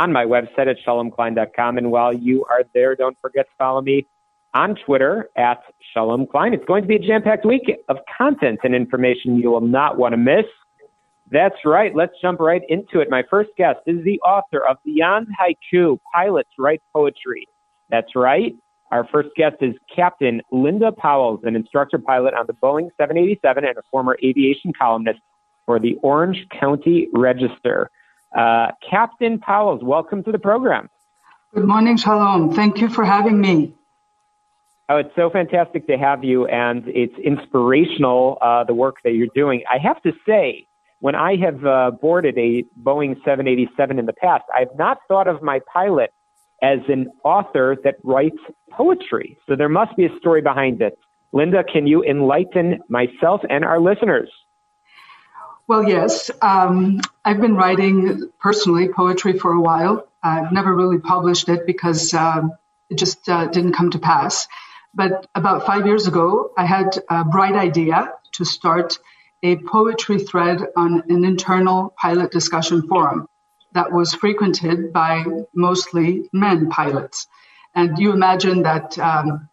on 0.00 0.12
my 0.12 0.24
website 0.24 0.66
at 0.66 0.76
shalomklein.com. 0.86 1.76
And 1.76 1.90
while 1.90 2.12
you 2.12 2.44
are 2.46 2.62
there, 2.72 2.96
don't 2.96 3.16
forget 3.20 3.46
to 3.46 3.52
follow 3.58 3.82
me 3.82 4.06
on 4.54 4.74
Twitter 4.86 5.28
at 5.36 5.62
Shalom 5.92 6.26
Klein. 6.26 6.54
It's 6.54 6.64
going 6.64 6.82
to 6.82 6.88
be 6.88 6.96
a 6.96 6.98
jam 6.98 7.22
packed 7.22 7.44
week 7.44 7.70
of 7.88 7.98
content 8.16 8.60
and 8.64 8.74
information 8.74 9.36
you 9.36 9.50
will 9.50 9.60
not 9.60 9.98
want 9.98 10.12
to 10.14 10.16
miss. 10.16 10.46
That's 11.30 11.56
right. 11.64 11.94
Let's 11.94 12.14
jump 12.20 12.40
right 12.40 12.62
into 12.68 12.98
it. 13.00 13.08
My 13.10 13.22
first 13.30 13.50
guest 13.56 13.78
is 13.86 14.02
the 14.04 14.18
author 14.20 14.66
of 14.66 14.78
Beyond 14.84 15.28
Haiku 15.38 15.98
Pilots 16.12 16.50
Write 16.58 16.82
Poetry. 16.92 17.46
That's 17.90 18.16
right. 18.16 18.54
Our 18.90 19.06
first 19.12 19.28
guest 19.36 19.56
is 19.60 19.74
Captain 19.94 20.40
Linda 20.50 20.90
Pauwels, 20.90 21.44
an 21.44 21.54
instructor 21.54 21.98
pilot 21.98 22.34
on 22.34 22.46
the 22.46 22.54
Boeing 22.54 22.88
787 22.96 23.64
and 23.64 23.76
a 23.76 23.82
former 23.90 24.16
aviation 24.24 24.72
columnist 24.72 25.20
for 25.66 25.78
the 25.78 25.96
Orange 26.02 26.46
County 26.58 27.08
Register. 27.12 27.90
Uh, 28.36 28.68
Captain 28.88 29.38
Pauwels, 29.38 29.82
welcome 29.82 30.22
to 30.24 30.32
the 30.32 30.38
program. 30.38 30.88
Good 31.54 31.66
morning, 31.66 31.96
Shalom. 31.96 32.54
Thank 32.54 32.80
you 32.80 32.88
for 32.88 33.04
having 33.04 33.40
me. 33.40 33.74
Oh, 34.88 34.96
it's 34.96 35.14
so 35.16 35.30
fantastic 35.30 35.86
to 35.86 35.96
have 35.96 36.24
you, 36.24 36.46
and 36.46 36.84
it's 36.86 37.14
inspirational, 37.18 38.38
uh, 38.40 38.64
the 38.64 38.74
work 38.74 38.96
that 39.04 39.12
you're 39.12 39.28
doing. 39.34 39.62
I 39.72 39.78
have 39.78 40.02
to 40.02 40.12
say, 40.26 40.66
when 41.00 41.14
I 41.14 41.36
have 41.36 41.64
uh, 41.64 41.90
boarded 41.92 42.36
a 42.38 42.64
Boeing 42.80 43.14
787 43.24 43.98
in 43.98 44.06
the 44.06 44.12
past, 44.12 44.44
I've 44.54 44.76
not 44.76 44.98
thought 45.08 45.28
of 45.28 45.42
my 45.42 45.60
pilot 45.72 46.12
as 46.62 46.80
an 46.88 47.08
author 47.24 47.76
that 47.84 47.96
writes 48.04 48.36
poetry. 48.70 49.38
So 49.48 49.56
there 49.56 49.68
must 49.68 49.96
be 49.96 50.06
a 50.06 50.18
story 50.18 50.42
behind 50.42 50.82
it. 50.82 50.98
Linda, 51.32 51.64
can 51.64 51.86
you 51.86 52.02
enlighten 52.02 52.80
myself 52.88 53.40
and 53.48 53.64
our 53.64 53.80
listeners? 53.80 54.30
Well, 55.70 55.88
yes. 55.88 56.32
Um, 56.42 57.00
I've 57.24 57.40
been 57.40 57.54
writing 57.54 58.28
personally 58.40 58.88
poetry 58.88 59.38
for 59.38 59.52
a 59.52 59.60
while. 59.60 60.08
I've 60.20 60.50
never 60.50 60.74
really 60.74 60.98
published 60.98 61.48
it 61.48 61.64
because 61.64 62.12
um, 62.12 62.54
it 62.88 62.98
just 62.98 63.28
uh, 63.28 63.46
didn't 63.46 63.74
come 63.74 63.92
to 63.92 64.00
pass. 64.00 64.48
But 64.92 65.28
about 65.32 65.66
five 65.66 65.86
years 65.86 66.08
ago, 66.08 66.50
I 66.58 66.66
had 66.66 66.98
a 67.08 67.24
bright 67.24 67.54
idea 67.54 68.12
to 68.32 68.44
start 68.44 68.98
a 69.44 69.58
poetry 69.58 70.18
thread 70.18 70.60
on 70.76 71.04
an 71.08 71.24
internal 71.24 71.94
pilot 71.96 72.32
discussion 72.32 72.88
forum 72.88 73.28
that 73.70 73.92
was 73.92 74.12
frequented 74.12 74.92
by 74.92 75.24
mostly 75.54 76.28
men 76.32 76.68
pilots. 76.68 77.28
And 77.76 77.96
you 77.96 78.10
imagine 78.12 78.62
that 78.64 78.98
um, 78.98 79.48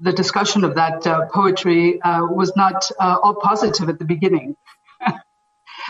the 0.00 0.14
discussion 0.14 0.64
of 0.64 0.76
that 0.76 1.06
uh, 1.06 1.26
poetry 1.26 2.00
uh, 2.00 2.24
was 2.24 2.56
not 2.56 2.90
uh, 2.98 3.18
all 3.22 3.34
positive 3.34 3.90
at 3.90 3.98
the 3.98 4.06
beginning. 4.06 4.56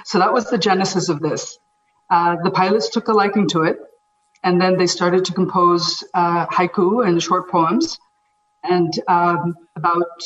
So 0.05 0.19
that 0.19 0.33
was 0.33 0.51
the 0.51 0.59
genesis 0.59 1.09
of 1.09 1.21
this. 1.21 1.59
Uh, 2.11 2.37
the 2.43 2.51
pilots 2.51 2.91
took 2.91 3.09
a 3.09 3.13
liking 3.13 3.49
to 3.49 3.63
it, 3.63 3.79
and 4.43 4.61
then 4.61 4.77
they 4.77 4.87
started 4.87 5.25
to 5.27 5.33
compose 5.33 6.05
uh, 6.15 6.47
haiku 6.47 7.07
and 7.07 7.23
short 7.23 7.51
poems. 7.51 7.99
And 8.63 8.93
um, 9.09 9.57
about, 9.77 10.21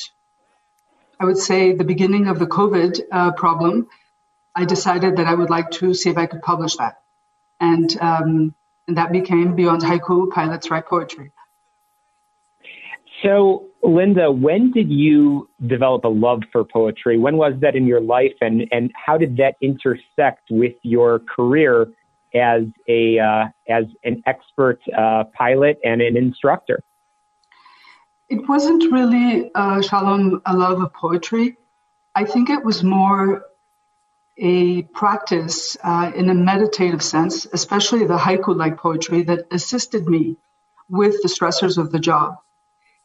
I 1.20 1.24
would 1.24 1.38
say, 1.38 1.72
the 1.72 1.84
beginning 1.84 2.28
of 2.28 2.38
the 2.38 2.46
COVID 2.46 3.00
uh, 3.12 3.32
problem, 3.32 3.88
I 4.54 4.64
decided 4.64 5.16
that 5.16 5.26
I 5.26 5.34
would 5.34 5.50
like 5.50 5.70
to 5.72 5.94
see 5.94 6.10
if 6.10 6.18
I 6.18 6.26
could 6.26 6.42
publish 6.42 6.76
that. 6.76 7.00
And, 7.60 7.96
um, 8.00 8.54
and 8.88 8.96
that 8.96 9.12
became 9.12 9.54
Beyond 9.54 9.82
Haiku 9.82 10.30
Pilots 10.32 10.70
Write 10.70 10.86
Poetry. 10.86 11.32
So, 13.22 13.68
Linda, 13.86 14.32
when 14.32 14.72
did 14.72 14.90
you 14.90 15.48
develop 15.66 16.04
a 16.04 16.08
love 16.08 16.42
for 16.50 16.64
poetry? 16.64 17.18
When 17.18 17.36
was 17.36 17.54
that 17.60 17.76
in 17.76 17.86
your 17.86 18.00
life, 18.00 18.34
and 18.40 18.66
and 18.72 18.90
how 18.94 19.16
did 19.16 19.36
that 19.36 19.54
intersect 19.60 20.50
with 20.50 20.74
your 20.82 21.20
career 21.20 21.86
as 22.34 22.64
a 22.88 23.18
uh, 23.20 23.44
as 23.68 23.84
an 24.02 24.24
expert 24.26 24.80
uh, 24.96 25.24
pilot 25.38 25.78
and 25.84 26.02
an 26.02 26.16
instructor? 26.16 26.82
It 28.28 28.48
wasn't 28.48 28.92
really 28.92 29.52
uh, 29.54 29.80
Shalom 29.82 30.42
a 30.44 30.56
love 30.56 30.80
of 30.80 30.92
poetry. 30.92 31.56
I 32.16 32.24
think 32.24 32.50
it 32.50 32.64
was 32.64 32.82
more 32.82 33.44
a 34.36 34.82
practice 34.82 35.76
uh, 35.84 36.10
in 36.14 36.28
a 36.28 36.34
meditative 36.34 37.02
sense, 37.02 37.46
especially 37.52 38.04
the 38.04 38.18
haiku-like 38.18 38.78
poetry 38.78 39.22
that 39.22 39.46
assisted 39.52 40.08
me 40.08 40.36
with 40.88 41.22
the 41.22 41.28
stressors 41.28 41.78
of 41.78 41.92
the 41.92 42.00
job. 42.00 42.38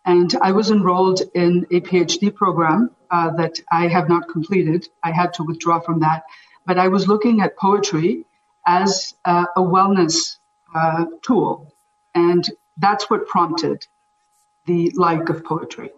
And 0.06 0.34
I 0.42 0.52
was 0.52 0.72
enrolled 0.72 1.22
in 1.34 1.68
a 1.72 1.80
PhD 1.82 2.34
program 2.34 2.90
uh, 3.12 3.32
that 3.32 3.60
I 3.72 3.88
have 3.88 4.10
not 4.10 4.28
completed. 4.30 4.88
I 5.04 5.12
had 5.12 5.34
to 5.36 5.44
withdraw 5.44 5.80
from 5.80 6.00
that. 6.00 6.24
But 6.66 6.78
I 6.78 6.88
was 6.88 7.08
looking 7.08 7.42
at 7.42 7.58
poetry 7.58 8.26
as 8.66 9.14
uh, 9.26 9.46
a 9.56 9.62
wellness 9.62 10.38
uh, 10.74 11.06
tool. 11.22 11.72
And 12.16 12.48
that's 12.78 13.10
what 13.10 13.28
prompted 13.28 13.86
the 14.66 14.92
like 14.96 15.30
of 15.30 15.44
poetry. 15.44 15.92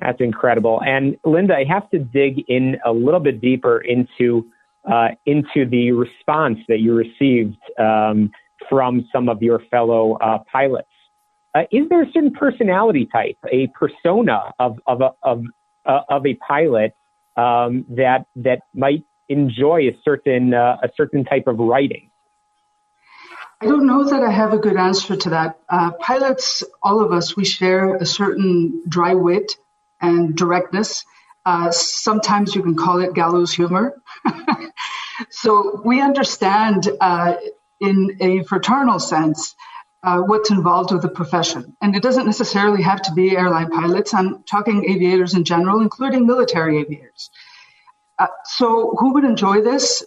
That's 0.00 0.20
incredible. 0.20 0.82
And 0.84 1.16
Linda, 1.24 1.54
I 1.54 1.64
have 1.64 1.88
to 1.90 1.98
dig 1.98 2.44
in 2.48 2.78
a 2.84 2.92
little 2.92 3.20
bit 3.20 3.40
deeper 3.40 3.78
into 3.78 4.46
uh, 4.90 5.08
into 5.24 5.64
the 5.66 5.92
response 5.92 6.58
that 6.68 6.80
you 6.80 6.94
received 6.94 7.56
um, 7.78 8.30
from 8.68 9.08
some 9.10 9.30
of 9.30 9.42
your 9.42 9.60
fellow 9.70 10.18
uh, 10.20 10.38
pilots. 10.52 10.88
Uh, 11.54 11.62
is 11.70 11.88
there 11.88 12.02
a 12.02 12.10
certain 12.12 12.32
personality 12.32 13.06
type, 13.06 13.38
a 13.52 13.68
persona 13.68 14.52
of 14.58 14.78
of 14.86 15.00
a, 15.00 15.10
of, 15.22 15.44
uh, 15.86 16.00
of 16.08 16.26
a 16.26 16.34
pilot 16.34 16.94
um, 17.36 17.84
that 17.88 18.26
that 18.34 18.62
might 18.74 19.04
enjoy 19.28 19.82
a 19.82 19.96
certain 20.04 20.52
uh, 20.52 20.76
a 20.82 20.88
certain 20.96 21.24
type 21.24 21.46
of 21.46 21.58
writing? 21.58 22.10
I 23.60 23.66
don't 23.66 23.86
know 23.86 24.04
that 24.04 24.22
I 24.22 24.30
have 24.30 24.52
a 24.52 24.58
good 24.58 24.76
answer 24.76 25.16
to 25.16 25.30
that. 25.30 25.58
Uh, 25.68 25.92
pilots, 25.92 26.64
all 26.82 27.00
of 27.00 27.12
us, 27.12 27.36
we 27.36 27.44
share 27.44 27.94
a 27.94 28.04
certain 28.04 28.82
dry 28.88 29.14
wit 29.14 29.52
and 30.00 30.36
directness. 30.36 31.04
Uh, 31.46 31.70
sometimes 31.70 32.54
you 32.54 32.62
can 32.62 32.74
call 32.74 33.00
it 33.00 33.14
gallows 33.14 33.52
humor. 33.52 34.02
so 35.30 35.80
we 35.84 36.00
understand 36.00 36.88
uh, 37.00 37.34
in 37.80 38.16
a 38.20 38.42
fraternal 38.44 38.98
sense 38.98 39.54
uh, 40.04 40.20
what's 40.20 40.50
involved 40.50 40.92
with 40.92 41.02
the 41.02 41.08
profession. 41.08 41.76
And 41.80 41.96
it 41.96 42.02
doesn't 42.02 42.26
necessarily 42.26 42.82
have 42.82 43.02
to 43.02 43.12
be 43.12 43.36
airline 43.36 43.70
pilots. 43.70 44.12
I'm 44.12 44.42
talking 44.44 44.84
aviators 44.88 45.34
in 45.34 45.44
general, 45.44 45.80
including 45.80 46.26
military 46.26 46.78
aviators. 46.78 47.30
Uh, 48.18 48.26
so, 48.44 48.94
who 48.98 49.14
would 49.14 49.24
enjoy 49.24 49.62
this? 49.62 50.04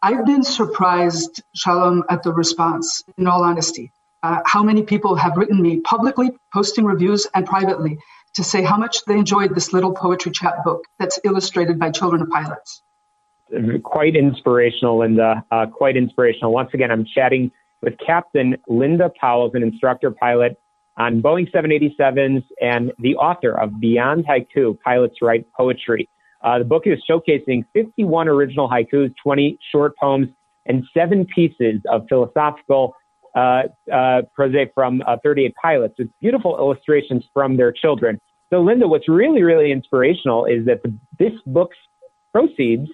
I've 0.00 0.24
been 0.24 0.44
surprised, 0.44 1.42
Shalom, 1.54 2.04
at 2.08 2.22
the 2.22 2.32
response, 2.32 3.04
in 3.18 3.26
all 3.26 3.42
honesty. 3.42 3.92
Uh, 4.22 4.40
how 4.46 4.62
many 4.62 4.82
people 4.82 5.14
have 5.16 5.36
written 5.36 5.60
me 5.60 5.80
publicly, 5.80 6.30
posting 6.52 6.84
reviews, 6.84 7.26
and 7.34 7.44
privately 7.44 7.98
to 8.34 8.44
say 8.44 8.62
how 8.62 8.76
much 8.76 9.04
they 9.06 9.18
enjoyed 9.18 9.54
this 9.54 9.72
little 9.72 9.92
poetry 9.92 10.32
chat 10.32 10.62
book 10.64 10.84
that's 10.98 11.18
illustrated 11.24 11.78
by 11.78 11.90
children 11.90 12.22
of 12.22 12.30
pilots. 12.30 12.82
Quite 13.82 14.14
inspirational, 14.14 15.00
Linda. 15.00 15.44
Uh, 15.50 15.66
quite 15.66 15.96
inspirational. 15.96 16.52
Once 16.52 16.70
again, 16.72 16.92
I'm 16.92 17.04
chatting 17.04 17.50
with 17.82 17.94
Captain 18.04 18.56
Linda 18.68 19.10
Pauwels, 19.22 19.54
an 19.54 19.62
instructor 19.62 20.10
pilot 20.10 20.60
on 20.96 21.22
Boeing 21.22 21.50
787s 21.50 22.44
and 22.60 22.92
the 22.98 23.16
author 23.16 23.58
of 23.58 23.80
Beyond 23.80 24.26
Haiku, 24.26 24.78
Pilots 24.80 25.16
Write 25.22 25.46
Poetry. 25.56 26.08
Uh, 26.42 26.58
the 26.58 26.64
book 26.64 26.82
is 26.86 26.98
showcasing 27.08 27.64
51 27.72 28.28
original 28.28 28.68
haikus, 28.68 29.12
20 29.22 29.58
short 29.72 29.96
poems, 29.96 30.28
and 30.66 30.84
seven 30.94 31.26
pieces 31.34 31.80
of 31.90 32.06
philosophical 32.08 32.94
uh, 33.34 33.62
uh, 33.92 34.22
prose 34.34 34.54
from 34.74 35.02
uh, 35.06 35.16
38 35.22 35.54
pilots 35.60 35.94
with 35.98 36.08
beautiful 36.20 36.56
illustrations 36.58 37.24
from 37.32 37.56
their 37.56 37.72
children. 37.72 38.18
So, 38.50 38.60
Linda, 38.60 38.88
what's 38.88 39.08
really, 39.08 39.42
really 39.42 39.70
inspirational 39.70 40.44
is 40.44 40.66
that 40.66 40.82
the, 40.82 40.92
this 41.18 41.32
book's 41.46 41.76
proceeds 42.32 42.88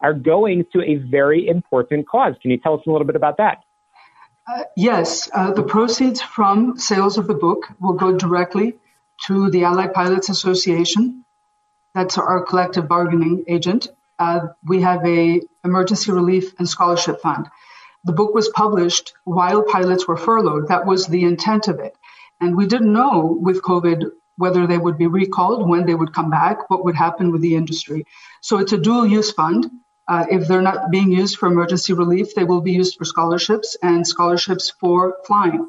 are 0.00 0.14
going 0.14 0.64
to 0.72 0.82
a 0.82 0.96
very 1.10 1.46
important 1.46 2.08
cause. 2.08 2.34
Can 2.40 2.50
you 2.50 2.58
tell 2.58 2.74
us 2.74 2.80
a 2.86 2.90
little 2.90 3.06
bit 3.06 3.16
about 3.16 3.36
that? 3.38 3.58
Yes, 4.76 5.30
uh, 5.32 5.52
the 5.52 5.62
proceeds 5.62 6.20
from 6.20 6.78
sales 6.78 7.18
of 7.18 7.26
the 7.26 7.34
book 7.34 7.68
will 7.80 7.94
go 7.94 8.16
directly 8.16 8.76
to 9.26 9.50
the 9.50 9.64
Allied 9.64 9.92
Pilots 9.92 10.28
Association. 10.28 11.24
That's 11.94 12.18
our 12.18 12.42
collective 12.44 12.88
bargaining 12.88 13.44
agent. 13.48 13.88
Uh, 14.18 14.48
we 14.64 14.80
have 14.82 15.04
a 15.06 15.40
emergency 15.64 16.12
relief 16.12 16.54
and 16.58 16.68
scholarship 16.68 17.20
fund. 17.20 17.48
The 18.04 18.12
book 18.12 18.34
was 18.34 18.48
published 18.48 19.12
while 19.24 19.62
pilots 19.62 20.08
were 20.08 20.16
furloughed. 20.16 20.68
That 20.68 20.86
was 20.86 21.06
the 21.06 21.24
intent 21.24 21.68
of 21.68 21.80
it. 21.80 21.94
And 22.40 22.56
we 22.56 22.66
didn't 22.66 22.92
know 22.92 23.38
with 23.40 23.62
COVID 23.62 24.10
whether 24.36 24.66
they 24.66 24.78
would 24.78 24.96
be 24.96 25.06
recalled, 25.06 25.68
when 25.68 25.84
they 25.84 25.94
would 25.94 26.14
come 26.14 26.30
back, 26.30 26.70
what 26.70 26.84
would 26.84 26.94
happen 26.94 27.30
with 27.30 27.42
the 27.42 27.56
industry. 27.56 28.06
So 28.40 28.58
it's 28.58 28.72
a 28.72 28.78
dual 28.78 29.06
use 29.06 29.32
fund. 29.32 29.70
Uh, 30.08 30.26
if 30.30 30.48
they're 30.48 30.62
not 30.62 30.90
being 30.90 31.12
used 31.12 31.38
for 31.38 31.46
emergency 31.46 31.92
relief, 31.92 32.34
they 32.34 32.44
will 32.44 32.60
be 32.60 32.72
used 32.72 32.96
for 32.96 33.04
scholarships 33.04 33.76
and 33.82 34.06
scholarships 34.06 34.70
for 34.80 35.16
flying. 35.24 35.68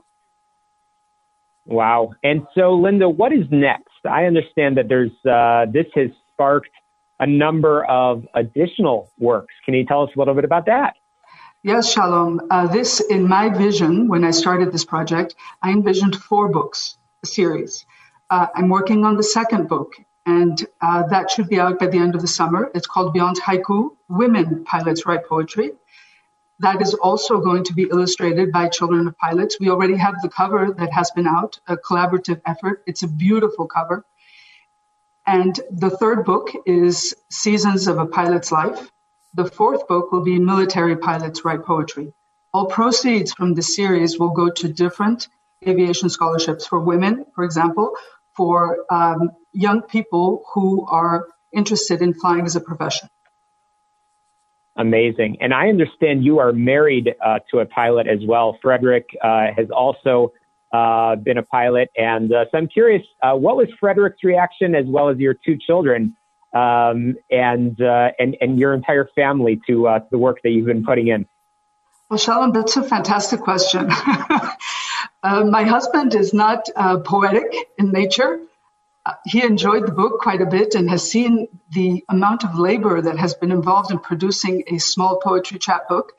Wow. 1.66 2.14
And 2.24 2.48
so, 2.56 2.74
Linda, 2.74 3.08
what 3.08 3.32
is 3.32 3.46
next? 3.52 3.88
I 4.04 4.26
understand 4.26 4.78
that 4.78 4.88
there's 4.88 5.12
uh, 5.26 5.72
this 5.72 5.86
has 5.96 6.10
sparked 6.34 6.70
a 7.20 7.28
number 7.28 7.86
of 7.86 8.28
additional 8.34 9.12
works. 9.20 9.54
Can 9.64 9.76
you 9.76 9.86
tell 9.86 10.02
us 10.04 10.10
a 10.16 10.20
little 10.20 10.34
bit 10.34 10.44
about 10.44 10.66
that? 10.66 10.96
Yes, 11.64 11.94
Shalom. 11.94 12.42
Uh, 12.50 12.66
this, 12.66 13.00
in 13.00 13.28
my 13.28 13.50
vision, 13.50 14.08
when 14.08 14.24
I 14.24 14.32
started 14.32 14.72
this 14.72 14.84
project, 14.84 15.36
I 15.62 15.70
envisioned 15.70 16.16
four 16.16 16.50
books, 16.50 16.98
a 17.24 17.28
series. 17.28 17.86
Uh, 18.32 18.48
I'm 18.56 18.70
working 18.70 19.06
on 19.06 19.16
the 19.16 19.24
second 19.24 19.70
book, 19.70 19.94
and 20.26 20.66
uh, 20.82 21.04
that 21.10 21.30
should 21.30 21.48
be 21.48 21.60
out 21.60 21.78
by 21.78 21.86
the 21.86 22.00
end 22.00 22.16
of 22.16 22.22
the 22.22 22.28
summer. 22.28 22.72
It's 22.74 22.88
called 22.88 23.14
Beyond 23.14 23.40
Haiku 23.40 23.92
Women 24.12 24.66
Pilots 24.66 25.06
Write 25.06 25.26
Poetry. 25.28 25.72
That 26.60 26.82
is 26.82 26.94
also 26.94 27.40
going 27.40 27.64
to 27.64 27.74
be 27.74 27.84
illustrated 27.84 28.52
by 28.52 28.68
children 28.68 29.08
of 29.08 29.18
pilots. 29.18 29.58
We 29.60 29.70
already 29.70 29.96
have 29.96 30.22
the 30.22 30.30
cover 30.30 30.72
that 30.78 30.92
has 30.92 31.10
been 31.12 31.26
out, 31.26 31.60
a 31.66 31.78
collaborative 31.78 32.42
effort. 32.46 32.84
It's 32.86 33.04
a 33.04 33.08
beautiful 33.08 33.68
cover. 33.68 34.06
And 35.26 35.60
the 35.72 35.90
third 35.90 36.26
book 36.26 36.50
is 36.66 37.16
Seasons 37.32 37.88
of 37.88 37.98
a 37.98 38.06
Pilot's 38.06 38.52
Life. 38.52 38.92
The 39.34 39.46
fourth 39.46 39.88
book 39.88 40.12
will 40.12 40.24
be 40.24 40.38
Military 40.40 40.98
Pilots 40.98 41.46
Write 41.46 41.64
Poetry. 41.64 42.14
All 42.54 42.66
proceeds 42.66 43.34
from 43.34 43.54
the 43.54 43.62
series 43.62 44.20
will 44.20 44.32
go 44.32 44.50
to 44.50 44.68
different 44.68 45.30
aviation 45.66 46.10
scholarships 46.10 46.68
for 46.68 46.80
women, 46.80 47.26
for 47.34 47.44
example, 47.46 47.94
for 48.36 48.86
um, 48.90 49.32
young 49.54 49.84
people 49.84 50.44
who 50.54 50.86
are 50.86 51.28
interested 51.54 52.02
in 52.02 52.14
flying 52.14 52.46
as 52.46 52.56
a 52.56 52.62
profession. 52.62 53.08
Amazing. 54.78 55.38
And 55.42 55.54
I 55.54 55.68
understand 55.68 56.24
you 56.24 56.40
are 56.40 56.54
married 56.54 57.14
uh, 57.24 57.40
to 57.52 57.60
a 57.60 57.66
pilot 57.66 58.08
as 58.08 58.20
well. 58.26 58.58
Frederick 58.62 59.10
uh, 59.22 59.48
has 59.56 59.70
also 59.70 60.32
uh, 60.72 61.18
been 61.18 61.38
a 61.38 61.44
pilot. 61.44 61.90
And 61.98 62.32
uh, 62.32 62.46
so 62.50 62.58
I'm 62.58 62.68
curious, 62.68 63.06
uh, 63.22 63.34
what 63.34 63.58
was 63.58 63.68
Frederick's 63.80 64.24
reaction 64.24 64.74
as 64.74 64.86
well 64.88 65.10
as 65.10 65.18
your 65.18 65.34
two 65.34 65.58
children 65.58 66.16
um, 66.54 67.16
and, 67.30 67.82
uh, 67.82 68.12
and, 68.18 68.38
and 68.40 68.58
your 68.58 68.74
entire 68.74 69.10
family 69.14 69.60
to, 69.68 69.88
uh, 69.88 70.00
the 70.10 70.18
work 70.18 70.38
that 70.44 70.52
you've 70.52 70.68
been 70.68 70.86
putting 70.86 71.10
in? 71.10 71.26
Well, 72.10 72.18
Shalom, 72.18 72.52
that's 72.52 72.78
a 72.78 72.84
fantastic 72.84 73.42
question. 73.42 73.88
my 75.24 75.64
husband 75.64 76.16
is 76.16 76.34
not 76.34 76.70
poetic 77.06 77.54
in 77.78 77.92
nature. 77.92 78.40
Uh, 79.06 79.14
he 79.26 79.44
enjoyed 79.44 79.88
the 79.88 79.92
book 79.92 80.20
quite 80.22 80.42
a 80.42 80.46
bit 80.46 80.76
and 80.76 80.90
has 80.90 81.10
seen 81.10 81.48
the 81.72 82.04
amount 82.10 82.44
of 82.44 82.58
labor 82.58 83.02
that 83.02 83.18
has 83.18 83.34
been 83.34 83.52
involved 83.52 83.92
in 83.92 83.98
producing 83.98 84.64
a 84.68 84.78
small 84.78 85.20
poetry 85.20 85.58
chapbook. 85.58 86.14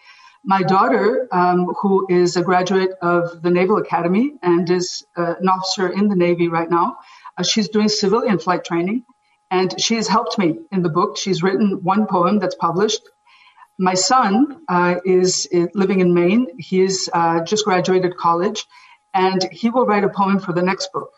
My 0.45 0.63
daughter, 0.63 1.29
um, 1.31 1.67
who 1.81 2.07
is 2.11 2.37
a 2.37 2.43
graduate 2.43 2.91
of 3.01 3.41
the 3.43 3.51
Naval 3.51 3.79
Academy 3.79 4.33
and 4.43 4.69
is 4.69 5.05
uh, 5.17 5.35
an 5.41 5.49
officer 5.49 5.89
in 5.89 6.09
the 6.09 6.17
Navy 6.17 6.49
right 6.49 6.69
now, 6.69 6.99
uh, 7.39 7.45
she's 7.45 7.69
doing 7.69 7.89
civilian 7.89 8.41
flight 8.41 8.65
training 8.65 9.05
and 9.53 9.81
she 9.81 9.95
has 9.95 10.09
helped 10.09 10.39
me 10.39 10.59
in 10.73 10.83
the 10.83 10.89
book. 10.89 11.17
She's 11.17 11.43
written 11.43 11.85
one 11.85 12.07
poem 12.07 12.41
that's 12.41 12.57
published. 12.57 13.03
My 13.79 13.95
son 13.95 14.63
uh, 14.69 14.97
is, 15.05 15.47
is, 15.47 15.69
living 15.75 16.01
in 16.01 16.15
Maine. 16.15 16.47
He 16.59 16.81
is 16.81 17.09
uh, 17.13 17.45
just 17.45 17.65
graduated 17.65 18.17
college, 18.17 18.65
and 19.15 19.43
he 19.51 19.71
will 19.71 19.87
write 19.87 20.05
a 20.05 20.09
poem 20.09 20.39
for 20.39 20.53
the 20.53 20.63
next 20.63 20.91
book. 20.93 21.11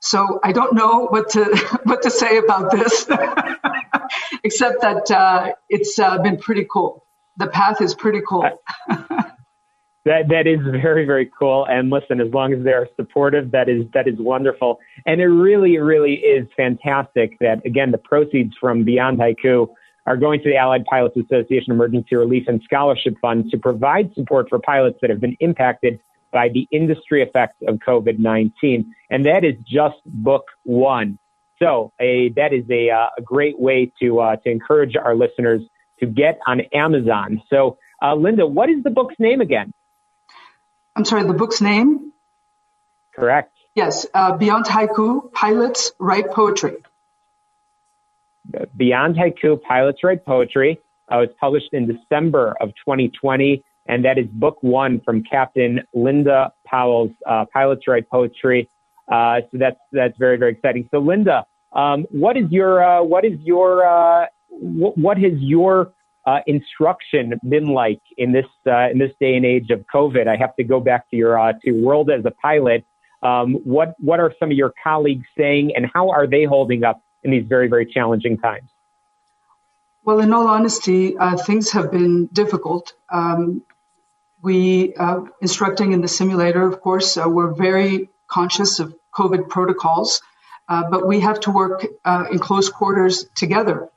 So 0.00 0.40
I 0.42 0.52
don't 0.52 0.74
know 0.74 1.06
what 1.06 1.30
to 1.30 1.44
what 1.84 2.02
to 2.02 2.10
say 2.10 2.38
about 2.38 2.70
this, 2.70 3.06
except 4.44 4.80
that 4.82 5.10
uh, 5.10 5.52
it's 5.68 5.98
uh, 5.98 6.18
been 6.18 6.38
pretty 6.38 6.66
cool. 6.70 7.06
The 7.36 7.46
path 7.46 7.80
is 7.80 7.94
pretty 7.94 8.20
cool. 8.26 8.48
That 10.06 10.28
that 10.28 10.46
is 10.46 10.60
very 10.82 11.04
very 11.04 11.30
cool. 11.38 11.66
And 11.66 11.90
listen, 11.90 12.20
as 12.20 12.32
long 12.32 12.54
as 12.54 12.64
they're 12.64 12.88
supportive, 12.96 13.50
that 13.50 13.68
is 13.68 13.84
that 13.92 14.08
is 14.08 14.14
wonderful. 14.18 14.78
And 15.04 15.20
it 15.20 15.26
really 15.26 15.78
really 15.78 16.14
is 16.14 16.48
fantastic 16.56 17.38
that 17.40 17.64
again 17.66 17.90
the 17.90 17.98
proceeds 17.98 18.54
from 18.58 18.84
Beyond 18.84 19.18
Haiku 19.18 19.68
are 20.06 20.16
going 20.16 20.40
to 20.42 20.48
the 20.48 20.56
Allied 20.56 20.86
Pilots 20.86 21.16
Association 21.16 21.72
Emergency 21.72 22.16
Relief 22.16 22.44
and 22.48 22.62
Scholarship 22.64 23.14
Fund 23.20 23.50
to 23.50 23.58
provide 23.58 24.12
support 24.14 24.48
for 24.48 24.58
pilots 24.58 24.98
that 25.02 25.10
have 25.10 25.20
been 25.20 25.36
impacted 25.40 26.00
by 26.32 26.48
the 26.48 26.68
industry 26.70 27.22
effects 27.22 27.56
of 27.66 27.76
COVID 27.76 28.18
19. 28.18 28.94
And 29.10 29.26
that 29.26 29.44
is 29.44 29.54
just 29.66 29.96
book 30.06 30.46
one. 30.64 31.18
So 31.58 31.92
a, 32.00 32.30
that 32.36 32.52
is 32.52 32.64
a, 32.70 32.90
uh, 32.90 33.08
a 33.18 33.22
great 33.22 33.58
way 33.58 33.92
to, 34.00 34.20
uh, 34.20 34.36
to 34.36 34.50
encourage 34.50 34.96
our 34.96 35.14
listeners 35.14 35.62
to 36.00 36.06
get 36.06 36.38
on 36.46 36.60
Amazon. 36.72 37.42
So, 37.50 37.78
uh, 38.02 38.14
Linda, 38.14 38.46
what 38.46 38.70
is 38.70 38.82
the 38.82 38.90
book's 38.90 39.16
name 39.18 39.40
again? 39.40 39.72
I'm 40.96 41.04
sorry, 41.04 41.24
the 41.24 41.34
book's 41.34 41.60
name? 41.60 42.12
Correct. 43.14 43.52
Yes, 43.74 44.06
uh, 44.12 44.36
Beyond 44.36 44.64
Haiku, 44.64 45.32
Pilots 45.32 45.92
Write 45.98 46.30
Poetry. 46.30 46.76
Beyond 48.76 49.16
Haiku, 49.16 49.60
Pilots 49.62 50.02
Write 50.02 50.24
Poetry. 50.24 50.80
Uh, 51.10 51.18
was 51.18 51.28
published 51.40 51.70
in 51.72 51.88
December 51.88 52.54
of 52.60 52.68
2020, 52.68 53.64
and 53.90 54.04
that 54.04 54.18
is 54.18 54.26
book 54.26 54.58
one 54.60 55.00
from 55.04 55.22
Captain 55.24 55.80
Linda 55.92 56.52
Pauwels's 56.64 57.14
uh, 57.28 57.44
Pilots 57.52 57.88
Write 57.88 58.08
Poetry. 58.08 58.70
Uh, 59.10 59.40
so 59.50 59.58
that's 59.58 59.80
that's 59.90 60.16
very 60.16 60.38
very 60.38 60.52
exciting. 60.52 60.88
So 60.92 61.00
Linda, 61.00 61.44
um, 61.72 62.06
what 62.10 62.36
is 62.36 62.44
your 62.50 62.82
uh, 62.82 63.02
what 63.02 63.24
is 63.24 63.38
your 63.40 63.84
uh, 63.84 64.26
what 64.48 65.18
has 65.18 65.32
your 65.38 65.92
uh, 66.24 66.38
instruction 66.46 67.34
been 67.48 67.68
like 67.68 68.00
in 68.16 68.30
this 68.30 68.46
uh, 68.66 68.90
in 68.90 68.98
this 68.98 69.10
day 69.20 69.34
and 69.34 69.44
age 69.44 69.70
of 69.70 69.84
COVID? 69.92 70.28
I 70.28 70.36
have 70.36 70.54
to 70.56 70.64
go 70.64 70.78
back 70.78 71.10
to 71.10 71.16
your 71.16 71.52
to 71.64 71.72
world 71.72 72.10
as 72.10 72.24
a 72.24 72.30
pilot. 72.30 72.84
Um, 73.22 73.54
what 73.64 73.96
what 73.98 74.20
are 74.20 74.32
some 74.38 74.52
of 74.52 74.56
your 74.56 74.72
colleagues 74.82 75.26
saying, 75.36 75.72
and 75.74 75.86
how 75.92 76.10
are 76.10 76.28
they 76.28 76.44
holding 76.44 76.84
up 76.84 77.02
in 77.24 77.32
these 77.32 77.44
very 77.48 77.66
very 77.66 77.86
challenging 77.86 78.38
times? 78.38 78.70
Well, 80.04 80.20
in 80.20 80.32
all 80.32 80.46
honesty, 80.46 81.16
things 81.44 81.72
have 81.72 81.90
been 81.90 82.26
difficult. 82.26 82.94
Um, 83.10 83.62
we 84.42 84.94
uh, 84.94 85.20
instructing 85.40 85.92
in 85.92 86.00
the 86.00 86.08
simulator, 86.08 86.66
of 86.66 86.80
course, 86.80 87.16
uh, 87.16 87.24
we're 87.26 87.52
very 87.52 88.08
conscious 88.28 88.78
of 88.78 88.94
COVID 89.14 89.48
protocols, 89.48 90.22
but 90.68 91.06
we 91.06 91.20
have 91.20 91.40
to 91.40 91.50
work 91.50 91.84
in 92.30 92.38
close 92.38 92.68
quarters 92.68 93.26
together 93.34 93.90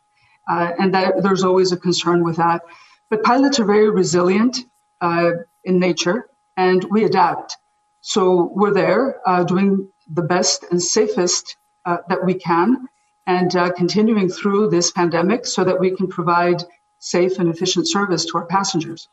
uh, 0.48 0.72
and 0.80 0.94
that, 0.94 1.22
there's 1.22 1.44
always 1.44 1.72
a 1.72 1.78
concern 1.78 2.24
with 2.24 2.38
that. 2.38 2.62
But 3.10 3.24
pilots 3.24 3.60
are 3.60 3.66
very 3.66 3.90
resilient 3.90 4.58
uh, 5.02 5.32
in 5.64 5.80
nature, 5.80 6.28
and 6.58 6.84
we 6.84 7.04
adapt. 7.04 7.58
So 8.02 8.52
we're 8.54 8.74
there 8.74 9.20
uh, 9.28 9.44
doing 9.44 9.90
the 10.08 10.24
best 10.24 10.66
and 10.70 10.82
safest 10.82 11.56
uh, 11.86 11.98
that 12.10 12.26
we 12.26 12.34
can, 12.34 12.88
and 13.26 13.56
uh, 13.56 13.72
continuing 13.72 14.30
through 14.30 14.70
this 14.70 14.92
pandemic 14.92 15.46
so 15.46 15.64
that 15.64 15.80
we 15.80 15.96
can 15.96 16.08
provide 16.08 16.64
safe 17.00 17.40
and 17.40 17.50
efficient 17.50 17.88
service 17.88 18.26
to 18.26 18.38
our 18.38 18.46
passengers. 18.46 19.08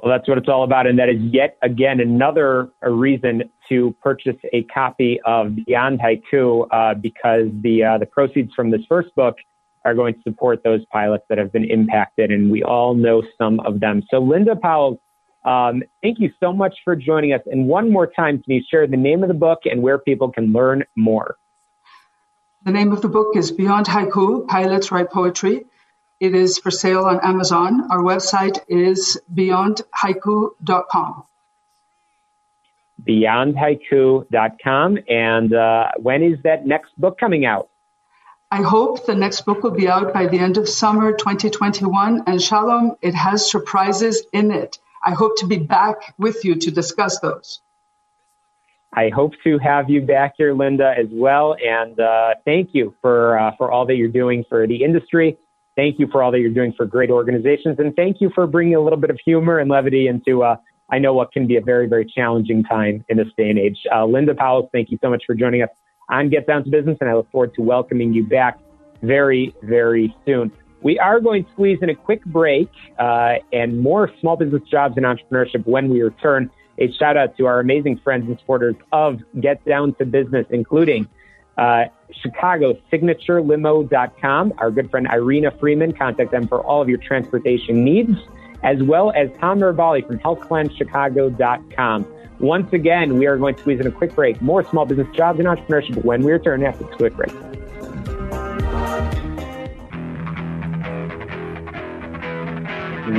Well, 0.00 0.12
that's 0.12 0.28
what 0.28 0.38
it's 0.38 0.48
all 0.48 0.62
about. 0.62 0.86
And 0.86 0.98
that 0.98 1.08
is 1.08 1.20
yet 1.20 1.58
again 1.62 2.00
another 2.00 2.70
reason 2.82 3.50
to 3.68 3.94
purchase 4.00 4.36
a 4.52 4.62
copy 4.64 5.20
of 5.26 5.56
Beyond 5.66 6.00
Haiku 6.00 6.68
uh, 6.70 6.94
because 6.94 7.48
the, 7.62 7.82
uh, 7.82 7.98
the 7.98 8.06
proceeds 8.06 8.52
from 8.54 8.70
this 8.70 8.80
first 8.88 9.14
book 9.14 9.36
are 9.84 9.94
going 9.94 10.14
to 10.14 10.22
support 10.22 10.62
those 10.62 10.84
pilots 10.92 11.24
that 11.28 11.38
have 11.38 11.52
been 11.52 11.64
impacted. 11.64 12.30
And 12.30 12.50
we 12.50 12.62
all 12.62 12.94
know 12.94 13.22
some 13.36 13.60
of 13.60 13.80
them. 13.80 14.02
So, 14.10 14.18
Linda 14.18 14.54
Pauwels, 14.54 14.98
um, 15.44 15.82
thank 16.02 16.18
you 16.20 16.30
so 16.40 16.52
much 16.52 16.76
for 16.84 16.94
joining 16.94 17.32
us. 17.32 17.40
And 17.46 17.66
one 17.66 17.90
more 17.90 18.06
time, 18.06 18.42
can 18.42 18.54
you 18.54 18.62
share 18.70 18.86
the 18.86 18.96
name 18.96 19.22
of 19.22 19.28
the 19.28 19.34
book 19.34 19.60
and 19.64 19.82
where 19.82 19.98
people 19.98 20.30
can 20.30 20.52
learn 20.52 20.84
more? 20.96 21.36
The 22.64 22.72
name 22.72 22.92
of 22.92 23.02
the 23.02 23.08
book 23.08 23.36
is 23.36 23.50
Beyond 23.50 23.86
Haiku 23.86 24.46
Pilots 24.46 24.90
Write 24.90 25.10
Poetry. 25.10 25.64
It 26.20 26.34
is 26.34 26.58
for 26.58 26.70
sale 26.70 27.04
on 27.04 27.20
Amazon. 27.20 27.88
Our 27.90 27.98
website 27.98 28.58
is 28.68 29.20
beyondhaiku.com. 29.32 31.24
Beyondhaiku.com. 33.06 34.98
And 35.08 35.54
uh, 35.54 35.92
when 35.98 36.22
is 36.24 36.42
that 36.42 36.66
next 36.66 36.98
book 36.98 37.18
coming 37.18 37.44
out? 37.44 37.68
I 38.50 38.62
hope 38.62 39.06
the 39.06 39.14
next 39.14 39.42
book 39.42 39.62
will 39.62 39.70
be 39.70 39.88
out 39.88 40.12
by 40.12 40.26
the 40.26 40.38
end 40.38 40.56
of 40.56 40.68
summer 40.68 41.12
2021. 41.12 42.24
And 42.26 42.42
Shalom, 42.42 42.96
it 43.02 43.14
has 43.14 43.48
surprises 43.48 44.24
in 44.32 44.50
it. 44.50 44.78
I 45.04 45.12
hope 45.12 45.36
to 45.38 45.46
be 45.46 45.58
back 45.58 46.14
with 46.18 46.44
you 46.44 46.56
to 46.56 46.70
discuss 46.70 47.20
those. 47.20 47.60
I 48.92 49.10
hope 49.10 49.34
to 49.44 49.58
have 49.58 49.90
you 49.90 50.00
back 50.00 50.34
here, 50.38 50.54
Linda, 50.54 50.94
as 50.96 51.08
well. 51.12 51.56
And 51.62 52.00
uh, 52.00 52.34
thank 52.44 52.70
you 52.72 52.94
for 53.02 53.38
uh, 53.38 53.54
for 53.56 53.70
all 53.70 53.86
that 53.86 53.96
you're 53.96 54.08
doing 54.08 54.44
for 54.48 54.66
the 54.66 54.82
industry. 54.82 55.36
Thank 55.78 56.00
you 56.00 56.08
for 56.10 56.24
all 56.24 56.32
that 56.32 56.40
you're 56.40 56.50
doing 56.50 56.72
for 56.76 56.86
great 56.86 57.08
organizations, 57.08 57.78
and 57.78 57.94
thank 57.94 58.20
you 58.20 58.32
for 58.34 58.48
bringing 58.48 58.74
a 58.74 58.80
little 58.80 58.98
bit 58.98 59.10
of 59.10 59.18
humor 59.24 59.60
and 59.60 59.70
levity 59.70 60.08
into 60.08 60.42
uh, 60.42 60.56
I 60.90 60.98
know 60.98 61.14
what 61.14 61.30
can 61.30 61.46
be 61.46 61.54
a 61.54 61.60
very 61.60 61.86
very 61.86 62.04
challenging 62.04 62.64
time 62.64 63.04
in 63.08 63.16
this 63.16 63.28
day 63.36 63.48
and 63.48 63.60
age. 63.60 63.78
Uh, 63.94 64.04
Linda 64.04 64.34
Pauwels, 64.34 64.68
thank 64.72 64.90
you 64.90 64.98
so 65.00 65.08
much 65.08 65.22
for 65.24 65.36
joining 65.36 65.62
us 65.62 65.68
on 66.10 66.30
Get 66.30 66.48
Down 66.48 66.64
to 66.64 66.70
Business, 66.70 66.98
and 67.00 67.08
I 67.08 67.14
look 67.14 67.30
forward 67.30 67.54
to 67.54 67.62
welcoming 67.62 68.12
you 68.12 68.24
back 68.24 68.58
very 69.02 69.54
very 69.62 70.12
soon. 70.26 70.50
We 70.82 70.98
are 70.98 71.20
going 71.20 71.44
to 71.44 71.50
squeeze 71.52 71.78
in 71.80 71.90
a 71.90 71.94
quick 71.94 72.24
break 72.24 72.68
uh, 72.98 73.34
and 73.52 73.78
more 73.78 74.10
small 74.20 74.36
business 74.36 74.62
jobs 74.68 74.96
and 74.96 75.06
entrepreneurship 75.06 75.64
when 75.64 75.90
we 75.90 76.02
return 76.02 76.50
a 76.78 76.90
shout 76.94 77.16
out 77.16 77.36
to 77.36 77.46
our 77.46 77.60
amazing 77.60 78.00
friends 78.02 78.26
and 78.26 78.36
supporters 78.40 78.74
of 78.90 79.20
Get 79.40 79.64
Down 79.64 79.94
to 80.00 80.04
Business, 80.04 80.46
including 80.50 81.06
uh, 81.58 81.84
Chicago 82.22 82.74
SignatureLimo.com, 82.90 84.54
our 84.58 84.70
good 84.70 84.90
friend 84.90 85.06
Irina 85.12 85.50
Freeman. 85.58 85.92
Contact 85.92 86.30
them 86.30 86.48
for 86.48 86.62
all 86.62 86.80
of 86.80 86.88
your 86.88 86.98
transportation 86.98 87.84
needs, 87.84 88.16
as 88.62 88.82
well 88.82 89.12
as 89.12 89.28
Tom 89.40 89.58
Mirabali 89.60 90.06
from 90.06 90.18
HealthCleanseChicago.com. 90.20 92.06
Once 92.40 92.72
again, 92.72 93.18
we 93.18 93.26
are 93.26 93.36
going 93.36 93.54
to 93.56 93.60
squeeze 93.60 93.80
in 93.80 93.86
a 93.88 93.90
quick 93.90 94.14
break. 94.14 94.40
More 94.40 94.64
small 94.64 94.86
business 94.86 95.08
jobs 95.14 95.40
and 95.40 95.48
entrepreneurship 95.48 96.04
when 96.04 96.22
we 96.22 96.32
return 96.32 96.64
after 96.64 96.84
this 96.84 96.94
quick 96.94 97.16
break. 97.16 97.32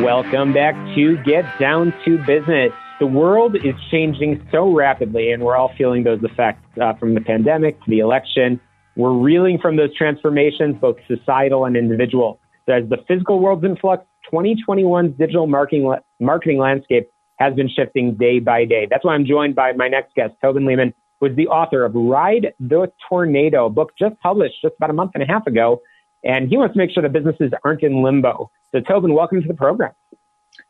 Welcome 0.03 0.53
back 0.53 0.75
to 0.95 1.17
Get 1.23 1.59
Down 1.59 1.93
to 2.05 2.17
Business 2.19 2.71
the 2.99 3.05
world 3.05 3.55
is 3.55 3.75
changing 3.89 4.45
so 4.51 4.71
rapidly, 4.71 5.31
and 5.31 5.43
we're 5.43 5.55
all 5.55 5.71
feeling 5.77 6.03
those 6.03 6.21
effects 6.23 6.63
uh, 6.81 6.93
from 6.93 7.15
the 7.15 7.21
pandemic 7.21 7.79
to 7.83 7.89
the 7.89 7.99
election. 7.99 8.59
We're 8.95 9.13
reeling 9.13 9.57
from 9.59 9.77
those 9.77 9.95
transformations, 9.95 10.75
both 10.79 10.97
societal 11.07 11.65
and 11.65 11.77
individual. 11.77 12.39
So 12.65 12.73
as 12.73 12.89
the 12.89 12.97
physical 13.07 13.39
world's 13.39 13.63
in 13.63 13.77
flux, 13.77 14.05
2021's 14.31 15.17
digital 15.17 15.47
marketing, 15.47 15.93
marketing 16.19 16.57
landscape 16.57 17.09
has 17.37 17.53
been 17.55 17.69
shifting 17.69 18.15
day 18.15 18.39
by 18.39 18.65
day. 18.65 18.85
That's 18.89 19.05
why 19.05 19.15
I'm 19.15 19.25
joined 19.25 19.55
by 19.55 19.71
my 19.73 19.87
next 19.87 20.13
guest, 20.13 20.33
Tobin 20.41 20.65
Lehman, 20.65 20.93
who 21.19 21.27
is 21.27 21.35
the 21.37 21.47
author 21.47 21.85
of 21.85 21.95
Ride 21.95 22.53
the 22.59 22.91
Tornado, 23.07 23.67
a 23.67 23.69
book 23.69 23.93
just 23.97 24.19
published 24.19 24.55
just 24.61 24.75
about 24.77 24.89
a 24.89 24.93
month 24.93 25.11
and 25.13 25.23
a 25.23 25.25
half 25.25 25.47
ago. 25.47 25.81
And 26.23 26.49
he 26.49 26.57
wants 26.57 26.73
to 26.73 26.77
make 26.77 26.91
sure 26.91 27.01
that 27.01 27.13
businesses 27.13 27.51
aren't 27.63 27.81
in 27.81 28.03
limbo. 28.03 28.51
So, 28.73 28.81
Tobin, 28.81 29.13
welcome 29.13 29.41
to 29.41 29.47
the 29.47 29.53
program. 29.53 29.93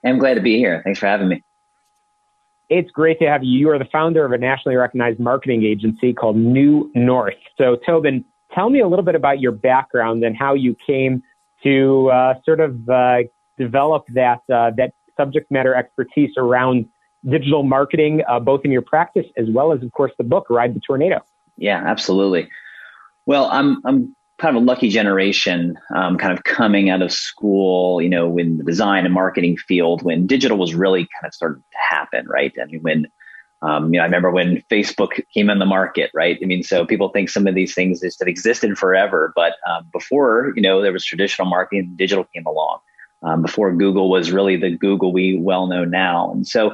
I'm 0.06 0.20
glad 0.20 0.36
to 0.36 0.42
be 0.42 0.58
here. 0.58 0.82
Thanks 0.86 1.00
for 1.00 1.08
having 1.08 1.28
me. 1.28 1.44
It's 2.70 2.92
great 2.92 3.20
to 3.20 3.26
have 3.26 3.44
you. 3.44 3.60
You 3.60 3.70
are 3.72 3.80
the 3.80 3.90
founder 3.92 4.26
of 4.26 4.32
a 4.32 4.38
nationally 4.38 4.76
recognized 4.76 5.20
marketing 5.20 5.64
agency 5.64 6.14
called 6.14 6.38
New 6.38 6.92
North. 6.94 7.34
So, 7.58 7.78
Tobin, 7.86 8.24
tell 8.54 8.70
me 8.70 8.80
a 8.80 8.88
little 8.88 9.06
bit 9.06 9.16
about 9.16 9.40
your 9.40 9.52
background 9.52 10.24
and 10.24 10.38
how 10.38 10.54
you 10.54 10.76
came 10.86 11.24
to 11.64 12.10
uh, 12.12 12.36
sort 12.46 12.60
of 12.60 12.88
uh, 12.88 13.20
develop 13.58 14.06
that 14.14 14.40
uh, 14.54 14.72
that 14.78 14.94
subject 15.18 15.52
matter 15.52 15.76
expertise 15.76 16.32
around 16.38 16.86
digital 17.30 17.64
marketing, 17.64 18.22
uh, 18.30 18.40
both 18.40 18.62
in 18.64 18.72
your 18.72 18.82
practice 18.82 19.26
as 19.36 19.48
well 19.50 19.74
as, 19.74 19.84
of 19.84 19.92
course, 19.92 20.12
the 20.18 20.24
book 20.24 20.46
Ride 20.50 20.74
the 20.74 20.80
Tornado. 20.80 21.20
Yeah, 21.58 21.84
absolutely. 21.86 22.50
Well, 23.26 23.50
I'm 23.52 23.82
I'm 23.86 24.16
kind 24.40 24.56
of 24.56 24.64
a 24.64 24.66
lucky 24.66 24.90
generation, 24.90 25.78
um, 25.96 26.18
kind 26.18 26.32
of 26.32 26.44
coming 26.46 26.90
out 26.90 27.02
of 27.02 27.12
school, 27.12 28.02
you 28.02 28.10
know, 28.10 28.38
in 28.38 28.58
the 28.58 28.64
design 28.64 29.06
and 29.06 29.14
marketing 29.14 29.58
field 29.58 30.02
when 30.02 30.26
digital 30.26 30.58
was 30.58 30.74
really 30.74 31.02
kind 31.02 31.26
of 31.26 31.34
started 31.34 31.62
to 31.72 31.78
happen, 31.78 32.26
right? 32.28 32.54
I 32.62 32.66
mean, 32.66 32.82
when, 32.82 33.08
um, 33.62 33.94
you 33.94 34.00
know, 34.00 34.04
I 34.04 34.06
remember 34.06 34.32
when 34.32 34.64
Facebook 34.72 35.22
came 35.34 35.50
in 35.50 35.60
the 35.60 35.66
market, 35.66 36.10
right? 36.14 36.40
I 36.42 36.46
mean, 36.46 36.64
so 36.64 36.86
people 36.86 37.10
think 37.10 37.30
some 37.30 37.48
of 37.48 37.56
these 37.56 37.76
things 37.76 38.00
just 38.00 38.20
have 38.20 38.30
existed 38.30 38.78
forever, 38.78 39.34
but 39.36 39.54
um, 39.70 39.88
before, 39.92 40.54
you 40.56 40.62
know, 40.62 40.82
there 40.82 40.94
was 40.94 41.04
traditional 41.04 41.50
marketing, 41.50 41.94
digital 41.96 42.24
came 42.34 42.46
along. 42.46 42.80
Um, 43.22 43.42
before 43.42 43.76
Google 43.76 44.10
was 44.10 44.32
really 44.32 44.56
the 44.56 44.78
Google 44.78 45.12
we 45.12 45.38
well 45.38 45.68
know 45.68 45.84
now, 45.84 46.32
and 46.32 46.48
so 46.48 46.74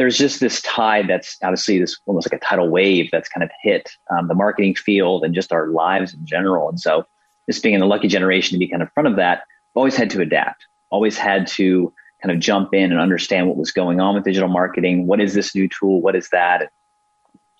there's 0.00 0.16
just 0.16 0.40
this 0.40 0.62
tide 0.62 1.08
that's 1.08 1.36
obviously 1.42 1.78
this 1.78 2.00
almost 2.06 2.26
like 2.26 2.40
a 2.40 2.42
tidal 2.42 2.70
wave 2.70 3.10
that's 3.12 3.28
kind 3.28 3.44
of 3.44 3.50
hit 3.62 3.90
um, 4.10 4.28
the 4.28 4.34
marketing 4.34 4.74
field 4.74 5.22
and 5.22 5.34
just 5.34 5.52
our 5.52 5.66
lives 5.66 6.14
in 6.14 6.24
general. 6.24 6.70
And 6.70 6.80
so, 6.80 7.04
just 7.46 7.62
being 7.62 7.74
in 7.74 7.80
the 7.80 7.86
lucky 7.86 8.08
generation 8.08 8.54
to 8.54 8.58
be 8.58 8.66
kind 8.66 8.82
of 8.82 8.90
front 8.94 9.08
of 9.08 9.16
that, 9.16 9.42
always 9.74 9.94
had 9.94 10.08
to 10.08 10.22
adapt, 10.22 10.64
always 10.88 11.18
had 11.18 11.46
to 11.48 11.92
kind 12.22 12.34
of 12.34 12.40
jump 12.40 12.72
in 12.72 12.92
and 12.92 12.98
understand 12.98 13.46
what 13.46 13.58
was 13.58 13.72
going 13.72 14.00
on 14.00 14.14
with 14.14 14.24
digital 14.24 14.48
marketing. 14.48 15.06
What 15.06 15.20
is 15.20 15.34
this 15.34 15.54
new 15.54 15.68
tool? 15.68 16.00
What 16.00 16.16
is 16.16 16.30
that? 16.30 16.70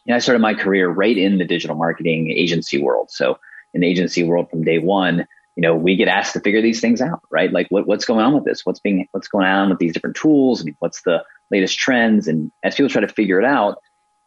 And 0.06 0.14
I 0.14 0.18
started 0.18 0.40
my 0.40 0.54
career 0.54 0.88
right 0.88 1.18
in 1.18 1.37
the 1.37 1.44
digital 1.44 1.76
marketing 1.76 2.30
agency 2.30 2.80
world. 2.80 3.11
So, 3.11 3.38
in 3.75 3.82
the 3.82 3.87
agency 3.87 4.23
world 4.23 4.49
from 4.49 4.64
day 4.64 4.78
one, 4.78 5.26
you 5.56 5.61
know, 5.61 5.76
we 5.76 5.94
get 5.94 6.09
asked 6.09 6.32
to 6.32 6.40
figure 6.40 6.62
these 6.62 6.80
things 6.80 7.02
out, 7.02 7.20
right? 7.30 7.52
Like 7.52 7.66
what, 7.68 7.87
what's 7.87 8.06
going 8.06 8.25
on 8.25 8.32
with 8.32 8.44
this? 8.44 8.64
What's 8.64 8.80
being, 8.80 9.06
what's 9.12 9.28
going 9.28 9.44
on 9.44 9.68
with 9.68 9.78
these 9.78 9.92
different 9.92 10.16
tools? 10.16 10.62
I 10.62 10.64
mean, 10.64 10.76
what's 10.78 11.02
the 11.02 11.23
latest 11.50 11.78
trends? 11.78 12.28
And 12.28 12.50
as 12.62 12.75
people 12.75 12.88
try 12.88 13.00
to 13.00 13.09
figure 13.09 13.38
it 13.38 13.45
out, 13.45 13.78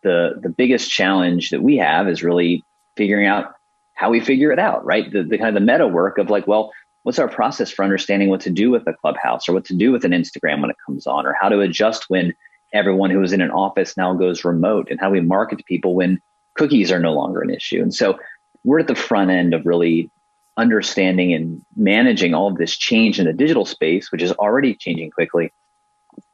the, 0.04 0.40
the 0.42 0.50
biggest 0.50 0.92
challenge 0.92 1.50
that 1.50 1.62
we 1.62 1.78
have 1.78 2.08
is 2.08 2.24
really 2.24 2.64
figuring 2.96 3.28
out 3.28 3.54
how 3.94 4.10
we 4.10 4.20
figure 4.20 4.52
it 4.52 4.60
out, 4.60 4.86
right? 4.86 5.12
The, 5.12 5.24
the 5.24 5.38
kind 5.38 5.50
of 5.50 5.54
the 5.54 5.72
meta 5.72 5.88
work 5.88 6.18
of 6.18 6.30
like, 6.30 6.48
well, 6.48 6.72
what's 7.04 7.20
our 7.20 7.28
process 7.28 7.72
for 7.72 7.84
understanding 7.84 8.30
what 8.30 8.42
to 8.42 8.50
do 8.50 8.72
with 8.72 8.88
a 8.88 8.94
clubhouse 8.94 9.48
or 9.48 9.54
what 9.54 9.66
to 9.66 9.76
do 9.76 9.92
with 9.92 10.04
an 10.04 10.12
Instagram 10.12 10.62
when 10.62 10.70
it 10.70 10.78
comes 10.86 11.06
on 11.06 11.26
or 11.26 11.36
how 11.40 11.50
to 11.50 11.60
adjust 11.60 12.06
when 12.10 12.34
everyone 12.74 13.12
who 13.12 13.22
is 13.22 13.34
in 13.34 13.42
an 13.42 13.52
office 13.52 13.96
now 13.96 14.14
goes 14.14 14.44
remote 14.44 14.88
and 14.90 15.00
how 15.00 15.10
we 15.10 15.22
market 15.22 15.60
to 15.60 15.64
people 15.66 15.96
when 15.96 16.20
cookies 16.56 16.92
are 16.92 17.00
no 17.00 17.14
longer 17.14 17.42
an 17.42 17.50
issue. 17.50 17.82
And 17.82 17.94
so 17.94 18.18
we're 18.64 18.80
at 18.80 18.88
the 18.88 18.96
front 18.96 19.30
end 19.30 19.54
of 19.54 19.66
really 19.66 20.10
understanding 20.58 21.34
and 21.34 21.62
managing 21.76 22.34
all 22.34 22.48
of 22.48 22.58
this 22.58 22.76
change 22.76 23.20
in 23.20 23.26
the 23.26 23.34
digital 23.34 23.66
space, 23.66 24.12
which 24.12 24.22
is 24.22 24.32
already 24.34 24.76
changing 24.76 25.12
quickly. 25.12 25.52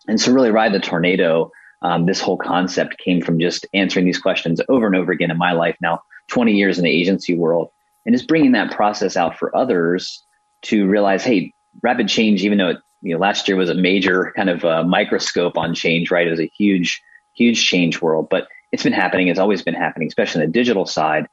And 0.10 0.20
so, 0.20 0.34
really, 0.34 0.50
ride 0.50 0.74
the 0.74 0.80
tornado. 0.80 1.52
Um, 1.82 2.08
this 2.08 2.20
whole 2.20 2.38
concept 2.38 2.98
came 2.98 3.22
from 3.22 3.40
just 3.40 3.66
answering 3.74 4.06
these 4.06 4.20
questions 4.20 4.60
over 4.68 4.88
and 4.88 4.96
over 4.96 5.12
again 5.12 5.32
in 5.32 5.38
my 5.38 5.54
life 5.54 5.78
now, 5.80 6.02
20 6.28 6.52
years 6.52 6.78
in 6.78 6.84
the 6.84 6.90
agency 6.90 7.38
world, 7.38 7.70
and 8.06 8.14
just 8.14 8.28
bringing 8.28 8.52
that 8.54 8.72
process 8.72 9.16
out 9.16 9.38
for 9.38 9.56
others 9.56 10.24
to 10.64 10.88
realize, 10.88 11.24
hey, 11.24 11.54
rapid 11.84 12.10
change, 12.10 12.44
even 12.44 12.58
though 12.58 12.70
it, 12.70 12.78
you 13.02 13.14
know, 13.14 13.20
last 13.20 13.48
year 13.48 13.56
was 13.56 13.70
a 13.70 13.76
major 13.76 14.34
kind 14.36 14.50
of 14.50 14.66
uh, 14.66 14.84
microscope 14.84 15.58
on 15.58 15.74
change, 15.74 16.12
right? 16.12 16.28
It 16.28 16.32
was 16.32 16.40
a 16.40 16.52
huge, 16.58 17.02
huge 17.34 17.66
change 17.66 18.02
world, 18.02 18.28
but 18.30 18.48
it's 18.72 18.84
been 18.84 18.94
happening. 18.94 19.28
It's 19.28 19.40
always 19.40 19.62
been 19.62 19.76
happening, 19.76 20.08
especially 20.08 20.44
in 20.44 20.50
the 20.50 20.54
digital 20.54 20.86
side. 20.86 21.28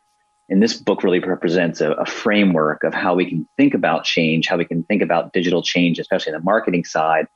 And 0.49 0.63
this 0.63 0.75
book 0.75 1.03
really 1.03 1.19
represents 1.19 1.81
a, 1.81 1.93
a, 1.93 2.07
framework 2.07 2.85
of 2.85 2.95
how 2.95 3.17
we 3.17 3.29
can 3.29 3.49
think 3.57 3.75
about 3.75 4.05
change, 4.05 4.47
how 4.47 4.57
we 4.57 4.65
can 4.65 4.85
think 4.85 5.03
about 5.03 5.33
digital 5.33 5.61
change, 5.61 5.99
especially 5.99 6.33
in 6.33 6.39
the 6.39 6.45
marketing 6.45 6.85
side, 6.85 7.27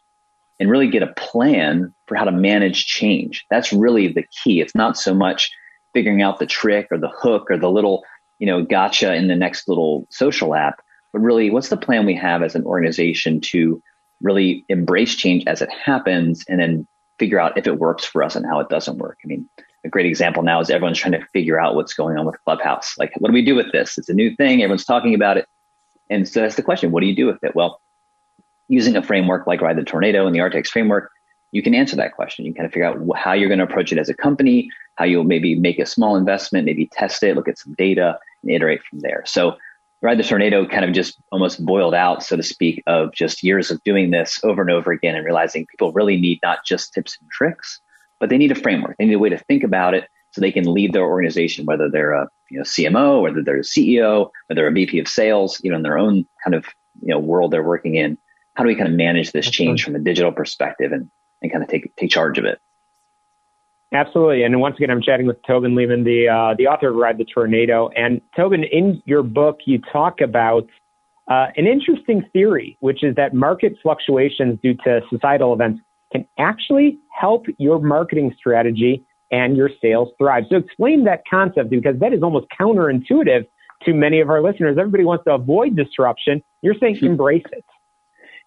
and 0.61 0.71
really 0.71 0.89
get 0.89 1.03
a 1.03 1.13
plan 1.15 1.93
for 2.07 2.15
how 2.15 2.25
to 2.25 2.31
manage 2.31 2.87
change. 2.87 3.45
That's 3.51 3.73
really 3.73 4.09
the 4.09 4.25
key. 4.45 4.61
It's 4.61 4.75
not 4.75 4.97
so 4.97 5.15
much 5.15 5.51
figuring 5.95 6.23
out 6.23 6.39
the 6.39 6.47
trick 6.47 6.87
or 6.91 6.99
the 6.99 7.09
hook 7.09 7.51
or 7.51 7.57
the 7.57 7.71
little, 7.71 8.05
you 8.39 8.47
know, 8.47 8.63
gotcha 8.63 9.15
in 9.15 9.27
the 9.27 9.35
next 9.35 9.67
little 9.67 10.07
social 10.11 10.55
app, 10.55 10.81
but 11.13 11.21
really 11.21 11.51
what's 11.51 11.71
the 11.71 11.77
plan 11.77 12.07
we 12.07 12.15
have 12.15 12.43
as 12.43 12.55
an 12.55 12.65
organization 12.65 13.41
to 13.41 13.83
really 14.21 14.65
embrace 14.69 15.17
change 15.17 15.43
as 15.47 15.63
it 15.63 15.71
happens 15.71 16.45
and 16.47 16.61
then 16.61 16.87
figure 17.19 17.41
out 17.41 17.57
if 17.57 17.67
it 17.67 17.79
works 17.79 18.05
for 18.05 18.23
us 18.23 18.37
and 18.37 18.47
how 18.47 18.61
it 18.61 18.69
doesn't 18.69 18.99
work. 18.99 19.19
I 19.25 19.27
mean, 19.27 19.49
a 19.85 19.89
great 19.89 20.07
example 20.07 20.43
now 20.43 20.61
is 20.61 20.69
everyone's 20.69 20.99
trying 20.99 21.13
to 21.13 21.27
figure 21.33 21.59
out 21.59 21.75
what's 21.75 21.95
going 21.95 22.19
on 22.19 22.27
with 22.27 22.37
Clubhouse. 22.45 22.95
Like, 22.99 23.13
what 23.19 23.29
do 23.29 23.35
we 23.35 23.45
do 23.45 23.55
with 23.55 23.73
this? 23.73 23.97
It's 23.97 24.11
a 24.11 24.15
new 24.15 24.37
thing. 24.37 24.63
Everyone's 24.63 24.85
talking 24.85 25.15
about 25.15 25.39
it. 25.39 25.47
And 26.11 26.29
so 26.29 26.41
that's 26.41 26.57
the 26.57 26.63
question. 26.63 26.91
What 26.91 27.01
do 27.01 27.07
you 27.07 27.17
do 27.17 27.27
with 27.27 27.43
it? 27.43 27.55
Well, 27.55 27.81
using 28.71 28.97
a 28.97 29.03
framework 29.03 29.47
like 29.47 29.61
Ride 29.61 29.77
the 29.77 29.83
Tornado 29.83 30.27
and 30.27 30.35
the 30.35 30.39
Artex 30.39 30.69
framework, 30.69 31.11
you 31.53 31.63
can 31.63 31.75
answer 31.75 31.97
that 31.97 32.15
question. 32.15 32.45
You 32.45 32.53
can 32.53 32.63
kind 32.63 32.67
of 32.67 32.73
figure 32.73 32.87
out 32.87 33.19
how 33.19 33.33
you're 33.33 33.49
going 33.49 33.59
to 33.59 33.65
approach 33.65 33.93
it 33.93 33.99
as 33.99 34.09
a 34.09 34.15
company, 34.15 34.71
how 34.95 35.05
you'll 35.05 35.25
maybe 35.25 35.57
make 35.57 35.81
a 35.81 35.87
small 35.87 36.15
investment, 36.17 36.65
maybe 36.65 36.87
test 36.87 37.23
it, 37.25 37.35
look 37.35 37.49
at 37.49 37.59
some 37.59 37.75
data, 37.75 38.19
and 38.43 38.53
iterate 38.53 38.83
from 38.85 39.01
there. 39.01 39.25
So 39.27 39.57
Ride 40.03 40.19
the 40.19 40.23
Tornado 40.23 40.67
kind 40.67 40.85
of 40.85 40.93
just 40.93 41.21
almost 41.33 41.65
boiled 41.67 41.95
out, 41.95 42.23
so 42.23 42.37
to 42.37 42.43
speak, 42.43 42.83
of 42.87 43.13
just 43.13 43.43
years 43.43 43.71
of 43.71 43.83
doing 43.83 44.13
this 44.13 44.41
over 44.45 44.63
and 44.63 44.71
over 44.71 44.93
again 44.93 45.17
and 45.17 45.25
realizing 45.25 45.67
people 45.67 45.93
really 45.93 46.17
need 46.17 46.39
not 46.43 46.65
just 46.65 46.95
tips 46.95 47.19
and 47.21 47.29
tricks, 47.31 47.81
but 48.21 48.31
they 48.31 48.39
need 48.39 48.53
a 48.53 48.55
framework. 48.55 48.97
They 48.99 49.07
need 49.07 49.15
a 49.15 49.19
way 49.19 49.31
to 49.31 49.39
think 49.39 49.65
about 49.65 49.95
it 49.95 50.09
so 50.31 50.41
they 50.41 50.53
can 50.53 50.73
lead 50.73 50.93
their 50.93 51.05
organization, 51.05 51.67
whether 51.67 51.91
they're 51.91 52.13
a 52.13 52.29
you 52.51 52.59
know, 52.59 52.65
CMO, 52.65 53.23
whether 53.23 53.43
they're 53.43 53.59
a 53.59 53.63
CEO, 53.63 54.31
whether 54.47 54.61
they're 54.61 54.69
a 54.69 54.73
VP 54.73 55.01
of 55.01 55.09
sales, 55.09 55.61
you 55.63 55.71
know, 55.71 55.77
in 55.77 55.83
their 55.83 55.99
own 55.99 56.25
kind 56.45 56.55
of 56.55 56.65
you 57.03 57.09
know 57.09 57.19
world 57.19 57.51
they're 57.51 57.63
working 57.63 57.97
in. 57.97 58.17
How 58.55 58.65
do 58.65 58.69
we 58.69 58.75
kind 58.75 58.89
of 58.89 58.95
manage 58.95 59.33
this 59.33 59.49
change 59.49 59.85
from 59.85 59.95
a 59.97 59.99
digital 59.99 60.33
perspective 60.33 60.93
and, 60.93 61.11
and 61.43 61.51
kind 61.51 61.63
of 61.63 61.71
take 61.71 61.95
take 61.97 62.11
charge 62.11 62.39
of 62.39 62.45
it? 62.45 62.61
Absolutely. 63.93 64.45
And 64.45 64.61
once 64.61 64.77
again, 64.77 64.91
I'm 64.91 65.03
chatting 65.03 65.27
with 65.27 65.43
Tobin 65.45 65.75
Lehman, 65.75 66.05
the, 66.05 66.29
uh, 66.29 66.55
the 66.57 66.69
author 66.69 66.91
of 66.91 66.95
Ride 66.95 67.19
the 67.19 67.25
Tornado. 67.25 67.89
And 67.97 68.21
Tobin, 68.37 68.63
in 68.63 69.03
your 69.05 69.25
book, 69.25 69.59
you 69.65 69.81
talk 69.93 70.21
about 70.21 70.69
uh, 71.29 71.47
an 71.57 71.67
interesting 71.67 72.25
theory, 72.33 72.77
which 72.81 73.03
is 73.03 73.17
that 73.17 73.35
market 73.35 73.75
fluctuations 73.83 74.61
due 74.63 74.75
to 74.85 75.01
societal 75.11 75.53
events 75.53 75.81
can 76.13 76.27
actually 76.39 76.99
help 77.13 77.47
your 77.59 77.81
marketing 77.81 78.33
strategy 78.37 79.05
and 79.33 79.57
your 79.57 79.71
sales 79.81 80.09
thrive. 80.19 80.45
So 80.51 80.57
explain 80.57 81.05
that 81.05 81.23
concept 81.29 81.71
because 81.71 81.99
that 82.01 82.13
is 82.13 82.23
almost 82.23 82.47
counterintuitive 82.59 83.47
to 83.85 83.95
many 83.95 84.21
of 84.21 84.29
our 84.29 84.43
listeners. 84.43 84.77
Everybody 84.79 85.05
wants 85.05 85.25
to 85.25 85.33
avoid 85.33 85.77
disruption. 85.77 86.43
You're 86.63 86.75
saying 86.81 86.99
hmm. 86.99 87.07
embrace 87.07 87.45
it. 87.53 87.65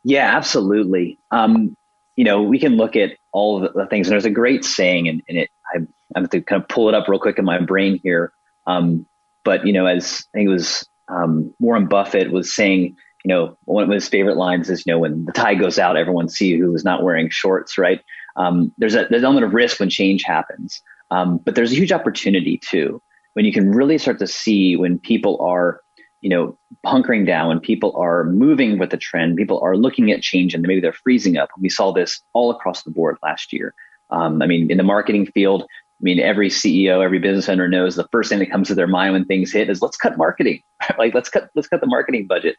Yeah, 0.03 0.36
absolutely. 0.36 1.19
Um, 1.31 1.75
you 2.15 2.24
know, 2.24 2.41
we 2.43 2.60
can 2.60 2.77
look 2.77 2.95
at 2.95 3.12
all 3.31 3.60
the 3.62 3.88
things, 3.88 4.07
and 4.07 4.12
there's 4.13 4.25
a 4.25 4.29
great 4.29 4.63
saying, 4.65 5.07
and, 5.07 5.22
and 5.27 5.38
it, 5.39 5.50
I, 5.74 5.79
I 6.15 6.19
have 6.22 6.29
to 6.31 6.41
kind 6.41 6.62
of 6.62 6.67
pull 6.67 6.89
it 6.89 6.95
up 6.95 7.07
real 7.07 7.19
quick 7.19 7.39
in 7.39 7.45
my 7.45 7.60
brain 7.60 8.00
here. 8.03 8.31
Um, 8.67 9.05
but 9.43 9.65
you 9.65 9.74
know, 9.74 9.86
as 9.86 10.25
I 10.33 10.38
think 10.38 10.48
it 10.48 10.51
was 10.53 10.88
um, 11.07 11.53
Warren 11.60 11.88
Buffett 11.88 12.31
was 12.31 12.53
saying, 12.53 12.95
you 13.24 13.29
know, 13.29 13.57
one 13.65 13.83
of 13.83 13.89
his 13.89 14.07
favorite 14.07 14.38
lines 14.38 14.69
is, 14.69 14.86
you 14.86 14.93
know, 14.93 15.00
when 15.00 15.25
the 15.25 15.31
tide 15.31 15.60
goes 15.60 15.79
out, 15.79 15.98
everyone 15.98 16.29
see 16.29 16.57
who 16.57 16.75
is 16.75 16.83
not 16.83 17.03
wearing 17.03 17.29
shorts, 17.29 17.77
right? 17.77 18.01
Um, 18.36 18.72
there's 18.77 18.95
a 18.95 19.07
there's 19.10 19.22
an 19.22 19.25
element 19.25 19.45
of 19.45 19.53
risk 19.53 19.79
when 19.79 19.89
change 19.89 20.24
happens, 20.24 20.81
um, 21.12 21.39
but 21.43 21.55
there's 21.55 21.72
a 21.72 21.75
huge 21.75 21.91
opportunity 21.91 22.60
too 22.63 23.01
when 23.33 23.45
you 23.45 23.53
can 23.53 23.72
really 23.72 23.98
start 23.98 24.19
to 24.19 24.27
see 24.27 24.75
when 24.75 25.00
people 25.00 25.39
are 25.41 25.81
you 26.24 26.30
know, 26.30 26.58
hunkering 26.86 27.27
down, 27.27 27.50
when 27.50 27.60
people 27.60 27.94
are 27.98 28.24
moving 28.24 28.80
with 28.80 28.92
the 28.92 28.98
trend, 28.98 29.36
people 29.36 29.60
are 29.62 29.75
looking 29.75 30.10
at 30.10 30.22
change 30.22 30.53
and 30.53 30.65
maybe 30.65 30.80
they're 30.80 30.94
freezing 30.94 31.36
up. 31.36 31.50
We 31.60 31.68
saw 31.68 31.92
this 31.92 32.22
all 32.32 32.50
across 32.50 32.84
the 32.84 32.92
board 32.92 33.18
last 33.22 33.51
year. 33.51 33.75
Um, 34.10 34.42
I 34.42 34.48
mean, 34.48 34.72
in 34.72 34.77
the 34.77 34.84
marketing 34.84 35.25
field, 35.25 35.63
I 35.63 36.01
mean, 36.01 36.22
every 36.22 36.50
CEO, 36.50 37.03
every 37.03 37.20
business 37.20 37.50
owner 37.50 37.68
knows 37.68 37.98
the 37.98 38.08
first 38.10 38.30
thing 38.30 38.39
that 38.39 38.50
comes 38.50 38.70
to 38.70 38.75
their 38.75 38.88
mind 38.88 39.13
when 39.13 39.25
things 39.25 39.51
hit 39.51 39.70
is 39.70 39.82
let's 39.82 39.98
cut 39.98 40.18
marketing, 40.18 40.62
like 40.98 41.13
let's 41.13 41.30
cut 41.30 41.50
let's 41.56 41.68
cut 41.68 41.82
the 41.82 41.88
marketing 41.88 42.25
budget. 42.25 42.56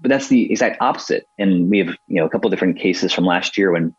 But 0.00 0.08
that's 0.08 0.26
the 0.26 0.50
exact 0.50 0.82
opposite. 0.82 1.28
And 1.38 1.70
we 1.70 1.78
have 1.78 1.88
you 2.08 2.16
know 2.16 2.26
a 2.26 2.28
couple 2.28 2.48
of 2.48 2.52
different 2.52 2.78
cases 2.78 3.12
from 3.12 3.24
last 3.24 3.56
year 3.56 3.70
when 3.70 3.94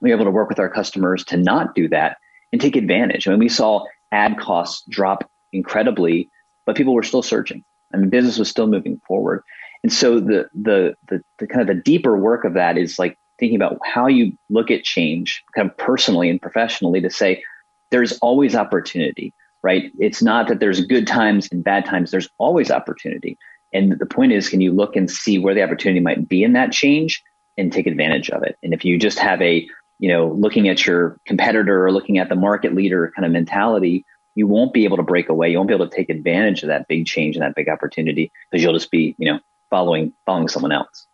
we 0.00 0.10
were 0.10 0.16
able 0.16 0.26
to 0.26 0.30
work 0.30 0.50
with 0.50 0.58
our 0.58 0.68
customers 0.68 1.24
to 1.26 1.38
not 1.38 1.74
do 1.74 1.88
that 1.88 2.18
and 2.52 2.60
take 2.60 2.76
advantage. 2.76 3.26
I 3.26 3.30
mean, 3.30 3.40
we 3.40 3.48
saw 3.48 3.84
ad 4.12 4.38
costs 4.38 4.84
drop 4.88 5.30
incredibly, 5.50 6.30
but 6.66 6.76
people 6.76 6.94
were 6.94 7.02
still 7.02 7.22
searching. 7.22 7.64
I 7.92 7.96
mean, 7.96 8.10
business 8.10 8.38
was 8.38 8.48
still 8.48 8.66
moving 8.66 9.00
forward. 9.06 9.42
And 9.82 9.92
so 9.92 10.20
the, 10.20 10.48
the, 10.54 10.94
the, 11.08 11.22
the 11.38 11.46
kind 11.46 11.60
of 11.60 11.74
the 11.74 11.82
deeper 11.82 12.16
work 12.16 12.44
of 12.44 12.54
that 12.54 12.76
is 12.76 12.98
like 12.98 13.16
thinking 13.38 13.56
about 13.56 13.78
how 13.84 14.06
you 14.06 14.36
look 14.50 14.70
at 14.70 14.82
change 14.82 15.44
kind 15.54 15.70
of 15.70 15.76
personally 15.76 16.28
and 16.28 16.42
professionally 16.42 17.00
to 17.00 17.10
say, 17.10 17.42
there's 17.90 18.18
always 18.18 18.54
opportunity, 18.54 19.32
right? 19.62 19.90
It's 19.98 20.22
not 20.22 20.48
that 20.48 20.60
there's 20.60 20.84
good 20.84 21.06
times 21.06 21.48
and 21.50 21.64
bad 21.64 21.84
times. 21.84 22.10
There's 22.10 22.28
always 22.38 22.70
opportunity. 22.70 23.38
And 23.72 23.98
the 23.98 24.06
point 24.06 24.32
is, 24.32 24.48
can 24.48 24.60
you 24.60 24.72
look 24.72 24.96
and 24.96 25.10
see 25.10 25.38
where 25.38 25.54
the 25.54 25.62
opportunity 25.62 26.00
might 26.00 26.28
be 26.28 26.42
in 26.42 26.54
that 26.54 26.72
change 26.72 27.22
and 27.56 27.72
take 27.72 27.86
advantage 27.86 28.30
of 28.30 28.42
it? 28.42 28.56
And 28.62 28.74
if 28.74 28.84
you 28.84 28.98
just 28.98 29.18
have 29.18 29.40
a, 29.42 29.66
you 29.98 30.08
know, 30.08 30.28
looking 30.28 30.68
at 30.68 30.86
your 30.86 31.18
competitor 31.26 31.84
or 31.84 31.92
looking 31.92 32.18
at 32.18 32.28
the 32.28 32.34
market 32.34 32.74
leader 32.74 33.12
kind 33.14 33.26
of 33.26 33.32
mentality, 33.32 34.04
you 34.38 34.46
won't 34.46 34.72
be 34.72 34.84
able 34.84 34.96
to 34.96 35.02
break 35.02 35.28
away. 35.28 35.50
You 35.50 35.56
won't 35.56 35.66
be 35.66 35.74
able 35.74 35.88
to 35.88 35.96
take 35.96 36.08
advantage 36.08 36.62
of 36.62 36.68
that 36.68 36.86
big 36.86 37.06
change 37.06 37.34
and 37.34 37.42
that 37.42 37.56
big 37.56 37.68
opportunity 37.68 38.30
because 38.48 38.62
you'll 38.62 38.72
just 38.72 38.92
be, 38.92 39.16
you 39.18 39.32
know, 39.32 39.40
following 39.68 40.12
following 40.26 40.46
someone 40.46 40.70
else. 40.70 41.08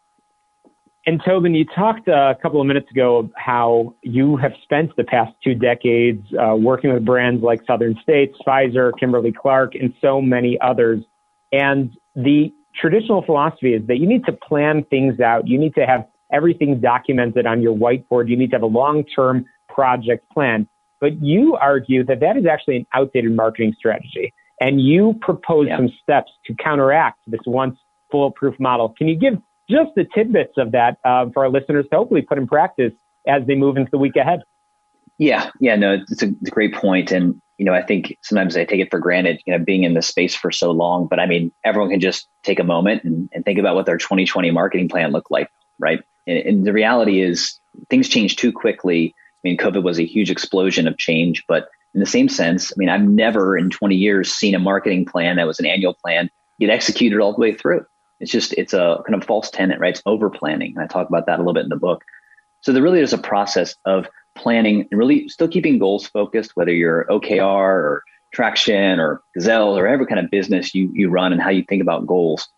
And 1.06 1.22
Tobin, 1.24 1.54
you 1.54 1.64
talked 1.64 2.06
a 2.06 2.36
couple 2.42 2.60
of 2.60 2.66
minutes 2.66 2.90
ago 2.90 3.30
how 3.34 3.94
you 4.02 4.36
have 4.36 4.52
spent 4.62 4.94
the 4.96 5.04
past 5.04 5.32
two 5.42 5.54
decades 5.54 6.22
uh, 6.34 6.54
working 6.54 6.92
with 6.92 7.02
brands 7.06 7.42
like 7.42 7.62
Southern 7.66 7.98
States, 8.02 8.36
Pfizer, 8.46 8.92
Kimberly 9.00 9.32
Clark, 9.32 9.74
and 9.74 9.94
so 10.02 10.20
many 10.20 10.60
others. 10.60 11.02
And 11.50 11.96
the 12.14 12.52
traditional 12.74 13.22
philosophy 13.22 13.72
is 13.72 13.86
that 13.86 13.96
you 13.96 14.06
need 14.06 14.26
to 14.26 14.32
plan 14.32 14.84
things 14.84 15.18
out. 15.20 15.48
You 15.48 15.58
need 15.58 15.74
to 15.76 15.86
have 15.86 16.06
everything 16.30 16.78
documented 16.78 17.46
on 17.46 17.62
your 17.62 17.74
whiteboard. 17.74 18.28
You 18.28 18.36
need 18.36 18.50
to 18.50 18.56
have 18.56 18.62
a 18.62 18.66
long-term 18.66 19.46
project 19.68 20.28
plan. 20.30 20.68
But 21.00 21.22
you 21.22 21.56
argue 21.56 22.04
that 22.04 22.20
that 22.20 22.36
is 22.36 22.46
actually 22.46 22.76
an 22.76 22.86
outdated 22.94 23.34
marketing 23.34 23.74
strategy. 23.76 24.32
And 24.60 24.80
you 24.80 25.14
propose 25.20 25.66
yeah. 25.68 25.76
some 25.76 25.90
steps 26.02 26.30
to 26.46 26.54
counteract 26.54 27.18
this 27.26 27.40
once 27.46 27.76
foolproof 28.10 28.58
model. 28.60 28.94
Can 28.96 29.08
you 29.08 29.16
give 29.16 29.34
just 29.68 29.90
the 29.96 30.06
tidbits 30.14 30.54
of 30.56 30.72
that 30.72 30.98
uh, 31.04 31.26
for 31.32 31.44
our 31.44 31.50
listeners 31.50 31.86
to 31.90 31.96
hopefully 31.96 32.22
put 32.22 32.38
in 32.38 32.46
practice 32.46 32.92
as 33.26 33.46
they 33.46 33.54
move 33.54 33.76
into 33.76 33.90
the 33.90 33.98
week 33.98 34.16
ahead? 34.16 34.40
Yeah, 35.18 35.50
yeah, 35.60 35.76
no, 35.76 35.94
it's 36.08 36.22
a, 36.22 36.28
it's 36.28 36.48
a 36.48 36.50
great 36.50 36.74
point. 36.74 37.12
And, 37.12 37.40
you 37.58 37.64
know, 37.64 37.72
I 37.72 37.82
think 37.82 38.16
sometimes 38.22 38.56
I 38.56 38.64
take 38.64 38.80
it 38.80 38.90
for 38.90 38.98
granted, 38.98 39.40
you 39.46 39.56
know, 39.56 39.64
being 39.64 39.84
in 39.84 39.94
this 39.94 40.08
space 40.08 40.34
for 40.34 40.50
so 40.50 40.70
long. 40.70 41.06
But 41.06 41.20
I 41.20 41.26
mean, 41.26 41.52
everyone 41.64 41.90
can 41.90 42.00
just 42.00 42.26
take 42.42 42.58
a 42.58 42.64
moment 42.64 43.04
and, 43.04 43.28
and 43.32 43.44
think 43.44 43.58
about 43.58 43.74
what 43.74 43.86
their 43.86 43.96
2020 43.96 44.50
marketing 44.50 44.88
plan 44.88 45.12
looked 45.12 45.30
like, 45.30 45.48
right? 45.78 46.00
And, 46.26 46.38
and 46.38 46.66
the 46.66 46.72
reality 46.72 47.20
is 47.20 47.58
things 47.90 48.08
change 48.08 48.36
too 48.36 48.52
quickly 48.52 49.14
mean, 49.44 49.56
COVID 49.56 49.82
was 49.82 49.98
a 49.98 50.04
huge 50.04 50.30
explosion 50.30 50.88
of 50.88 50.98
change, 50.98 51.44
but 51.46 51.68
in 51.94 52.00
the 52.00 52.06
same 52.06 52.28
sense, 52.28 52.72
I 52.72 52.74
mean, 52.76 52.88
I've 52.88 53.02
never 53.02 53.56
in 53.56 53.70
20 53.70 53.94
years 53.94 54.32
seen 54.32 54.54
a 54.54 54.58
marketing 54.58 55.04
plan 55.06 55.36
that 55.36 55.46
was 55.46 55.60
an 55.60 55.66
annual 55.66 55.94
plan 55.94 56.28
get 56.58 56.70
executed 56.70 57.20
all 57.20 57.32
the 57.32 57.40
way 57.40 57.54
through. 57.54 57.84
It's 58.20 58.30
just, 58.30 58.52
it's 58.54 58.72
a 58.72 59.02
kind 59.06 59.20
of 59.20 59.26
false 59.26 59.50
tenet, 59.50 59.78
right? 59.78 59.94
It's 59.94 60.02
over 60.06 60.30
planning. 60.30 60.72
And 60.74 60.84
I 60.84 60.86
talk 60.86 61.08
about 61.08 61.26
that 61.26 61.36
a 61.36 61.42
little 61.42 61.54
bit 61.54 61.64
in 61.64 61.68
the 61.68 61.76
book. 61.76 62.04
So 62.62 62.72
there 62.72 62.82
really 62.82 63.00
is 63.00 63.12
a 63.12 63.18
process 63.18 63.76
of 63.84 64.08
planning 64.34 64.88
and 64.90 64.98
really 64.98 65.28
still 65.28 65.48
keeping 65.48 65.78
goals 65.78 66.06
focused, 66.08 66.52
whether 66.54 66.72
you're 66.72 67.04
OKR 67.10 67.42
or 67.42 68.02
Traction 68.32 68.98
or 68.98 69.22
Gazelle 69.34 69.76
or 69.78 69.86
every 69.86 70.06
kind 70.06 70.18
of 70.18 70.30
business 70.30 70.74
you, 70.74 70.90
you 70.92 71.08
run 71.08 71.32
and 71.32 71.40
how 71.40 71.50
you 71.50 71.62
think 71.62 71.82
about 71.82 72.06
goals. 72.06 72.48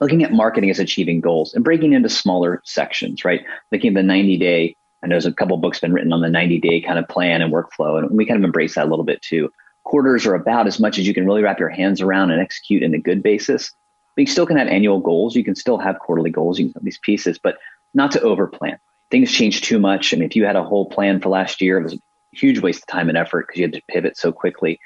Looking 0.00 0.24
at 0.24 0.32
marketing 0.32 0.70
as 0.70 0.78
achieving 0.78 1.20
goals 1.20 1.52
and 1.52 1.62
breaking 1.62 1.92
into 1.92 2.08
smaller 2.08 2.62
sections, 2.64 3.24
right? 3.24 3.44
Looking 3.70 3.88
at 3.88 3.94
the 3.94 4.02
90 4.02 4.38
day 4.38 4.76
I 5.02 5.06
know 5.06 5.14
there's 5.14 5.26
a 5.26 5.32
couple 5.32 5.56
books 5.56 5.80
been 5.80 5.92
written 5.92 6.12
on 6.12 6.20
the 6.20 6.28
90 6.28 6.60
day 6.60 6.80
kind 6.80 6.98
of 6.98 7.08
plan 7.08 7.42
and 7.42 7.52
workflow, 7.52 7.98
and 7.98 8.10
we 8.16 8.26
kind 8.26 8.38
of 8.38 8.44
embrace 8.44 8.74
that 8.74 8.86
a 8.86 8.90
little 8.90 9.04
bit 9.04 9.22
too. 9.22 9.50
Quarters 9.84 10.26
are 10.26 10.34
about 10.34 10.66
as 10.66 10.78
much 10.78 10.98
as 10.98 11.06
you 11.06 11.14
can 11.14 11.26
really 11.26 11.42
wrap 11.42 11.58
your 11.58 11.70
hands 11.70 12.00
around 12.00 12.30
and 12.30 12.40
execute 12.40 12.82
in 12.82 12.94
a 12.94 12.98
good 12.98 13.22
basis. 13.22 13.72
But 14.14 14.22
you 14.22 14.26
still 14.26 14.46
can 14.46 14.58
have 14.58 14.68
annual 14.68 15.00
goals. 15.00 15.34
You 15.34 15.44
can 15.44 15.54
still 15.54 15.78
have 15.78 15.98
quarterly 15.98 16.30
goals. 16.30 16.58
You 16.58 16.66
can 16.66 16.74
have 16.74 16.84
these 16.84 16.98
pieces, 16.98 17.38
but 17.42 17.56
not 17.94 18.10
to 18.12 18.20
overplan. 18.20 18.78
Things 19.10 19.32
change 19.32 19.62
too 19.62 19.78
much. 19.78 20.12
I 20.12 20.16
mean, 20.16 20.28
if 20.28 20.36
you 20.36 20.44
had 20.44 20.56
a 20.56 20.62
whole 20.62 20.88
plan 20.90 21.20
for 21.20 21.30
last 21.30 21.60
year, 21.60 21.78
it 21.78 21.84
was 21.84 21.94
a 21.94 21.98
huge 22.32 22.60
waste 22.60 22.82
of 22.82 22.86
time 22.86 23.08
and 23.08 23.16
effort 23.16 23.46
because 23.46 23.58
you 23.58 23.64
had 23.64 23.72
to 23.72 23.82
pivot 23.88 24.16
so 24.16 24.30
quickly. 24.30 24.78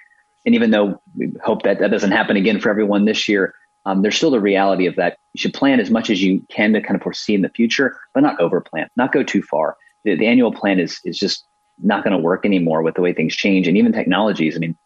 And 0.47 0.55
even 0.55 0.71
though 0.71 1.01
we 1.17 1.33
hope 1.43 1.63
that 1.63 1.81
that 1.81 1.91
doesn't 1.91 2.13
happen 2.13 2.37
again 2.37 2.61
for 2.61 2.71
everyone 2.71 3.05
this 3.05 3.29
year, 3.29 3.55
um, 3.87 4.03
there's 4.03 4.17
still 4.17 4.31
the 4.31 4.41
reality 4.41 4.87
of 4.87 4.97
that 4.97 5.19
you 5.35 5.41
should 5.41 5.53
plan 5.53 5.81
as 5.81 5.91
much 5.91 6.09
as 6.09 6.23
you 6.23 6.43
can 6.49 6.73
to 6.73 6.81
kind 6.81 6.95
of 6.97 7.03
foresee 7.03 7.35
in 7.35 7.43
the 7.43 7.51
future, 7.51 7.97
but 8.15 8.23
not 8.23 8.39
overplan, 8.39 8.87
not 8.97 9.13
go 9.13 9.23
too 9.23 9.43
far 9.43 9.77
the, 10.05 10.17
the 10.17 10.27
annual 10.27 10.53
plan 10.53 10.79
is 10.79 11.01
is 11.05 11.19
just 11.19 11.45
not 11.83 12.05
going 12.05 12.17
to 12.17 12.23
work 12.23 12.47
anymore 12.47 12.83
with 12.83 12.95
the 12.95 13.01
way 13.01 13.13
things 13.13 13.35
change 13.35 13.67
and 13.67 13.77
even 13.77 13.93
technologies. 13.93 14.55
I 14.57 14.61
mean, 14.61 14.77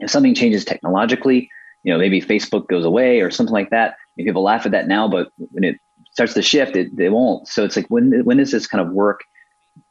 if 0.00 0.10
something 0.10 0.34
changes 0.34 0.64
technologically, 0.64 1.48
you 1.82 1.92
know, 1.92 1.98
maybe 1.98 2.20
Facebook 2.20 2.66
goes 2.68 2.84
away 2.84 3.20
or 3.20 3.30
something 3.30 3.52
like 3.52 3.70
that. 3.70 3.96
Mean, 4.16 4.26
people 4.26 4.42
laugh 4.42 4.66
at 4.66 4.72
that 4.72 4.88
now, 4.88 5.08
but 5.08 5.30
when 5.36 5.64
it 5.64 5.76
starts 6.10 6.34
to 6.34 6.42
shift, 6.42 6.76
it, 6.76 6.98
it 6.98 7.10
won't. 7.10 7.46
So 7.48 7.64
it's 7.64 7.76
like 7.76 7.86
when 7.88 8.24
when 8.24 8.38
does 8.38 8.50
this 8.50 8.66
kind 8.66 8.86
of 8.86 8.92
work 8.92 9.20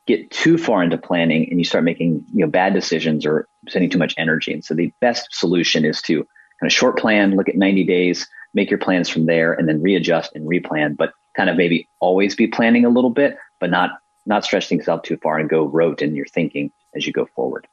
get 0.05 0.29
too 0.31 0.57
far 0.57 0.83
into 0.83 0.97
planning 0.97 1.47
and 1.49 1.59
you 1.59 1.65
start 1.65 1.83
making 1.83 2.23
you 2.33 2.45
know 2.45 2.51
bad 2.51 2.73
decisions 2.73 3.25
or 3.25 3.47
spending 3.69 3.89
too 3.89 3.97
much 3.97 4.13
energy? 4.17 4.53
And 4.53 4.63
so 4.63 4.73
the 4.73 4.93
best 4.99 5.27
solution 5.31 5.85
is 5.85 6.01
to 6.03 6.17
kind 6.59 6.69
of 6.69 6.73
short 6.73 6.97
plan, 6.97 7.35
look 7.35 7.49
at 7.49 7.55
90 7.55 7.83
days, 7.85 8.27
make 8.53 8.69
your 8.69 8.79
plans 8.79 9.09
from 9.09 9.27
there, 9.27 9.53
and 9.53 9.69
then 9.69 9.81
readjust 9.81 10.35
and 10.35 10.47
replan. 10.47 10.97
But 10.97 11.13
kind 11.35 11.49
of 11.49 11.55
maybe 11.55 11.87
always 11.99 12.35
be 12.35 12.47
planning 12.47 12.83
a 12.83 12.89
little 12.89 13.11
bit, 13.11 13.37
but 13.59 13.69
not 13.69 13.91
not 14.27 14.43
stretch 14.43 14.67
things 14.67 14.87
out 14.87 15.03
too 15.03 15.17
far 15.17 15.37
and 15.39 15.49
go 15.49 15.65
rote 15.65 16.01
in 16.01 16.15
your 16.15 16.25
thinking 16.25 16.71
as 16.95 17.07
you 17.07 17.13
go 17.13 17.27
forward. 17.35 17.67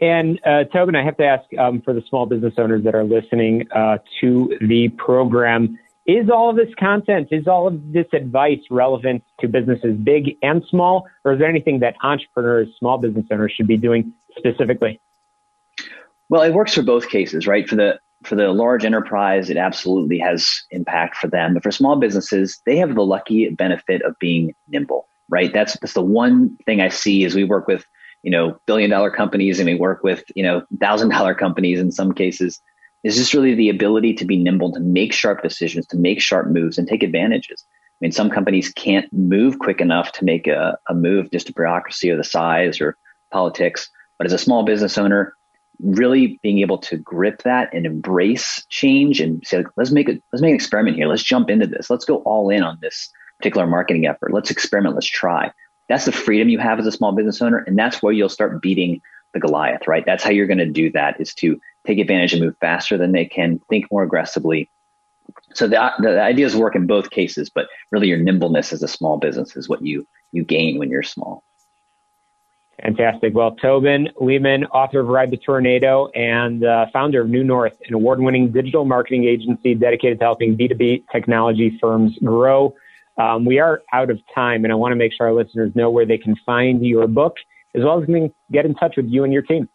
And 0.00 0.40
uh, 0.46 0.64
Tobin, 0.64 0.94
I 0.94 1.04
have 1.04 1.16
to 1.16 1.24
ask 1.24 1.44
um, 1.58 1.80
for 1.80 1.92
the 1.92 2.02
small 2.08 2.26
business 2.26 2.54
owners 2.56 2.84
that 2.84 2.94
are 2.94 3.04
listening 3.04 3.66
uh, 3.72 3.98
to 4.20 4.56
the 4.60 4.90
program: 4.90 5.78
Is 6.06 6.30
all 6.30 6.50
of 6.50 6.56
this 6.56 6.72
content, 6.78 7.28
is 7.32 7.48
all 7.48 7.66
of 7.66 7.92
this 7.92 8.06
advice 8.12 8.60
relevant 8.70 9.24
to 9.40 9.48
businesses 9.48 9.96
big 9.96 10.36
and 10.40 10.64
small, 10.70 11.08
or 11.24 11.32
is 11.32 11.40
there 11.40 11.48
anything 11.48 11.80
that 11.80 11.96
entrepreneurs, 12.02 12.68
small 12.78 12.98
business 12.98 13.26
owners, 13.30 13.52
should 13.52 13.66
be 13.66 13.76
doing 13.76 14.12
specifically? 14.36 15.00
Well, 16.28 16.42
it 16.42 16.52
works 16.52 16.74
for 16.74 16.82
both 16.82 17.08
cases, 17.08 17.48
right? 17.48 17.68
For 17.68 17.74
the 17.74 17.98
for 18.22 18.34
the 18.34 18.48
large 18.48 18.84
enterprise, 18.84 19.50
it 19.50 19.56
absolutely 19.56 20.18
has 20.18 20.62
impact 20.70 21.16
for 21.16 21.28
them. 21.28 21.54
But 21.54 21.62
for 21.62 21.70
small 21.70 21.96
businesses, 21.96 22.60
they 22.66 22.76
have 22.76 22.94
the 22.94 23.04
lucky 23.04 23.48
benefit 23.50 24.02
of 24.02 24.18
being 24.18 24.54
nimble, 24.68 25.07
right? 25.28 25.52
That's 25.52 25.78
that's 25.80 25.94
the 25.94 26.02
one 26.02 26.56
thing 26.66 26.80
I 26.80 26.88
see 26.88 27.24
as 27.24 27.34
we 27.34 27.44
work 27.44 27.66
with, 27.66 27.84
you 28.22 28.30
know, 28.30 28.58
billion 28.66 28.90
dollar 28.90 29.10
companies 29.10 29.58
and 29.58 29.68
we 29.68 29.74
work 29.74 30.02
with, 30.02 30.24
you 30.34 30.42
know, 30.42 30.62
thousand 30.80 31.10
dollar 31.10 31.34
companies 31.34 31.80
in 31.80 31.92
some 31.92 32.12
cases, 32.12 32.60
is 33.04 33.16
just 33.16 33.34
really 33.34 33.54
the 33.54 33.68
ability 33.68 34.14
to 34.14 34.24
be 34.24 34.36
nimble, 34.36 34.72
to 34.72 34.80
make 34.80 35.12
sharp 35.12 35.42
decisions, 35.42 35.86
to 35.88 35.96
make 35.96 36.20
sharp 36.20 36.48
moves 36.48 36.78
and 36.78 36.88
take 36.88 37.02
advantages. 37.02 37.64
I 37.68 37.98
mean, 38.00 38.12
some 38.12 38.30
companies 38.30 38.70
can't 38.72 39.12
move 39.12 39.58
quick 39.58 39.80
enough 39.80 40.12
to 40.12 40.24
make 40.24 40.46
a, 40.46 40.78
a 40.88 40.94
move 40.94 41.30
just 41.32 41.48
to 41.48 41.52
bureaucracy 41.52 42.10
or 42.10 42.16
the 42.16 42.24
size 42.24 42.80
or 42.80 42.96
politics. 43.32 43.90
But 44.18 44.26
as 44.26 44.32
a 44.32 44.38
small 44.38 44.64
business 44.64 44.98
owner, 44.98 45.34
really 45.80 46.38
being 46.42 46.58
able 46.58 46.78
to 46.78 46.96
grip 46.96 47.42
that 47.42 47.72
and 47.72 47.86
embrace 47.86 48.64
change 48.68 49.20
and 49.20 49.44
say, 49.46 49.64
let's 49.76 49.90
make 49.90 50.08
it, 50.08 50.22
let's 50.32 50.42
make 50.42 50.50
an 50.50 50.54
experiment 50.56 50.96
here. 50.96 51.06
Let's 51.06 51.22
jump 51.22 51.50
into 51.50 51.66
this. 51.66 51.90
Let's 51.90 52.04
go 52.04 52.16
all 52.18 52.50
in 52.50 52.62
on 52.62 52.78
this 52.80 53.10
particular 53.38 53.66
marketing 53.66 54.06
effort. 54.06 54.32
Let's 54.32 54.50
experiment. 54.50 54.94
Let's 54.94 55.06
try. 55.06 55.52
That's 55.88 56.04
the 56.04 56.12
freedom 56.12 56.48
you 56.48 56.58
have 56.58 56.78
as 56.78 56.86
a 56.86 56.92
small 56.92 57.12
business 57.12 57.40
owner. 57.40 57.58
And 57.58 57.78
that's 57.78 58.02
where 58.02 58.12
you'll 58.12 58.28
start 58.28 58.60
beating 58.60 59.00
the 59.32 59.40
Goliath, 59.40 59.86
right? 59.86 60.04
That's 60.04 60.22
how 60.22 60.30
you're 60.30 60.46
going 60.46 60.58
to 60.58 60.66
do 60.66 60.90
that 60.92 61.20
is 61.20 61.34
to 61.34 61.58
take 61.86 61.98
advantage 61.98 62.32
and 62.32 62.42
move 62.42 62.56
faster 62.60 62.98
than 62.98 63.12
they 63.12 63.24
can, 63.24 63.60
think 63.68 63.86
more 63.90 64.02
aggressively. 64.02 64.70
So 65.54 65.66
the, 65.66 65.92
the 65.98 66.20
ideas 66.20 66.56
work 66.56 66.74
in 66.74 66.86
both 66.86 67.10
cases, 67.10 67.50
but 67.50 67.68
really 67.90 68.08
your 68.08 68.18
nimbleness 68.18 68.72
as 68.72 68.82
a 68.82 68.88
small 68.88 69.18
business 69.18 69.56
is 69.56 69.68
what 69.68 69.84
you, 69.84 70.06
you 70.32 70.44
gain 70.44 70.78
when 70.78 70.90
you're 70.90 71.02
small. 71.02 71.42
Fantastic. 72.82 73.34
Well, 73.34 73.56
Tobin 73.56 74.08
Lehman, 74.20 74.64
author 74.66 75.00
of 75.00 75.08
Ride 75.08 75.32
the 75.32 75.36
Tornado 75.36 76.08
and 76.14 76.64
uh, 76.64 76.86
founder 76.92 77.22
of 77.22 77.28
New 77.28 77.42
North, 77.42 77.72
an 77.86 77.94
award 77.94 78.20
winning 78.20 78.52
digital 78.52 78.84
marketing 78.84 79.24
agency 79.24 79.74
dedicated 79.74 80.20
to 80.20 80.24
helping 80.24 80.56
B2B 80.56 81.04
technology 81.10 81.76
firms 81.80 82.16
grow. 82.22 82.74
Um, 83.18 83.44
we 83.44 83.58
are 83.58 83.82
out 83.92 84.10
of 84.10 84.20
time, 84.34 84.64
and 84.64 84.72
I 84.72 84.76
want 84.76 84.92
to 84.92 84.96
make 84.96 85.12
sure 85.12 85.26
our 85.26 85.34
listeners 85.34 85.72
know 85.74 85.90
where 85.90 86.06
they 86.06 86.18
can 86.18 86.36
find 86.46 86.84
your 86.84 87.06
book, 87.08 87.36
as 87.74 87.82
well 87.82 88.00
as 88.00 88.08
get 88.52 88.64
in 88.64 88.74
touch 88.74 88.96
with 88.96 89.06
you 89.06 89.24
and 89.24 89.32
your 89.32 89.42
team. 89.42 89.68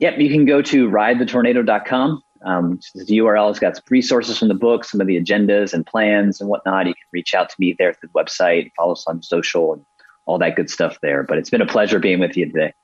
Yep, 0.00 0.18
you 0.18 0.28
can 0.28 0.44
go 0.44 0.60
to 0.60 0.90
ridethetornado.com. 0.90 2.22
Um, 2.44 2.78
the 2.94 3.18
URL 3.18 3.48
has 3.48 3.58
got 3.58 3.80
resources 3.88 4.38
from 4.38 4.48
the 4.48 4.54
book, 4.54 4.84
some 4.84 5.00
of 5.00 5.06
the 5.06 5.18
agendas 5.18 5.72
and 5.72 5.86
plans 5.86 6.40
and 6.40 6.50
whatnot. 6.50 6.86
You 6.86 6.92
can 6.94 7.02
reach 7.12 7.34
out 7.34 7.48
to 7.48 7.56
me 7.58 7.74
there 7.78 7.94
through 7.94 8.10
the 8.12 8.20
website, 8.20 8.70
follow 8.76 8.92
us 8.92 9.04
on 9.06 9.22
social, 9.22 9.72
and 9.72 9.86
all 10.26 10.38
that 10.38 10.56
good 10.56 10.68
stuff 10.68 10.98
there. 11.00 11.22
But 11.22 11.38
it's 11.38 11.48
been 11.48 11.62
a 11.62 11.66
pleasure 11.66 11.98
being 11.98 12.20
with 12.20 12.36
you 12.36 12.46
today. 12.46 12.74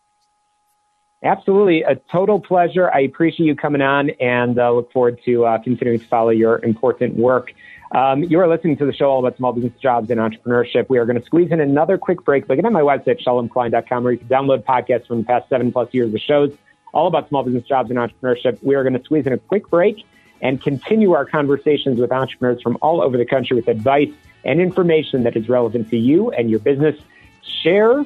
Absolutely. 1.23 1.83
A 1.83 1.97
total 2.11 2.41
pleasure. 2.41 2.91
I 2.91 3.01
appreciate 3.01 3.45
you 3.45 3.55
coming 3.55 3.83
on 3.83 4.11
and 4.21 4.59
uh, 4.59 4.73
look 4.73 4.91
forward 4.91 5.21
to 5.27 5.45
uh, 5.45 5.59
continuing 5.59 6.01
to 6.01 6.07
follow 6.07 6.31
your 6.31 6.65
important 6.65 7.17
work. 7.17 7.53
Um, 7.93 8.23
you 8.23 8.39
are 8.39 8.49
listening 8.49 8.77
to 8.77 8.87
the 8.87 8.93
show 8.93 9.11
all 9.11 9.19
about 9.19 9.37
small 9.37 9.53
business 9.53 9.73
jobs 9.81 10.11
and 10.11 10.21
entrepreneurship. 10.21 10.89
We 10.89 10.99
are 10.99 11.07
going 11.07 11.19
to 11.19 11.27
squeeze 11.27 11.51
in 11.51 11.61
another 11.61 11.99
quick 11.99 12.25
break. 12.25 12.47
But 12.47 12.55
get 12.55 12.65
on 12.65 12.73
my 12.73 12.83
website, 12.83 13.23
shalomklein.com, 13.25 14.05
where 14.05 14.13
you 14.13 14.19
can 14.19 14.29
download 14.29 14.63
podcasts 14.65 15.07
from 15.07 15.19
the 15.19 15.25
past 15.25 15.49
seven 15.49 15.73
plus 15.73 15.93
years 15.93 16.15
of 16.15 16.21
shows 16.21 16.57
all 16.93 17.07
about 17.07 17.29
small 17.29 17.43
business 17.43 17.65
jobs 17.65 17.91
and 17.91 17.99
entrepreneurship. 17.99 18.63
We 18.63 18.75
are 18.75 18.83
going 18.83 18.99
to 18.99 19.05
squeeze 19.05 19.27
in 19.27 19.33
a 19.33 19.39
quick 19.39 19.69
break 19.71 20.05
and 20.41 20.63
continue 20.63 21.13
our 21.13 21.25
conversations 21.25 22.01
with 22.01 22.13
entrepreneurs 22.13 22.63
from 22.63 22.79
all 22.81 23.03
over 23.03 23.17
the 23.17 23.27
country 23.27 23.57
with 23.57 23.69
advice 23.69 24.11
and 24.45 24.61
information 24.61 25.25
that 25.25 25.37
is 25.37 25.49
relevant 25.49 25.91
to 25.91 25.99
you 25.99 26.31
and 26.31 26.51
your 26.51 26.61
business 26.61 26.97
share, 27.43 28.05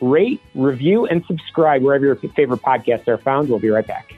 rate, 0.00 0.40
review, 0.54 1.06
and 1.06 1.24
subscribe 1.26 1.82
wherever 1.82 2.04
your 2.04 2.16
favorite 2.16 2.62
podcasts 2.62 3.08
are 3.08 3.18
found. 3.18 3.48
We'll 3.48 3.58
be 3.58 3.70
right 3.70 3.86
back. 3.86 4.14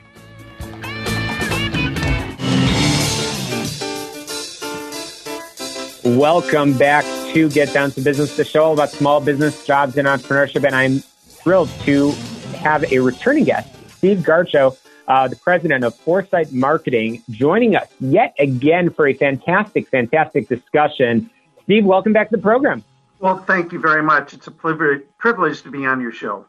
Welcome 6.19 6.77
back 6.77 7.05
to 7.31 7.49
Get 7.49 7.71
Down 7.71 7.91
to 7.91 8.01
Business, 8.01 8.35
the 8.35 8.43
show 8.43 8.73
about 8.73 8.89
small 8.89 9.21
business, 9.21 9.65
jobs, 9.65 9.95
and 9.95 10.05
entrepreneurship. 10.05 10.65
And 10.65 10.75
I'm 10.75 10.99
thrilled 10.99 11.69
to 11.83 12.11
have 12.57 12.83
a 12.91 12.99
returning 12.99 13.45
guest, 13.45 13.69
Steve 13.89 14.17
Garchow, 14.17 14.77
uh, 15.07 15.29
the 15.29 15.37
president 15.37 15.85
of 15.85 15.95
Foresight 15.95 16.51
Marketing, 16.51 17.23
joining 17.29 17.77
us 17.77 17.87
yet 18.01 18.35
again 18.37 18.89
for 18.89 19.07
a 19.07 19.13
fantastic, 19.13 19.87
fantastic 19.87 20.49
discussion. 20.49 21.29
Steve, 21.63 21.85
welcome 21.85 22.11
back 22.11 22.29
to 22.31 22.35
the 22.35 22.41
program. 22.41 22.83
Well, 23.19 23.37
thank 23.37 23.71
you 23.71 23.79
very 23.79 24.03
much. 24.03 24.33
It's 24.33 24.47
a 24.47 24.51
privilege 24.51 25.61
to 25.61 25.71
be 25.71 25.85
on 25.85 26.01
your 26.01 26.11
show. 26.11 26.47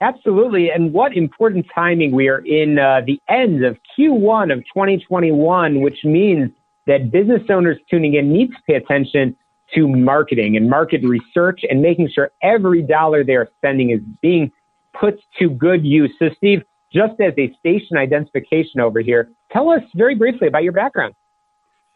Absolutely. 0.00 0.70
And 0.70 0.94
what 0.94 1.14
important 1.14 1.66
timing 1.74 2.12
we 2.12 2.28
are 2.28 2.38
in 2.38 2.78
uh, 2.78 3.02
the 3.04 3.20
end 3.28 3.66
of 3.66 3.76
Q1 3.98 4.50
of 4.50 4.60
2021, 4.60 5.82
which 5.82 6.06
means 6.06 6.52
that 6.86 7.10
business 7.10 7.42
owners 7.50 7.78
tuning 7.90 8.14
in 8.14 8.32
need 8.32 8.50
to 8.52 8.56
pay 8.66 8.74
attention 8.74 9.36
to 9.74 9.88
marketing 9.88 10.56
and 10.56 10.70
market 10.70 11.02
research 11.02 11.60
and 11.68 11.82
making 11.82 12.08
sure 12.08 12.30
every 12.42 12.82
dollar 12.82 13.24
they 13.24 13.34
are 13.34 13.48
spending 13.58 13.90
is 13.90 14.00
being 14.22 14.50
put 14.98 15.20
to 15.38 15.50
good 15.50 15.84
use. 15.84 16.12
So, 16.18 16.30
Steve, 16.36 16.62
just 16.92 17.20
as 17.20 17.34
a 17.36 17.52
station 17.58 17.96
identification 17.96 18.80
over 18.80 19.00
here, 19.00 19.30
tell 19.52 19.70
us 19.70 19.82
very 19.94 20.14
briefly 20.14 20.48
about 20.48 20.62
your 20.62 20.72
background. 20.72 21.14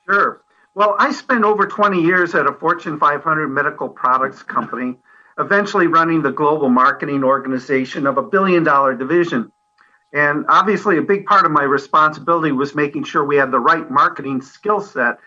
Sure. 0.05 0.43
Well, 0.75 0.97
I 0.99 1.13
spent 1.13 1.45
over 1.45 1.67
20 1.67 2.03
years 2.03 2.35
at 2.35 2.47
a 2.47 2.53
Fortune 2.53 2.99
500 2.99 3.49
medical 3.49 3.89
products 3.89 4.43
company, 4.43 4.97
eventually 5.39 5.87
running 5.87 6.23
the 6.23 6.33
global 6.33 6.69
marketing 6.69 7.25
organization 7.25 8.07
of 8.07 8.19
a 8.19 8.23
billion 8.23 8.65
dollar 8.65 8.95
division. 8.95 9.51
And 10.13 10.45
obviously, 10.49 10.99
a 10.99 11.03
big 11.03 11.27
part 11.27 11.47
of 11.47 11.53
my 11.53 11.63
responsibility 11.63 12.53
was 12.53 12.75
making 12.75 13.05
sure 13.05 13.25
we 13.25 13.37
had 13.37 13.51
the 13.51 13.61
right 13.61 13.89
marketing 13.91 14.43
skill 14.43 14.81
set 14.81 15.19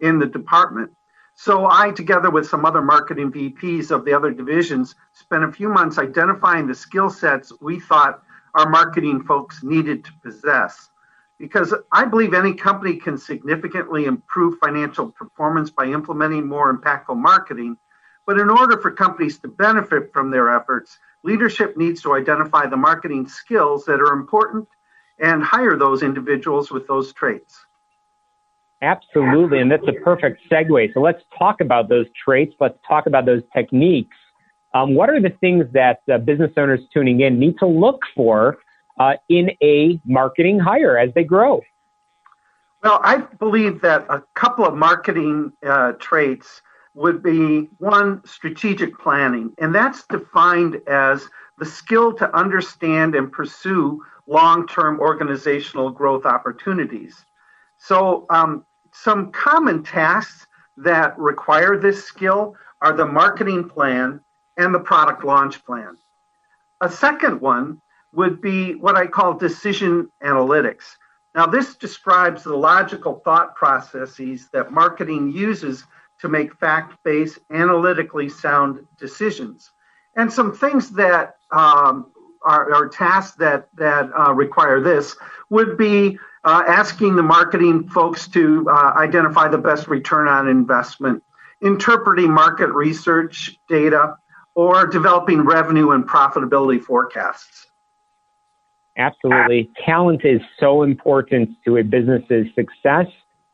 in 0.00 0.18
the 0.18 0.26
department. 0.26 0.90
So, 1.34 1.68
I, 1.70 1.90
together 1.90 2.30
with 2.30 2.48
some 2.48 2.64
other 2.64 2.82
marketing 2.82 3.32
VPs 3.32 3.90
of 3.90 4.04
the 4.04 4.12
other 4.12 4.32
divisions, 4.32 4.94
spent 5.12 5.44
a 5.44 5.52
few 5.52 5.68
months 5.68 5.98
identifying 5.98 6.66
the 6.66 6.74
skill 6.74 7.10
sets 7.10 7.52
we 7.60 7.80
thought 7.80 8.22
our 8.54 8.68
marketing 8.68 9.22
folks 9.24 9.62
needed 9.62 10.04
to 10.04 10.12
possess 10.22 10.90
because 11.38 11.72
I 11.92 12.04
believe 12.04 12.34
any 12.34 12.52
company 12.52 12.96
can 12.96 13.16
significantly 13.16 14.06
improve 14.06 14.58
financial 14.58 15.10
performance 15.10 15.70
by 15.70 15.86
implementing 15.86 16.46
more 16.46 16.76
impactful 16.76 17.16
marketing. 17.16 17.76
But 18.26 18.38
in 18.38 18.50
order 18.50 18.76
for 18.78 18.90
companies 18.90 19.38
to 19.38 19.48
benefit 19.48 20.12
from 20.12 20.30
their 20.30 20.54
efforts, 20.54 20.98
leadership 21.22 21.76
needs 21.76 22.02
to 22.02 22.14
identify 22.14 22.66
the 22.66 22.76
marketing 22.76 23.28
skills 23.28 23.84
that 23.86 24.00
are 24.00 24.12
important 24.12 24.68
and 25.18 25.42
hire 25.42 25.76
those 25.76 26.02
individuals 26.02 26.70
with 26.70 26.86
those 26.86 27.12
traits. 27.12 27.58
Absolutely. 28.80 29.58
And 29.60 29.70
that's 29.70 29.86
a 29.88 30.00
perfect 30.04 30.40
segue. 30.50 30.94
So 30.94 31.00
let's 31.00 31.22
talk 31.36 31.60
about 31.60 31.88
those 31.88 32.06
traits. 32.24 32.54
Let's 32.60 32.78
talk 32.86 33.06
about 33.06 33.26
those 33.26 33.42
techniques. 33.52 34.16
Um, 34.72 34.94
what 34.94 35.10
are 35.10 35.20
the 35.20 35.34
things 35.40 35.64
that 35.72 36.00
uh, 36.12 36.18
business 36.18 36.52
owners 36.56 36.80
tuning 36.92 37.20
in 37.20 37.40
need 37.40 37.58
to 37.58 37.66
look 37.66 38.02
for 38.14 38.58
uh, 39.00 39.14
in 39.28 39.50
a 39.62 40.00
marketing 40.04 40.60
hire 40.60 40.96
as 40.96 41.12
they 41.14 41.24
grow? 41.24 41.62
Well, 42.82 43.00
I 43.02 43.16
believe 43.16 43.80
that 43.80 44.06
a 44.08 44.22
couple 44.34 44.64
of 44.64 44.74
marketing 44.74 45.52
uh, 45.66 45.92
traits 45.98 46.62
would 46.98 47.22
be 47.22 47.68
one, 47.78 48.20
strategic 48.26 48.98
planning, 48.98 49.54
and 49.58 49.72
that's 49.72 50.04
defined 50.06 50.80
as 50.88 51.28
the 51.56 51.64
skill 51.64 52.12
to 52.12 52.36
understand 52.36 53.14
and 53.14 53.30
pursue 53.30 54.02
long 54.26 54.66
term 54.66 54.98
organizational 54.98 55.90
growth 55.90 56.26
opportunities. 56.26 57.24
So, 57.76 58.26
um, 58.30 58.64
some 58.92 59.30
common 59.30 59.84
tasks 59.84 60.46
that 60.76 61.16
require 61.18 61.78
this 61.78 62.04
skill 62.04 62.56
are 62.82 62.92
the 62.92 63.06
marketing 63.06 63.68
plan 63.68 64.20
and 64.56 64.74
the 64.74 64.80
product 64.80 65.24
launch 65.24 65.64
plan. 65.64 65.96
A 66.80 66.90
second 66.90 67.40
one 67.40 67.80
would 68.12 68.40
be 68.40 68.74
what 68.74 68.96
I 68.96 69.06
call 69.06 69.34
decision 69.34 70.10
analytics. 70.22 70.84
Now, 71.34 71.46
this 71.46 71.76
describes 71.76 72.42
the 72.42 72.56
logical 72.56 73.20
thought 73.24 73.54
processes 73.54 74.48
that 74.52 74.72
marketing 74.72 75.30
uses 75.30 75.84
to 76.20 76.28
make 76.28 76.54
fact 76.54 76.96
based, 77.04 77.38
analytically 77.52 78.28
sound 78.28 78.86
decisions. 78.98 79.70
And 80.16 80.32
some 80.32 80.52
things 80.52 80.90
that 80.90 81.36
um, 81.52 82.10
are, 82.42 82.72
are, 82.72 82.88
tasks 82.88 83.36
that, 83.36 83.68
that 83.74 84.10
uh, 84.18 84.32
require 84.32 84.80
this 84.80 85.16
would 85.50 85.76
be 85.78 86.18
uh, 86.44 86.64
asking 86.66 87.16
the 87.16 87.22
marketing 87.22 87.88
folks 87.88 88.28
to 88.28 88.66
uh, 88.68 88.92
identify 88.96 89.48
the 89.48 89.58
best 89.58 89.88
return 89.88 90.28
on 90.28 90.48
investment, 90.48 91.22
interpreting 91.62 92.30
market 92.30 92.70
research 92.70 93.58
data, 93.68 94.16
or 94.54 94.86
developing 94.86 95.42
revenue 95.42 95.90
and 95.92 96.04
profitability 96.04 96.82
forecasts. 96.82 97.66
Absolutely. 98.96 99.70
Talent 99.86 100.24
is 100.24 100.40
so 100.58 100.82
important 100.82 101.50
to 101.64 101.76
a 101.76 101.84
business's 101.84 102.46
success 102.56 103.06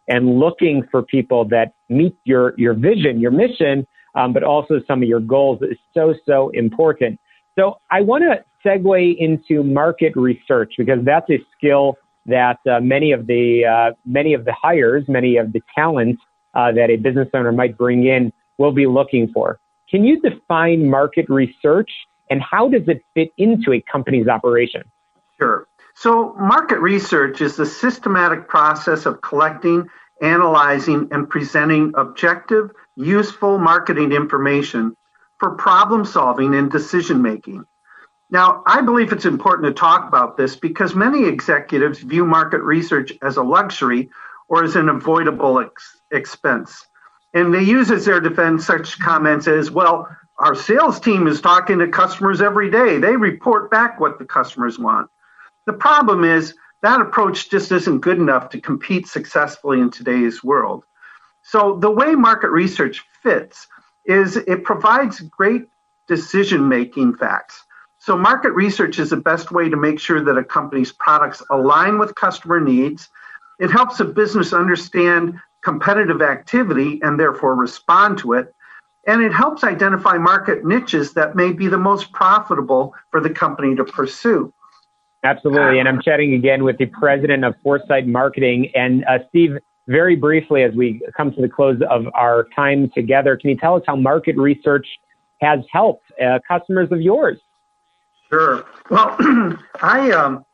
and 0.09 0.38
looking 0.38 0.83
for 0.90 1.03
people 1.03 1.44
that 1.46 1.73
meet 1.94 2.16
your, 2.24 2.54
your 2.57 2.74
vision, 2.74 3.20
your 3.20 3.30
mission, 3.30 3.87
um, 4.14 4.33
but 4.33 4.42
also 4.42 4.80
some 4.87 5.02
of 5.02 5.09
your 5.09 5.20
goals 5.20 5.61
is 5.62 5.78
so, 5.92 6.14
so 6.26 6.50
important. 6.50 7.18
So 7.59 7.78
I 7.90 8.00
want 8.00 8.24
to 8.24 8.44
segue 8.66 9.16
into 9.18 9.62
market 9.62 10.14
research 10.16 10.74
because 10.78 11.04
that's 11.04 11.28
a 11.30 11.38
skill 11.57 11.96
that 12.26 12.59
uh, 12.70 12.80
many 12.80 13.12
of 13.12 13.26
the 13.26 13.64
uh, 13.64 13.94
many 14.07 14.35
of 14.35 14.44
the 14.44 14.52
hires, 14.52 15.04
many 15.09 15.37
of 15.37 15.52
the 15.52 15.61
talents 15.74 16.22
uh, 16.54 16.72
that 16.72 16.90
a 16.90 16.96
business 16.96 17.28
owner 17.35 17.52
might 17.52 17.76
bring 17.76 18.07
in 18.07 18.33
will 18.59 18.72
be 18.72 18.87
looking 18.87 19.28
for. 19.33 19.59
Can 19.90 20.04
you 20.04 20.20
define 20.20 20.88
market 20.88 21.26
research 21.28 21.90
and 22.30 22.40
how 22.42 22.68
does 22.68 22.88
it 22.88 23.02
fit 23.14 23.30
into 23.37 23.72
a 23.72 23.83
company's 23.83 24.28
operation? 24.28 24.83
Sure. 25.38 25.66
So, 25.96 26.35
market 26.35 26.80
research 26.80 27.40
is 27.40 27.57
the 27.57 27.66
systematic 27.66 28.48
process 28.48 29.07
of 29.07 29.20
collecting, 29.20 29.88
analyzing, 30.22 31.09
and 31.11 31.29
presenting 31.29 31.92
objective, 31.96 32.70
useful 32.96 33.59
marketing 33.59 34.12
information 34.12 34.96
for 35.38 35.57
problem 35.57 36.05
solving 36.05 36.55
and 36.55 36.70
decision 36.70 37.20
making. 37.20 37.64
Now, 38.31 38.62
I 38.66 38.81
believe 38.81 39.12
it's 39.12 39.27
important 39.27 39.66
to 39.66 39.81
talk 39.81 40.09
about 40.09 40.37
this 40.37 40.57
because 40.57 40.94
many 40.94 41.24
executives 41.24 42.00
view 42.00 42.24
market 42.24 42.62
research 42.62 43.12
as 43.22 43.37
a 43.37 43.42
luxury 43.42 44.11
or 44.48 44.64
as 44.64 44.77
an 44.77 44.88
avoidable 44.88 45.61
ex- 45.61 46.00
expense. 46.11 46.87
And 47.35 47.53
they 47.53 47.62
use 47.62 47.90
as 47.90 48.05
their 48.05 48.20
defense 48.20 48.66
such 48.66 48.98
comments 48.98 49.46
as, 49.46 49.70
well, 49.70 50.09
our 50.38 50.55
sales 50.55 50.98
team 50.98 51.27
is 51.27 51.40
talking 51.40 51.79
to 51.79 51.88
customers 51.88 52.40
every 52.40 52.70
day. 52.70 52.98
They 52.98 53.16
report 53.16 53.70
back 53.70 54.00
what 54.00 54.18
the 54.18 54.24
customers 54.24 54.79
want. 54.79 55.11
The 55.66 55.72
problem 55.72 56.24
is 56.24 56.55
that 56.84 57.00
approach 57.00 57.48
just 57.48 57.72
isn't 57.72 58.00
good 58.00 58.18
enough 58.18 58.50
to 58.50 58.60
compete 58.60 59.08
successfully 59.08 59.80
in 59.80 59.90
today's 59.90 60.44
world. 60.44 60.84
So, 61.42 61.78
the 61.78 61.90
way 61.90 62.14
market 62.14 62.50
research 62.50 63.02
fits 63.22 63.66
is 64.04 64.36
it 64.36 64.64
provides 64.64 65.20
great 65.20 65.62
decision 66.08 66.68
making 66.68 67.16
facts. 67.16 67.64
So, 68.00 68.18
market 68.18 68.52
research 68.52 68.98
is 68.98 69.08
the 69.10 69.16
best 69.16 69.50
way 69.50 69.70
to 69.70 69.78
make 69.78 69.98
sure 69.98 70.22
that 70.22 70.36
a 70.36 70.44
company's 70.44 70.92
products 70.92 71.42
align 71.50 71.98
with 71.98 72.14
customer 72.16 72.60
needs. 72.60 73.08
It 73.58 73.70
helps 73.70 74.00
a 74.00 74.04
business 74.04 74.52
understand 74.52 75.40
competitive 75.62 76.20
activity 76.20 77.00
and 77.02 77.18
therefore 77.18 77.54
respond 77.54 78.18
to 78.18 78.34
it. 78.34 78.54
And 79.06 79.22
it 79.22 79.32
helps 79.32 79.64
identify 79.64 80.18
market 80.18 80.66
niches 80.66 81.14
that 81.14 81.34
may 81.34 81.50
be 81.52 81.66
the 81.66 81.78
most 81.78 82.12
profitable 82.12 82.94
for 83.10 83.22
the 83.22 83.30
company 83.30 83.74
to 83.74 83.84
pursue. 83.84 84.52
Absolutely. 85.24 85.78
And 85.78 85.88
I'm 85.88 86.02
chatting 86.02 86.34
again 86.34 86.64
with 86.64 86.76
the 86.76 86.87
president 86.87 87.44
of 87.44 87.54
Foresight 87.62 88.06
Marketing. 88.06 88.70
And 88.74 89.04
uh, 89.06 89.20
Steve, 89.30 89.56
very 89.88 90.16
briefly, 90.16 90.62
as 90.62 90.74
we 90.74 91.00
come 91.16 91.32
to 91.32 91.40
the 91.40 91.48
close 91.48 91.80
of 91.90 92.06
our 92.14 92.46
time 92.54 92.90
together, 92.94 93.37
can 93.37 93.50
you 93.50 93.56
tell 93.56 93.74
us 93.74 93.82
how 93.87 93.96
market 93.96 94.37
research 94.37 94.87
has 95.40 95.60
helped 95.72 96.04
uh, 96.22 96.38
customers 96.46 96.92
of 96.92 97.00
yours? 97.00 97.38
Sure. 98.30 98.66
Well, 98.90 99.16
I 99.80 100.10
um, 100.12 100.44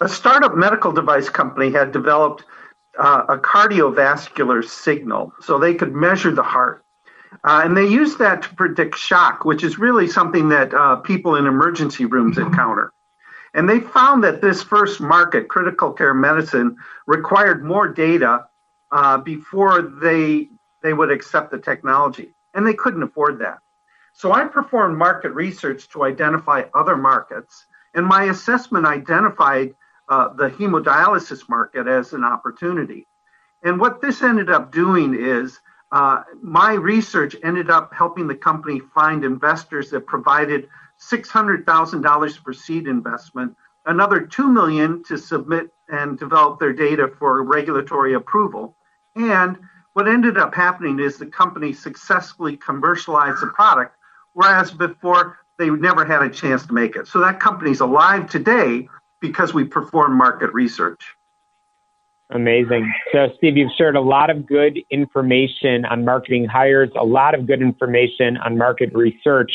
a 0.00 0.08
startup 0.08 0.54
medical 0.54 0.92
device 0.92 1.28
company 1.28 1.70
had 1.72 1.92
developed 1.92 2.44
uh, 2.98 3.24
a 3.28 3.38
cardiovascular 3.38 4.64
signal, 4.64 5.32
so 5.40 5.58
they 5.58 5.74
could 5.74 5.94
measure 5.94 6.30
the 6.30 6.42
heart. 6.42 6.84
Uh, 7.44 7.62
and 7.64 7.76
they 7.76 7.86
use 7.86 8.16
that 8.16 8.42
to 8.42 8.54
predict 8.54 8.96
shock, 8.96 9.44
which 9.44 9.62
is 9.62 9.78
really 9.78 10.08
something 10.08 10.48
that 10.48 10.74
uh, 10.74 10.96
people 10.96 11.36
in 11.36 11.46
emergency 11.46 12.04
rooms 12.04 12.36
encounter. 12.38 12.92
And 13.54 13.68
they 13.68 13.80
found 13.80 14.22
that 14.24 14.40
this 14.40 14.62
first 14.62 15.00
market, 15.00 15.48
critical 15.48 15.92
care 15.92 16.14
medicine, 16.14 16.76
required 17.06 17.64
more 17.64 17.88
data 17.88 18.46
uh, 18.92 19.18
before 19.18 19.82
they 19.82 20.48
they 20.82 20.94
would 20.94 21.10
accept 21.10 21.50
the 21.50 21.58
technology, 21.58 22.34
and 22.54 22.66
they 22.66 22.74
couldn't 22.74 23.02
afford 23.02 23.38
that. 23.40 23.58
So 24.12 24.32
I 24.32 24.44
performed 24.44 24.96
market 24.96 25.32
research 25.32 25.88
to 25.90 26.04
identify 26.04 26.64
other 26.74 26.96
markets, 26.96 27.66
and 27.94 28.06
my 28.06 28.24
assessment 28.24 28.86
identified 28.86 29.74
uh, 30.08 30.32
the 30.34 30.50
hemodialysis 30.50 31.48
market 31.48 31.86
as 31.86 32.12
an 32.12 32.24
opportunity. 32.24 33.06
And 33.62 33.78
what 33.78 34.00
this 34.00 34.22
ended 34.22 34.50
up 34.50 34.72
doing 34.72 35.14
is 35.14 35.60
uh, 35.92 36.22
my 36.42 36.72
research 36.74 37.36
ended 37.42 37.70
up 37.70 37.92
helping 37.92 38.26
the 38.26 38.34
company 38.34 38.80
find 38.94 39.24
investors 39.24 39.90
that 39.90 40.06
provided 40.06 40.68
$600,000 41.00 42.38
for 42.38 42.52
seed 42.52 42.86
investment, 42.86 43.56
another 43.86 44.20
2 44.20 44.48
million 44.48 45.02
to 45.04 45.16
submit 45.16 45.70
and 45.88 46.18
develop 46.18 46.60
their 46.60 46.72
data 46.72 47.08
for 47.18 47.42
regulatory 47.42 48.14
approval. 48.14 48.76
And 49.16 49.58
what 49.94 50.08
ended 50.08 50.36
up 50.38 50.54
happening 50.54 51.00
is 51.00 51.18
the 51.18 51.26
company 51.26 51.72
successfully 51.72 52.56
commercialized 52.56 53.40
the 53.40 53.48
product, 53.48 53.96
whereas 54.34 54.70
before 54.70 55.38
they 55.58 55.68
never 55.68 56.04
had 56.04 56.22
a 56.22 56.30
chance 56.30 56.64
to 56.66 56.72
make 56.72 56.96
it. 56.96 57.06
So 57.06 57.20
that 57.20 57.40
company's 57.40 57.80
alive 57.80 58.30
today 58.30 58.88
because 59.20 59.52
we 59.52 59.64
perform 59.64 60.16
market 60.16 60.52
research. 60.54 61.16
Amazing. 62.30 62.92
So, 63.12 63.28
Steve, 63.36 63.56
you've 63.56 63.72
shared 63.76 63.96
a 63.96 64.00
lot 64.00 64.30
of 64.30 64.46
good 64.46 64.78
information 64.90 65.84
on 65.84 66.04
marketing 66.04 66.46
hires, 66.46 66.88
a 66.98 67.04
lot 67.04 67.34
of 67.34 67.46
good 67.46 67.60
information 67.60 68.36
on 68.36 68.56
market 68.56 68.94
research. 68.94 69.50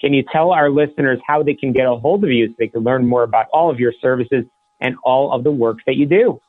Can 0.00 0.12
you 0.12 0.24
tell 0.30 0.52
our 0.52 0.70
listeners 0.70 1.20
how 1.26 1.42
they 1.42 1.54
can 1.54 1.72
get 1.72 1.86
a 1.86 1.96
hold 1.96 2.24
of 2.24 2.30
you 2.30 2.48
so 2.48 2.54
they 2.58 2.68
can 2.68 2.82
learn 2.82 3.06
more 3.06 3.22
about 3.22 3.46
all 3.52 3.70
of 3.70 3.80
your 3.80 3.92
services 4.00 4.44
and 4.80 4.96
all 5.02 5.32
of 5.32 5.42
the 5.44 5.50
work 5.50 5.78
that 5.86 5.96
you 5.96 6.06
do? 6.06 6.40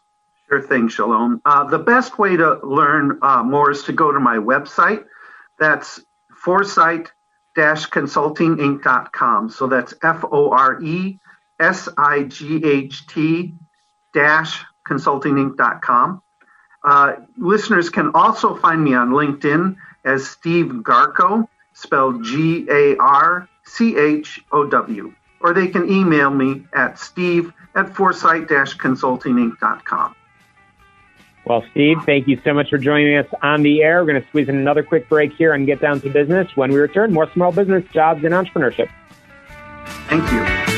Sure 0.49 0.61
thing, 0.61 0.87
Shalom. 0.87 1.41
Uh, 1.45 1.65
the 1.65 1.79
best 1.79 2.19
way 2.19 2.35
to 2.35 2.59
learn 2.63 3.19
uh, 3.21 3.43
more 3.43 3.71
is 3.71 3.83
to 3.83 3.93
go 3.93 4.11
to 4.11 4.19
my 4.19 4.37
website. 4.37 5.05
That's 5.59 5.99
foresight 6.43 7.11
consultinginc.com. 7.57 9.49
So 9.49 9.67
that's 9.67 9.93
F 10.03 10.23
O 10.31 10.51
R 10.51 10.81
E 10.81 11.19
S 11.59 11.89
I 11.97 12.23
G 12.23 12.63
H 12.63 13.07
T 13.07 13.55
consultinginc.com. 14.87 16.21
Uh, 16.83 17.13
listeners 17.37 17.89
can 17.89 18.11
also 18.13 18.55
find 18.55 18.83
me 18.83 18.93
on 18.93 19.09
LinkedIn 19.09 19.75
as 20.05 20.27
Steve 20.27 20.67
Garchow, 20.67 21.47
spelled 21.77 22.23
G 22.23 22.65
A 22.69 22.97
R 22.97 23.47
C 23.63 23.97
H 23.97 24.43
O 24.51 24.65
W, 24.65 25.13
or 25.41 25.53
they 25.53 25.67
can 25.67 25.89
email 25.89 26.29
me 26.29 26.65
at 26.73 26.99
steve 26.99 27.53
at 27.75 27.95
foresight 27.95 28.47
consultinginc.com. 28.47 30.15
Well, 31.45 31.63
Steve, 31.71 31.99
thank 32.05 32.27
you 32.27 32.41
so 32.43 32.53
much 32.53 32.69
for 32.69 32.77
joining 32.77 33.15
us 33.15 33.27
on 33.41 33.63
the 33.63 33.81
air. 33.81 34.03
We're 34.03 34.11
going 34.11 34.21
to 34.21 34.27
squeeze 34.27 34.49
in 34.49 34.57
another 34.57 34.83
quick 34.83 35.07
break 35.07 35.31
here 35.33 35.53
and 35.53 35.65
get 35.65 35.79
down 35.79 36.01
to 36.01 36.09
business. 36.09 36.49
When 36.55 36.73
we 36.73 36.77
return, 36.77 37.13
more 37.13 37.31
small 37.31 37.53
business, 37.53 37.85
jobs, 37.93 38.25
and 38.25 38.33
entrepreneurship. 38.33 38.89
Thank 40.09 40.29
you. 40.69 40.76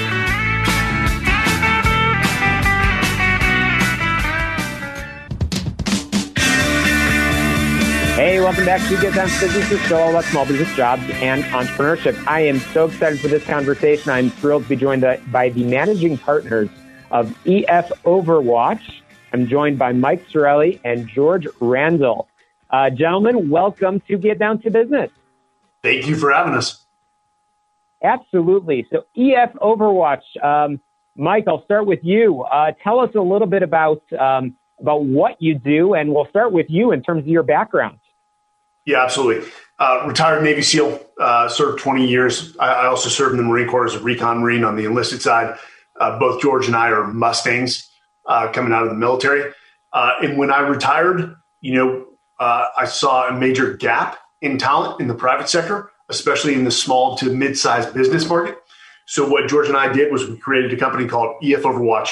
Welcome 8.50 8.66
back 8.66 8.90
to 8.90 9.00
Get 9.00 9.14
Down 9.14 9.28
to 9.30 9.40
Business, 9.42 9.70
the 9.70 9.78
show 9.78 10.00
all 10.00 10.10
about 10.10 10.24
small 10.24 10.44
business 10.44 10.76
jobs 10.76 11.04
and 11.22 11.44
entrepreneurship. 11.44 12.20
I 12.26 12.40
am 12.40 12.58
so 12.58 12.88
excited 12.88 13.20
for 13.20 13.28
this 13.28 13.44
conversation. 13.44 14.12
I'm 14.12 14.32
thrilled 14.32 14.64
to 14.64 14.70
be 14.70 14.76
joined 14.76 15.06
by 15.32 15.50
the 15.50 15.64
managing 15.64 16.18
partners 16.18 16.68
of 17.12 17.30
EF 17.46 17.92
Overwatch. 18.06 18.82
I'm 19.34 19.46
joined 19.46 19.78
by 19.78 19.94
Mike 19.94 20.28
Sarraille 20.30 20.80
and 20.84 21.08
George 21.08 21.46
Randle. 21.60 22.28
Uh, 22.72 22.90
gentlemen, 22.90 23.52
welcome 23.52 24.00
to 24.08 24.18
Get 24.18 24.40
Down 24.40 24.60
to 24.64 24.72
Business. 24.72 25.12
Thank 25.84 26.08
you 26.08 26.16
for 26.16 26.32
having 26.32 26.56
us. 26.56 26.84
Absolutely. 28.04 28.88
So, 28.92 29.06
EF 29.16 29.54
Overwatch, 29.62 30.44
um, 30.44 30.80
Mike, 31.16 31.44
I'll 31.48 31.64
start 31.66 31.86
with 31.86 32.00
you. 32.02 32.42
Uh, 32.42 32.72
tell 32.84 33.00
us 33.00 33.14
a 33.14 33.22
little 33.22 33.48
bit 33.48 33.62
about 33.62 34.02
um, 34.14 34.56
about 34.80 35.04
what 35.04 35.40
you 35.40 35.54
do, 35.54 35.94
and 35.94 36.12
we'll 36.12 36.28
start 36.30 36.52
with 36.52 36.66
you 36.68 36.94
in 36.94 37.04
terms 37.04 37.22
of 37.22 37.28
your 37.28 37.44
background. 37.44 37.99
Yeah, 38.86 39.04
absolutely. 39.04 39.50
Uh, 39.80 40.04
retired 40.08 40.44
Navy 40.44 40.62
SEAL, 40.62 41.00
uh, 41.20 41.48
served 41.48 41.80
20 41.80 42.06
years. 42.06 42.56
I, 42.60 42.68
I, 42.68 42.86
also 42.88 43.10
served 43.10 43.32
in 43.32 43.38
the 43.38 43.44
Marine 43.44 43.68
Corps 43.68 43.86
as 43.86 43.96
a 43.96 44.00
recon 44.00 44.40
Marine 44.40 44.64
on 44.64 44.76
the 44.76 44.86
enlisted 44.86 45.22
side. 45.22 45.58
Uh, 46.00 46.20
both 46.20 46.42
George 46.42 46.68
and 46.68 46.76
I 46.76 46.90
are 46.90 47.08
Mustangs 47.08 47.90
uh, 48.26 48.52
coming 48.52 48.74
out 48.74 48.84
of 48.84 48.90
the 48.90 48.96
military. 48.96 49.54
Uh, 49.94 50.12
and 50.22 50.38
when 50.38 50.52
I 50.52 50.60
retired, 50.60 51.36
you 51.62 51.74
know, 51.74 52.06
uh, 52.40 52.68
I 52.78 52.86
saw 52.86 53.28
a 53.28 53.34
major 53.34 53.76
gap 53.76 54.18
in 54.42 54.58
talent 54.58 55.02
in 55.02 55.08
the 55.08 55.14
private 55.14 55.50
sector, 55.50 55.92
especially 56.10 56.56
in 56.56 56.64
the 56.64 56.72
small 56.72 57.18
to 57.18 57.34
mid-sized 57.34 57.94
business 57.94 58.28
market. 58.28 58.58
So 59.08 59.28
what 59.28 59.50
George 59.50 59.68
and 59.68 59.78
I 59.78 59.92
did 59.92 60.12
was 60.12 60.28
we 60.30 60.38
created 60.38 60.74
a 60.74 60.78
company 60.78 61.08
called 61.08 61.36
EF 61.44 61.64
Overwatch, 61.64 62.12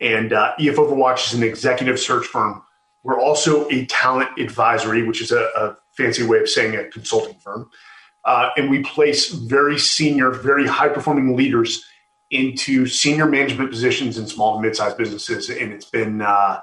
and 0.00 0.32
EF 0.32 0.76
Overwatch 0.76 1.28
is 1.28 1.34
an 1.34 1.42
executive 1.42 1.98
search 1.98 2.26
firm. 2.26 2.62
We're 3.02 3.20
also 3.20 3.68
a 3.70 3.86
talent 3.86 4.38
advisory, 4.38 5.02
which 5.02 5.22
is 5.22 5.32
a, 5.32 5.40
a 5.56 5.76
fancy 5.96 6.22
way 6.22 6.38
of 6.38 6.48
saying 6.48 6.74
a 6.76 6.84
consulting 6.88 7.38
firm. 7.40 7.70
Uh, 8.24 8.50
and 8.56 8.70
we 8.70 8.82
place 8.82 9.28
very 9.28 9.78
senior, 9.78 10.30
very 10.30 10.66
high 10.66 10.88
performing 10.88 11.36
leaders 11.36 11.84
into 12.30 12.86
senior 12.86 13.26
management 13.26 13.70
positions 13.70 14.18
in 14.18 14.26
small 14.26 14.54
and 14.54 14.62
mid 14.62 14.74
sized 14.74 14.96
businesses. 14.96 15.48
And 15.48 15.72
it's 15.72 15.88
been, 15.88 16.22
uh, 16.22 16.60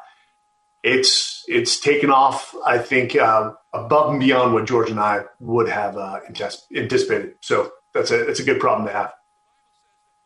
it's, 0.83 1.43
it's 1.47 1.79
taken 1.79 2.09
off, 2.09 2.53
I 2.65 2.77
think, 2.77 3.15
uh, 3.15 3.51
above 3.71 4.11
and 4.11 4.19
beyond 4.19 4.53
what 4.53 4.65
George 4.65 4.89
and 4.89 4.99
I 4.99 5.23
would 5.39 5.69
have 5.69 5.97
uh, 5.97 6.19
anticipated. 6.27 7.35
So 7.41 7.71
that's 7.93 8.11
a, 8.11 8.25
that's 8.25 8.41
a 8.41 8.43
good 8.43 8.59
problem 8.59 8.87
to 8.87 8.93
have. 8.93 9.13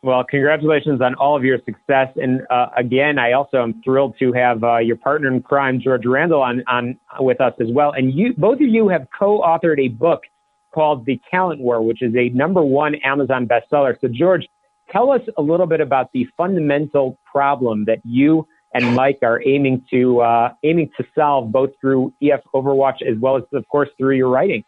Well, 0.04 0.24
congratulations 0.24 1.02
on 1.02 1.16
all 1.16 1.36
of 1.36 1.44
your 1.44 1.58
success. 1.66 2.10
And 2.16 2.42
uh, 2.52 2.68
again, 2.78 3.18
I 3.18 3.32
also 3.32 3.64
am 3.64 3.82
thrilled 3.84 4.16
to 4.20 4.32
have 4.34 4.64
uh, 4.64 4.78
your 4.78 4.96
partner 4.96 5.28
in 5.28 5.42
crime, 5.42 5.80
George 5.84 6.06
Randle, 6.06 6.42
on, 6.42 6.64
on 6.68 7.00
with 7.20 7.42
us 7.42 7.54
as 7.60 7.68
well. 7.72 7.94
And 7.94 8.14
you, 8.14 8.34
both 8.38 8.56
of 8.62 8.68
you 8.68 8.90
have 8.90 9.08
co-authored 9.18 9.80
a 9.80 9.88
book 9.88 10.22
called 10.74 11.06
The 11.06 11.20
Talent 11.32 11.60
War, 11.60 11.82
which 11.82 12.04
is 12.04 12.14
a 12.16 12.30
number 12.30 12.62
one 12.62 12.96
Amazon 13.04 13.48
bestseller. 13.48 14.00
So, 14.00 14.08
George, 14.08 14.48
tell 14.92 15.12
us 15.12 15.22
a 15.36 15.42
little 15.42 15.66
bit 15.66 15.82
about 15.82 16.12
the 16.14 16.28
fundamental 16.38 17.18
problem 17.26 17.86
that 17.86 18.00
you 18.04 18.48
and 18.74 18.94
Mike 18.94 19.20
are 19.24 19.42
aiming 19.46 19.84
to 19.90 20.20
uh, 20.22 20.54
aiming 20.64 20.92
to 20.98 21.06
solve, 21.16 21.52
both 21.52 21.72
through 21.82 22.14
EF 22.22 22.42
Overwatch 22.54 23.02
as 23.02 23.18
well 23.20 23.38
as, 23.38 23.44
of 23.54 23.68
course, 23.70 23.90
through 23.98 24.16
your 24.16 24.30
writing. 24.30 24.64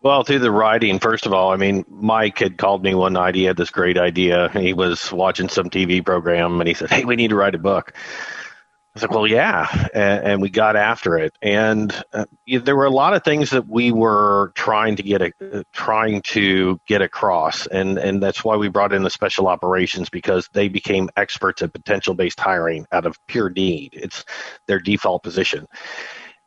Well, 0.00 0.22
through 0.22 0.38
the 0.38 0.52
writing, 0.52 1.00
first 1.00 1.26
of 1.26 1.32
all, 1.32 1.50
I 1.50 1.56
mean, 1.56 1.84
Mike 1.88 2.38
had 2.38 2.56
called 2.56 2.84
me 2.84 2.94
one 2.94 3.14
night. 3.14 3.34
He 3.34 3.44
had 3.44 3.56
this 3.56 3.70
great 3.70 3.98
idea. 3.98 4.48
He 4.50 4.72
was 4.72 5.12
watching 5.12 5.48
some 5.48 5.70
TV 5.70 6.04
program 6.04 6.60
and 6.60 6.68
he 6.68 6.74
said, 6.74 6.90
Hey, 6.90 7.04
we 7.04 7.16
need 7.16 7.30
to 7.30 7.36
write 7.36 7.56
a 7.56 7.58
book. 7.58 7.92
I 7.94 9.00
was 9.00 9.02
like, 9.02 9.10
well, 9.10 9.26
yeah. 9.26 9.88
And, 9.94 10.24
and 10.24 10.42
we 10.42 10.50
got 10.50 10.76
after 10.76 11.18
it. 11.18 11.36
And 11.42 11.92
uh, 12.12 12.24
there 12.46 12.74
were 12.74 12.86
a 12.86 12.90
lot 12.90 13.14
of 13.14 13.22
things 13.22 13.50
that 13.50 13.68
we 13.68 13.92
were 13.92 14.52
trying 14.54 14.96
to 14.96 15.02
get, 15.02 15.20
a, 15.20 15.32
uh, 15.40 15.62
trying 15.72 16.22
to 16.22 16.80
get 16.86 17.02
across. 17.02 17.66
And, 17.66 17.98
and 17.98 18.22
that's 18.22 18.42
why 18.44 18.56
we 18.56 18.68
brought 18.68 18.92
in 18.92 19.02
the 19.02 19.10
special 19.10 19.46
operations 19.46 20.08
because 20.10 20.48
they 20.52 20.68
became 20.68 21.10
experts 21.16 21.60
at 21.62 21.72
potential 21.72 22.14
based 22.14 22.40
hiring 22.40 22.86
out 22.90 23.04
of 23.04 23.18
pure 23.26 23.50
need. 23.50 23.90
It's 23.92 24.24
their 24.66 24.80
default 24.80 25.22
position. 25.22 25.66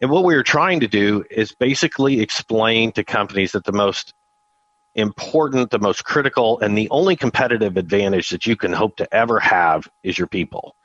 And 0.01 0.09
what 0.09 0.23
we 0.23 0.35
were 0.35 0.43
trying 0.43 0.79
to 0.79 0.87
do 0.87 1.23
is 1.29 1.53
basically 1.53 2.21
explain 2.21 2.91
to 2.93 3.03
companies 3.03 3.51
that 3.51 3.65
the 3.65 3.71
most 3.71 4.13
important, 4.95 5.69
the 5.71 5.79
most 5.79 6.03
critical, 6.03 6.59
and 6.59 6.77
the 6.77 6.89
only 6.89 7.15
competitive 7.15 7.77
advantage 7.77 8.29
that 8.29 8.45
you 8.45 8.57
can 8.57 8.73
hope 8.73 8.97
to 8.97 9.15
ever 9.15 9.39
have 9.39 9.87
is 10.03 10.17
your 10.17 10.27
people. 10.27 10.75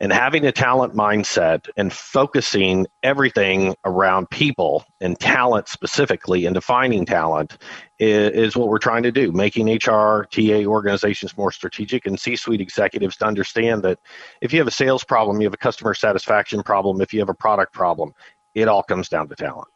And 0.00 0.12
having 0.12 0.44
a 0.44 0.50
talent 0.50 0.96
mindset 0.96 1.68
and 1.76 1.92
focusing 1.92 2.88
everything 3.04 3.76
around 3.84 4.30
people 4.30 4.84
and 5.00 5.16
talent 5.16 5.68
specifically 5.68 6.44
and 6.44 6.54
defining 6.54 7.06
talent 7.06 7.58
is, 8.00 8.30
is, 8.32 8.56
what 8.56 8.68
we're 8.68 8.78
trying 8.78 9.04
to 9.04 9.12
do, 9.12 9.30
making 9.30 9.68
HR, 9.68 10.26
TA 10.28 10.64
organizations 10.64 11.36
more 11.36 11.52
strategic 11.52 12.06
and 12.06 12.18
C 12.18 12.34
suite 12.34 12.60
executives 12.60 13.16
to 13.18 13.26
understand 13.26 13.84
that 13.84 14.00
if 14.40 14.52
you 14.52 14.58
have 14.58 14.66
a 14.66 14.72
sales 14.72 15.04
problem, 15.04 15.40
you 15.40 15.46
have 15.46 15.54
a 15.54 15.58
customer 15.58 15.94
satisfaction 15.94 16.64
problem, 16.64 17.00
if 17.00 17.14
you 17.14 17.20
have 17.20 17.28
a 17.28 17.34
product 17.34 17.72
problem, 17.72 18.12
it 18.54 18.68
all 18.68 18.82
comes 18.82 19.08
down 19.08 19.28
to 19.28 19.34
talent. 19.34 19.68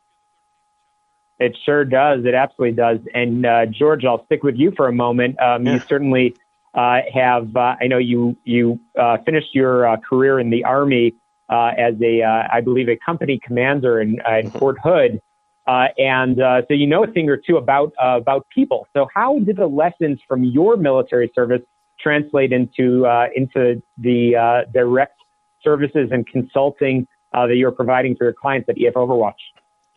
It 1.38 1.56
sure 1.64 1.84
does. 1.84 2.24
It 2.24 2.34
absolutely 2.34 2.76
does. 2.76 2.98
And 3.14 3.44
uh, 3.44 3.66
George, 3.66 4.04
I'll 4.04 4.24
stick 4.24 4.42
with 4.42 4.56
you 4.56 4.72
for 4.74 4.88
a 4.88 4.92
moment. 4.92 5.38
Um, 5.40 5.66
yeah. 5.66 5.74
You 5.74 5.80
certainly 5.80 6.34
uh, 6.74 7.00
have. 7.12 7.54
Uh, 7.54 7.76
I 7.80 7.86
know 7.86 7.98
you 7.98 8.36
you 8.44 8.80
uh, 8.98 9.18
finished 9.24 9.54
your 9.54 9.86
uh, 9.86 9.96
career 9.98 10.38
in 10.38 10.50
the 10.50 10.64
Army 10.64 11.14
uh, 11.48 11.72
as 11.76 11.94
a, 12.02 12.22
I 12.22 12.60
believe, 12.60 12.88
a 12.88 12.96
company 12.96 13.38
commander 13.42 14.00
in, 14.00 14.10
in 14.10 14.16
mm-hmm. 14.18 14.58
Fort 14.58 14.76
Hood, 14.82 15.20
and 15.66 16.36
so 16.36 16.74
you 16.74 16.86
know 16.86 17.04
a 17.04 17.06
thing 17.06 17.28
or 17.28 17.36
two 17.36 17.56
about 17.56 17.92
about 17.98 18.46
people. 18.54 18.86
So 18.94 19.06
how 19.14 19.38
did 19.40 19.56
the 19.56 19.66
lessons 19.66 20.20
from 20.26 20.44
your 20.44 20.76
military 20.76 21.30
service 21.34 21.62
translate 22.00 22.52
into 22.52 23.06
into 23.34 23.82
the 23.98 24.66
direct 24.72 25.18
services 25.62 26.08
and 26.12 26.26
consulting 26.26 27.06
uh, 27.32 27.46
that 27.46 27.56
you're 27.56 27.72
providing 27.72 28.16
for 28.16 28.24
your 28.24 28.32
clients 28.32 28.68
at 28.68 28.76
EF 28.78 28.94
Overwatch? 28.94 29.34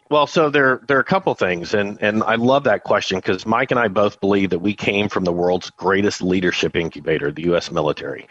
Well, 0.09 0.25
so 0.25 0.49
there 0.49 0.81
there 0.87 0.97
are 0.97 1.01
a 1.01 1.05
couple 1.05 1.35
things, 1.35 1.75
and 1.75 2.01
and 2.01 2.23
I 2.23 2.33
love 2.33 2.63
that 2.63 2.83
question 2.83 3.19
because 3.19 3.45
Mike 3.45 3.69
and 3.69 3.79
I 3.79 3.89
both 3.89 4.19
believe 4.19 4.49
that 4.49 4.59
we 4.59 4.73
came 4.73 5.07
from 5.07 5.23
the 5.23 5.31
world's 5.31 5.69
greatest 5.69 6.23
leadership 6.23 6.75
incubator, 6.75 7.31
the 7.31 7.43
U.S. 7.43 7.69
military. 7.69 8.27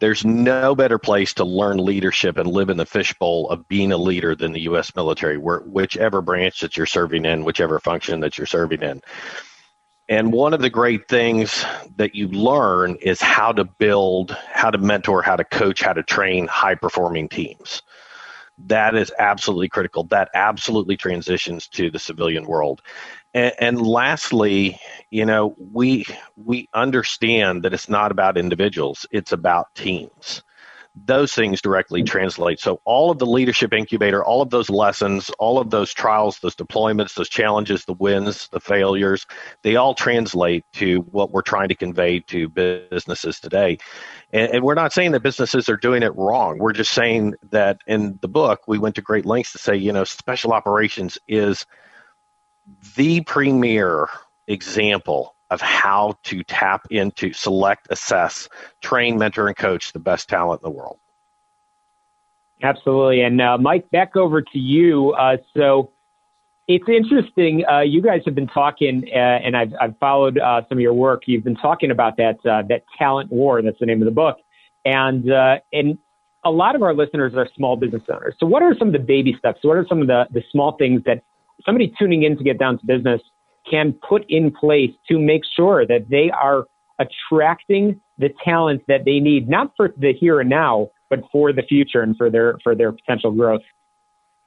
There's 0.00 0.24
no 0.24 0.74
better 0.74 0.98
place 0.98 1.32
to 1.34 1.44
learn 1.44 1.78
leadership 1.78 2.36
and 2.36 2.46
live 2.46 2.68
in 2.68 2.76
the 2.76 2.84
fishbowl 2.84 3.48
of 3.48 3.66
being 3.68 3.90
a 3.90 3.96
leader 3.96 4.36
than 4.36 4.52
the 4.52 4.60
U.S. 4.60 4.94
military, 4.94 5.38
where, 5.38 5.60
whichever 5.60 6.20
branch 6.20 6.60
that 6.60 6.76
you're 6.76 6.86
serving 6.86 7.24
in, 7.24 7.42
whichever 7.42 7.80
function 7.80 8.20
that 8.20 8.36
you're 8.36 8.46
serving 8.46 8.82
in. 8.82 9.00
And 10.10 10.32
one 10.32 10.54
of 10.54 10.60
the 10.60 10.70
great 10.70 11.08
things 11.08 11.64
that 11.96 12.14
you 12.14 12.28
learn 12.28 12.96
is 12.96 13.20
how 13.20 13.52
to 13.52 13.64
build, 13.64 14.36
how 14.52 14.70
to 14.70 14.78
mentor, 14.78 15.22
how 15.22 15.36
to 15.36 15.44
coach, 15.44 15.82
how 15.82 15.94
to 15.94 16.02
train 16.02 16.46
high 16.46 16.74
performing 16.74 17.28
teams 17.28 17.82
that 18.66 18.94
is 18.96 19.12
absolutely 19.18 19.68
critical. 19.68 20.04
That 20.04 20.30
absolutely 20.34 20.96
transitions 20.96 21.68
to 21.68 21.90
the 21.90 21.98
civilian 21.98 22.44
world. 22.46 22.82
And, 23.34 23.52
and, 23.60 23.82
lastly, 23.86 24.80
you 25.10 25.24
know, 25.26 25.54
we 25.58 26.06
we 26.36 26.68
understand 26.74 27.62
that 27.64 27.74
it's 27.74 27.88
not 27.88 28.10
about 28.10 28.38
individuals; 28.38 29.06
it's 29.10 29.32
about 29.32 29.74
teams. 29.74 30.42
Those 31.04 31.32
things 31.32 31.60
directly 31.60 32.00
mm-hmm. 32.00 32.10
translate. 32.10 32.60
So 32.60 32.80
all 32.84 33.10
of 33.10 33.18
the 33.18 33.26
leadership 33.26 33.72
incubator, 33.72 34.24
all 34.24 34.42
of 34.42 34.50
those 34.50 34.70
lessons, 34.70 35.30
all 35.38 35.58
of 35.58 35.70
those 35.70 35.92
trials, 35.92 36.38
those 36.40 36.56
deployments, 36.56 37.14
those 37.14 37.28
challenges, 37.28 37.84
the 37.84 37.94
wins, 37.94 38.48
the 38.48 38.60
failures, 38.60 39.26
they 39.62 39.76
all 39.76 39.94
translate 39.94 40.64
to 40.74 41.00
what 41.10 41.30
we're 41.30 41.42
trying 41.42 41.68
to 41.68 41.74
convey 41.74 42.20
to 42.20 42.48
businesses 42.48 43.40
today. 43.40 43.78
And, 44.32 44.52
and, 44.52 44.64
we're 44.64 44.74
not 44.74 44.92
saying 44.92 45.12
that 45.12 45.22
businesses 45.22 45.68
are 45.68 45.76
doing 45.76 46.02
it 46.02 46.14
wrong. 46.16 46.58
We're 46.58 46.72
just 46.72 46.92
saying 46.92 47.34
that 47.50 47.80
in 47.86 48.18
the 48.20 48.28
book, 48.28 48.60
we 48.66 48.78
went 48.78 48.94
to 48.96 49.02
great 49.02 49.24
lengths 49.24 49.52
to 49.52 49.58
say, 49.58 49.76
you 49.76 49.92
know, 49.92 50.04
special 50.04 50.52
operations 50.52 51.18
is 51.26 51.64
the 52.96 53.22
premier 53.22 54.08
example 54.46 55.34
of 55.50 55.60
how 55.60 56.16
to 56.24 56.42
tap 56.44 56.86
into, 56.90 57.32
select, 57.32 57.86
assess, 57.90 58.48
train, 58.82 59.18
mentor, 59.18 59.48
and 59.48 59.56
coach 59.56 59.92
the 59.92 59.98
best 59.98 60.28
talent 60.28 60.60
in 60.62 60.70
the 60.70 60.76
world. 60.76 60.98
Absolutely. 62.62 63.22
And 63.22 63.40
uh, 63.40 63.56
Mike, 63.58 63.90
back 63.90 64.16
over 64.16 64.42
to 64.42 64.58
you. 64.58 65.12
Uh, 65.12 65.36
so, 65.56 65.90
it's 66.66 66.84
interesting. 66.86 67.64
Uh, 67.66 67.80
you 67.80 68.02
guys 68.02 68.20
have 68.26 68.34
been 68.34 68.46
talking, 68.46 69.08
uh, 69.14 69.16
and 69.16 69.56
I've, 69.56 69.72
I've 69.80 69.96
followed 69.96 70.36
uh, 70.38 70.60
some 70.68 70.76
of 70.76 70.82
your 70.82 70.92
work. 70.92 71.22
You've 71.24 71.44
been 71.44 71.56
talking 71.56 71.90
about 71.90 72.18
that 72.18 72.36
uh, 72.44 72.60
that 72.68 72.82
talent 72.98 73.32
war. 73.32 73.62
That's 73.62 73.78
the 73.80 73.86
name 73.86 74.02
of 74.02 74.04
the 74.04 74.10
book, 74.10 74.36
and 74.84 75.30
and 75.72 75.96
a 76.44 76.50
lot 76.50 76.74
of 76.76 76.82
our 76.82 76.94
listeners 76.94 77.34
are 77.34 77.48
small 77.56 77.76
business 77.76 78.02
owners. 78.12 78.34
So, 78.38 78.46
what 78.46 78.62
are 78.62 78.74
some 78.78 78.88
of 78.88 78.92
the 78.92 78.98
baby 78.98 79.34
steps? 79.38 79.60
What 79.62 79.78
are 79.78 79.86
some 79.88 80.02
of 80.02 80.08
the 80.08 80.26
the 80.30 80.42
small 80.52 80.72
things 80.72 81.02
that 81.06 81.22
somebody 81.64 81.92
tuning 81.98 82.22
in 82.22 82.36
to 82.36 82.44
get 82.44 82.58
down 82.58 82.78
to 82.78 82.86
business 82.86 83.20
can 83.70 83.94
put 84.08 84.24
in 84.28 84.50
place 84.50 84.90
to 85.08 85.18
make 85.18 85.42
sure 85.56 85.86
that 85.86 86.08
they 86.08 86.30
are 86.30 86.66
attracting 86.98 88.00
the 88.18 88.30
talent 88.44 88.82
that 88.88 89.04
they 89.04 89.20
need, 89.20 89.48
not 89.48 89.72
for 89.76 89.94
the 89.96 90.12
here 90.12 90.40
and 90.40 90.50
now, 90.50 90.90
but 91.10 91.20
for 91.30 91.52
the 91.52 91.62
future 91.62 92.02
and 92.02 92.16
for 92.16 92.30
their 92.30 92.58
for 92.62 92.74
their 92.74 92.92
potential 92.92 93.32
growth? 93.32 93.62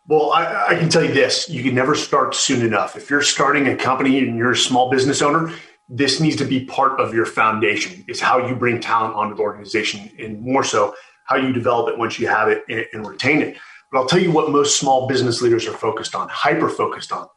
Well, 0.08 0.32
I, 0.32 0.66
I, 0.70 0.76
can 0.76 0.90
tell 0.90 1.04
you 1.04 1.14
this 1.14 1.48
you 1.48 1.64
can 1.64 1.76
never 1.76 1.96
start 1.96 2.36
soon 2.36 2.66
enough. 2.66 2.96
If 2.96 3.10
you're 3.10 3.22
starting 3.22 3.68
a 3.68 3.76
company 3.76 4.20
and 4.20 4.36
you're 4.38 4.52
a 4.52 4.58
small 4.58 4.90
business 4.90 5.22
owner, 5.22 5.54
this 5.88 6.20
needs 6.20 6.36
to 6.38 6.46
be 6.46 6.66
part 6.66 7.00
of 7.00 7.14
your 7.14 7.26
foundation. 7.26 8.04
It's 8.08 8.20
how 8.20 8.48
you 8.48 8.56
bring 8.56 8.80
talent 8.80 9.16
onto 9.16 9.36
the 9.36 9.42
organization 9.42 10.10
and 10.20 10.42
more 10.42 10.64
so 10.64 10.96
how 11.26 11.36
you 11.36 11.54
develop 11.54 11.90
it 11.90 11.98
once 11.98 12.20
you 12.20 12.28
have 12.28 12.50
it 12.50 12.64
and, 12.68 12.86
and 12.94 13.08
retain 13.08 13.42
it. 13.42 13.58
But 13.92 14.00
I'll 14.00 14.08
tell 14.08 14.20
you 14.20 14.32
what 14.32 14.50
most 14.50 14.80
small 14.80 15.08
business 15.08 15.42
leaders 15.42 15.68
are 15.68 15.74
focused 15.74 16.16
on, 16.16 16.30
hyper 16.30 16.70
focused 16.70 17.12
on, 17.12 17.28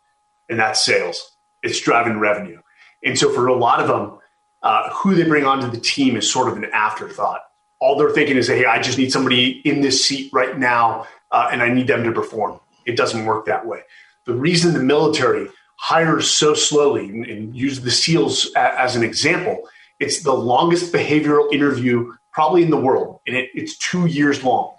and 0.49 0.59
that's 0.59 0.85
sales. 0.85 1.34
It's 1.65 1.81
driving 1.81 2.19
revenue. 2.19 2.61
And 3.03 3.19
so 3.19 3.33
for 3.33 3.49
a 3.49 3.55
lot 3.55 3.81
of 3.81 3.89
them, 3.89 4.19
uh, 4.63 4.91
who 4.91 5.15
they 5.15 5.25
bring 5.25 5.45
onto 5.45 5.71
the 5.71 5.81
team 5.81 6.17
is 6.17 6.31
sort 6.31 6.49
of 6.49 6.57
an 6.57 6.67
afterthought. 6.73 7.43
All 7.81 7.99
they're 7.99 8.11
thinking 8.11 8.37
is, 8.37 8.47
hey, 8.49 8.65
I 8.65 8.81
just 8.81 8.97
need 8.97 9.13
somebody 9.13 9.61
in 9.65 9.83
this 9.83 10.05
seat 10.05 10.31
right 10.33 10.59
now 10.59 11.07
uh, 11.31 11.49
and 11.51 11.63
I 11.63 11.69
need 11.69 11.87
them 11.87 12.05
to 12.05 12.13
perform. 12.13 12.61
It 12.87 12.97
doesn't 12.97 13.27
work 13.27 13.47
that 13.47 13.67
way. 13.67 13.81
The 14.25 14.35
reason 14.35 14.73
the 14.73 14.81
military 14.81 15.49
hires 15.77 16.31
so 16.31 16.55
slowly, 16.55 17.09
and, 17.09 17.27
and 17.27 17.55
use 17.55 17.81
the 17.81 17.91
SEALs 17.91 18.51
a, 18.55 18.81
as 18.81 18.97
an 18.97 19.03
example, 19.03 19.69
it's 20.01 20.23
the 20.23 20.33
longest 20.33 20.93
behavioral 20.93 21.53
interview 21.53 22.13
probably 22.33 22.63
in 22.63 22.71
the 22.71 22.81
world, 22.81 23.21
and 23.27 23.37
it, 23.37 23.51
it's 23.55 23.77
two 23.77 24.07
years 24.07 24.43
long. 24.43 24.75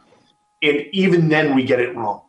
And 0.62 0.86
even 0.92 1.30
then, 1.30 1.56
we 1.56 1.64
get 1.64 1.80
it 1.80 1.96
wrong. 1.96 2.22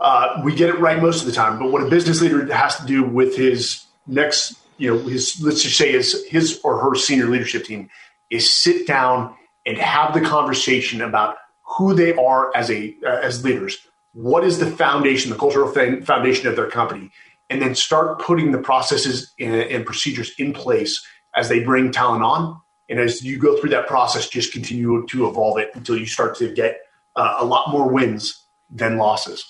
Uh, 0.00 0.40
we 0.44 0.54
get 0.54 0.68
it 0.68 0.78
right 0.78 1.00
most 1.00 1.20
of 1.20 1.26
the 1.26 1.32
time, 1.32 1.58
but 1.58 1.70
what 1.70 1.82
a 1.82 1.88
business 1.88 2.20
leader 2.20 2.52
has 2.52 2.76
to 2.76 2.86
do 2.86 3.02
with 3.02 3.36
his 3.36 3.84
next, 4.08 4.56
you 4.78 4.90
know, 4.90 4.98
his 5.06 5.40
let's 5.40 5.62
just 5.62 5.76
say 5.76 5.92
his 5.92 6.24
his 6.28 6.60
or 6.64 6.80
her 6.80 6.94
senior 6.94 7.26
leadership 7.26 7.64
team 7.64 7.88
is 8.30 8.52
sit 8.52 8.86
down 8.86 9.34
and 9.66 9.78
have 9.78 10.14
the 10.14 10.20
conversation 10.20 11.02
about 11.02 11.36
who 11.76 11.94
they 11.94 12.14
are 12.14 12.50
as 12.56 12.70
a 12.70 12.94
uh, 13.06 13.20
as 13.22 13.44
leaders. 13.44 13.78
What 14.12 14.42
is 14.42 14.58
the 14.58 14.70
foundation, 14.70 15.30
the 15.30 15.36
cultural 15.36 15.70
foundation 15.70 16.48
of 16.48 16.56
their 16.56 16.68
company, 16.68 17.10
and 17.50 17.62
then 17.62 17.74
start 17.74 18.20
putting 18.20 18.52
the 18.52 18.58
processes 18.58 19.32
and, 19.38 19.84
procedures 19.86 20.32
in 20.38 20.52
place 20.52 21.04
as 21.36 21.48
they 21.48 21.60
bring 21.60 21.92
talent 21.92 22.24
on. 22.24 22.60
And 22.88 22.98
as 22.98 23.22
you 23.22 23.38
go 23.38 23.60
through 23.60 23.70
that 23.70 23.86
process, 23.86 24.28
just 24.28 24.52
continue 24.52 25.06
to 25.06 25.28
evolve 25.28 25.58
it 25.58 25.70
until 25.74 25.96
you 25.96 26.06
start 26.06 26.36
to 26.38 26.52
get 26.52 26.80
uh, 27.16 27.36
a 27.38 27.44
lot 27.44 27.70
more 27.70 27.88
wins 27.88 28.46
than 28.70 28.96
losses. 28.96 29.44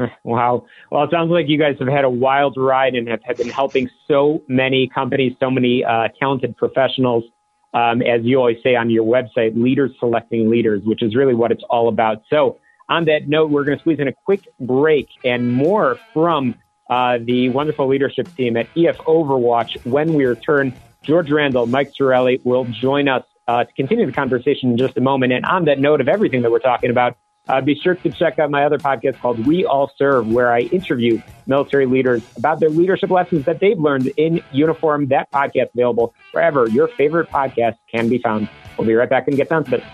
Wow. 0.24 0.66
Well, 0.90 1.04
it 1.04 1.10
sounds 1.10 1.30
like 1.30 1.48
you 1.48 1.58
guys 1.58 1.76
have 1.78 1.88
had 1.88 2.04
a 2.04 2.10
wild 2.10 2.56
ride 2.56 2.94
and 2.94 3.08
have, 3.08 3.20
have 3.24 3.36
been 3.36 3.48
helping 3.48 3.90
so 4.06 4.42
many 4.48 4.88
companies, 4.88 5.34
so 5.40 5.50
many 5.50 5.84
uh, 5.84 6.08
talented 6.18 6.56
professionals 6.56 7.24
um, 7.72 8.02
as 8.02 8.22
you 8.24 8.38
always 8.38 8.58
say 8.62 8.74
on 8.74 8.90
your 8.90 9.04
website, 9.04 9.60
leaders 9.60 9.92
selecting 10.00 10.50
leaders, 10.50 10.82
which 10.84 11.02
is 11.02 11.14
really 11.14 11.34
what 11.34 11.52
it's 11.52 11.62
all 11.70 11.88
about. 11.88 12.22
So, 12.28 12.58
on 12.88 13.04
that 13.04 13.28
note, 13.28 13.50
we're 13.50 13.62
going 13.62 13.78
to 13.78 13.80
squeeze 13.80 14.00
in 14.00 14.08
a 14.08 14.12
quick 14.24 14.48
break 14.58 15.08
and 15.24 15.52
more 15.52 16.00
from 16.12 16.56
uh, 16.88 17.18
the 17.22 17.48
wonderful 17.50 17.86
leadership 17.86 18.34
team 18.34 18.56
at 18.56 18.66
EF 18.76 18.98
Overwatch. 18.98 19.86
When 19.86 20.14
we 20.14 20.24
return, 20.24 20.74
George 21.04 21.30
Randle, 21.30 21.66
Mike 21.66 21.92
Sarraille 21.98 22.44
will 22.44 22.64
join 22.64 23.06
us 23.06 23.22
uh, 23.46 23.62
to 23.62 23.72
continue 23.74 24.06
the 24.06 24.12
conversation 24.12 24.70
in 24.70 24.76
just 24.76 24.96
a 24.96 25.00
moment. 25.00 25.32
And 25.32 25.44
on 25.44 25.66
that 25.66 25.78
note 25.78 26.00
of 26.00 26.08
everything 26.08 26.42
that 26.42 26.50
we're 26.50 26.58
talking 26.58 26.90
about, 26.90 27.16
uh, 27.50 27.60
be 27.60 27.74
sure 27.74 27.96
to 27.96 28.10
check 28.10 28.38
out 28.38 28.50
my 28.50 28.64
other 28.64 28.78
podcast 28.78 29.18
called 29.18 29.44
We 29.44 29.64
All 29.64 29.90
Serve, 29.96 30.28
where 30.28 30.52
I 30.52 30.60
interview 30.60 31.20
military 31.46 31.86
leaders 31.86 32.22
about 32.36 32.60
their 32.60 32.70
leadership 32.70 33.10
lessons 33.10 33.44
that 33.46 33.58
they've 33.58 33.78
learned 33.78 34.06
in 34.16 34.40
uniform. 34.52 35.08
That 35.08 35.30
podcast 35.32 35.70
available 35.74 36.14
wherever 36.30 36.68
your 36.68 36.86
favorite 36.88 37.28
podcast 37.28 37.76
can 37.90 38.08
be 38.08 38.18
found. 38.18 38.48
We'll 38.78 38.86
be 38.86 38.94
right 38.94 39.10
back 39.10 39.26
and 39.26 39.36
get 39.36 39.48
down 39.48 39.64
to 39.64 39.76
it. 39.76 39.84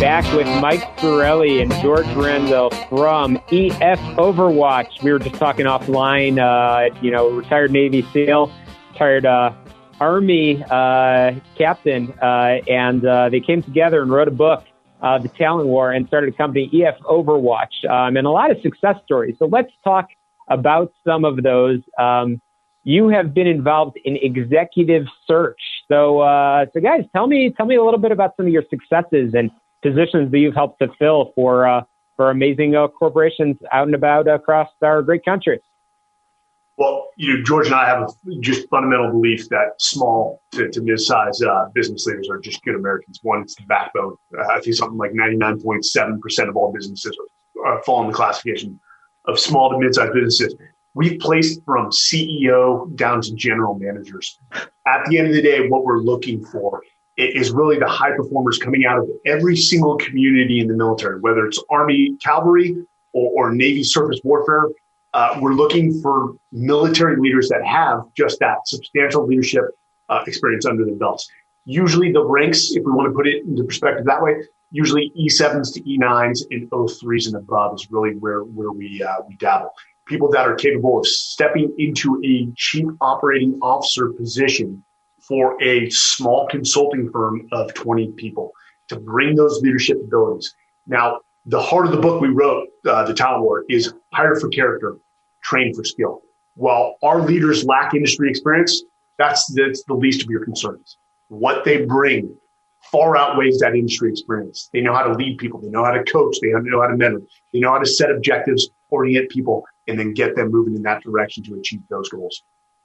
Back 0.00 0.30
with 0.36 0.46
Mike 0.60 0.82
Sarraille 0.98 1.62
and 1.62 1.72
George 1.80 2.06
Randle 2.16 2.70
from 2.88 3.36
EF 3.50 3.98
Overwatch. 4.18 5.02
We 5.02 5.12
were 5.12 5.18
just 5.20 5.36
talking 5.36 5.66
offline, 5.66 6.38
uh, 6.38 6.94
you 7.00 7.12
know, 7.12 7.30
retired 7.30 7.70
Navy 7.70 8.04
SEAL, 8.12 8.52
retired 8.92 9.24
uh, 9.24 9.52
Army 10.00 10.62
uh, 10.70 11.32
captain, 11.56 12.12
uh, 12.22 12.58
and 12.68 13.04
uh, 13.04 13.28
they 13.28 13.40
came 13.40 13.62
together 13.62 14.02
and 14.02 14.10
wrote 14.10 14.28
a 14.28 14.32
book, 14.32 14.64
uh, 15.02 15.18
The 15.18 15.28
Talent 15.28 15.68
War, 15.68 15.92
and 15.92 16.06
started 16.06 16.34
a 16.34 16.36
company, 16.36 16.70
EF 16.72 16.98
Overwatch, 17.02 17.88
um, 17.88 18.16
and 18.16 18.26
a 18.26 18.30
lot 18.30 18.50
of 18.50 18.60
success 18.62 18.96
stories. 19.04 19.36
So 19.38 19.46
let's 19.46 19.72
talk 19.84 20.08
about 20.48 20.92
some 21.06 21.24
of 21.24 21.42
those. 21.42 21.80
Um, 21.98 22.40
you 22.84 23.08
have 23.08 23.34
been 23.34 23.46
involved 23.46 23.98
in 24.04 24.16
executive 24.16 25.06
search. 25.26 25.60
So, 25.88 26.20
uh, 26.20 26.66
so 26.72 26.80
guys, 26.80 27.02
tell 27.14 27.26
me, 27.26 27.52
tell 27.56 27.66
me 27.66 27.76
a 27.76 27.82
little 27.82 27.98
bit 27.98 28.12
about 28.12 28.36
some 28.36 28.46
of 28.46 28.52
your 28.52 28.64
successes 28.70 29.34
and 29.34 29.50
positions 29.82 30.30
that 30.30 30.38
you've 30.38 30.54
helped 30.54 30.80
to 30.80 30.88
fill 30.98 31.32
for 31.34 31.66
uh, 31.66 31.82
for 32.16 32.30
amazing 32.30 32.74
uh, 32.74 32.88
corporations 32.88 33.56
out 33.72 33.86
and 33.86 33.94
about 33.94 34.26
across 34.26 34.68
our 34.82 35.02
great 35.02 35.24
country. 35.24 35.60
Well, 36.76 37.08
you 37.16 37.34
know, 37.34 37.42
George 37.42 37.66
and 37.66 37.74
I 37.74 37.86
have 37.86 38.02
a 38.02 38.40
just 38.40 38.68
fundamental 38.68 39.10
belief 39.10 39.48
that 39.48 39.68
small 39.78 40.42
to, 40.52 40.68
to 40.68 40.82
mid-sized 40.82 41.42
uh, 41.42 41.68
business 41.74 42.04
leaders 42.06 42.28
are 42.28 42.38
just 42.38 42.62
good 42.64 42.74
Americans. 42.74 43.18
One, 43.22 43.42
it's 43.42 43.54
the 43.54 43.62
backbone. 43.66 44.16
Uh, 44.38 44.46
I 44.50 44.60
think 44.60 44.76
something 44.76 44.98
like 44.98 45.12
99.7% 45.12 46.48
of 46.48 46.56
all 46.56 46.72
businesses 46.72 47.16
are, 47.64 47.82
fall 47.82 48.02
in 48.02 48.08
the 48.08 48.14
classification 48.14 48.78
of 49.24 49.40
small 49.40 49.70
to 49.70 49.78
mid-sized 49.78 50.12
businesses. 50.12 50.54
We've 50.94 51.18
placed 51.18 51.64
from 51.64 51.90
CEO 51.90 52.94
down 52.94 53.22
to 53.22 53.34
general 53.34 53.78
managers. 53.78 54.38
At 54.86 55.06
the 55.06 55.18
end 55.18 55.28
of 55.28 55.34
the 55.34 55.42
day, 55.42 55.68
what 55.68 55.84
we're 55.84 56.00
looking 56.00 56.44
for 56.44 56.82
is 57.16 57.50
really 57.50 57.78
the 57.78 57.88
high 57.88 58.14
performers 58.14 58.58
coming 58.58 58.84
out 58.84 58.98
of 58.98 59.08
every 59.24 59.56
single 59.56 59.96
community 59.96 60.60
in 60.60 60.68
the 60.68 60.74
military, 60.74 61.20
whether 61.20 61.46
it's 61.46 61.62
Army 61.70 62.16
cavalry 62.22 62.76
or, 63.14 63.46
or 63.46 63.54
Navy 63.54 63.82
surface 63.82 64.20
warfare 64.22 64.66
uh, 65.16 65.38
we're 65.40 65.54
looking 65.54 65.98
for 66.02 66.36
military 66.52 67.16
leaders 67.18 67.48
that 67.48 67.64
have 67.64 68.00
just 68.14 68.38
that 68.38 68.58
substantial 68.66 69.26
leadership 69.26 69.64
uh, 70.10 70.22
experience 70.26 70.66
under 70.66 70.84
their 70.84 70.94
belts. 70.94 71.26
Usually 71.64 72.12
the 72.12 72.22
ranks, 72.22 72.72
if 72.72 72.84
we 72.84 72.92
want 72.92 73.08
to 73.08 73.14
put 73.14 73.26
it 73.26 73.42
into 73.46 73.64
perspective 73.64 74.04
that 74.04 74.20
way, 74.22 74.34
usually 74.70 75.14
E7s 75.18 75.72
to 75.72 75.80
E9s 75.80 76.42
and 76.50 76.70
O3s 76.70 77.28
and 77.28 77.36
above 77.36 77.76
is 77.76 77.90
really 77.90 78.14
where, 78.16 78.40
where 78.40 78.70
we, 78.72 79.02
uh, 79.02 79.22
we 79.26 79.36
dabble. 79.36 79.70
People 80.06 80.30
that 80.32 80.46
are 80.46 80.54
capable 80.54 80.98
of 80.98 81.06
stepping 81.06 81.74
into 81.78 82.20
a 82.22 82.52
chief 82.54 82.84
operating 83.00 83.58
officer 83.62 84.10
position 84.10 84.84
for 85.26 85.60
a 85.62 85.88
small 85.88 86.46
consulting 86.48 87.10
firm 87.10 87.48
of 87.52 87.72
20 87.72 88.12
people 88.12 88.52
to 88.88 88.96
bring 89.00 89.34
those 89.34 89.62
leadership 89.62 89.96
abilities. 90.04 90.54
Now, 90.86 91.20
the 91.46 91.62
heart 91.62 91.86
of 91.86 91.92
the 91.92 91.98
book 91.98 92.20
we 92.20 92.28
wrote, 92.28 92.68
uh, 92.86 93.04
The 93.04 93.14
Talent 93.14 93.44
War, 93.44 93.64
is 93.70 93.94
hire 94.12 94.34
for 94.34 94.48
character, 94.48 94.98
train 95.48 95.74
for 95.74 95.84
skill. 95.84 96.22
While 96.54 96.96
our 97.02 97.20
leaders 97.20 97.64
lack 97.64 97.94
industry 97.94 98.28
experience, 98.30 98.82
that's, 99.18 99.42
that's 99.54 99.82
the 99.84 99.94
least 99.94 100.22
of 100.22 100.28
your 100.30 100.44
concerns. 100.44 100.98
What 101.28 101.64
they 101.64 101.84
bring 101.84 102.36
far 102.90 103.16
outweighs 103.16 103.58
that 103.58 103.74
industry 103.74 104.10
experience. 104.10 104.68
They 104.72 104.80
know 104.80 104.94
how 104.94 105.02
to 105.02 105.12
lead 105.12 105.38
people. 105.38 105.60
They 105.60 105.68
know 105.68 105.84
how 105.84 105.92
to 105.92 106.04
coach. 106.04 106.36
They 106.40 106.48
know 106.48 106.80
how 106.80 106.88
to 106.88 106.96
mentor. 106.96 107.22
They 107.52 107.60
know 107.60 107.72
how 107.72 107.78
to 107.78 107.86
set 107.86 108.10
objectives, 108.10 108.68
orient 108.90 109.30
people, 109.30 109.64
and 109.86 109.98
then 109.98 110.14
get 110.14 110.36
them 110.36 110.50
moving 110.50 110.76
in 110.76 110.82
that 110.82 111.02
direction 111.02 111.42
to 111.44 111.54
achieve 111.54 111.80
those 111.90 112.08
goals. 112.08 112.42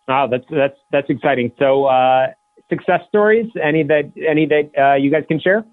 Wow, 0.07 0.27
that's 0.27 0.45
that's 0.49 0.77
that's 0.91 1.09
exciting. 1.09 1.51
So, 1.59 1.85
uh, 1.85 2.27
success 2.69 3.01
stories? 3.07 3.49
Any 3.61 3.83
that 3.83 4.11
any 4.27 4.45
that 4.47 4.71
uh, 4.77 4.95
you 4.95 5.11
guys 5.11 5.23
can 5.27 5.39
share? 5.39 5.65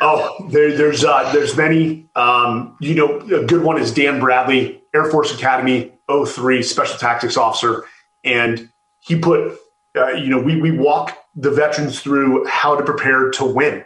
Oh, 0.00 0.48
there, 0.48 0.76
there's 0.76 1.04
uh, 1.04 1.30
there's 1.32 1.56
many. 1.56 2.08
Um, 2.14 2.76
you 2.80 2.94
know, 2.94 3.18
a 3.20 3.44
good 3.44 3.62
one 3.62 3.80
is 3.80 3.92
Dan 3.92 4.20
Bradley, 4.20 4.82
Air 4.94 5.10
Force 5.10 5.34
Academy 5.34 5.92
03 6.26 6.62
Special 6.62 6.98
Tactics 6.98 7.36
Officer, 7.36 7.84
and 8.24 8.70
he 9.00 9.18
put, 9.18 9.58
uh, 9.96 10.12
you 10.12 10.28
know, 10.28 10.40
we 10.40 10.60
we 10.60 10.70
walk 10.70 11.18
the 11.34 11.50
veterans 11.50 12.00
through 12.00 12.46
how 12.46 12.76
to 12.76 12.84
prepare 12.84 13.30
to 13.30 13.44
win, 13.44 13.84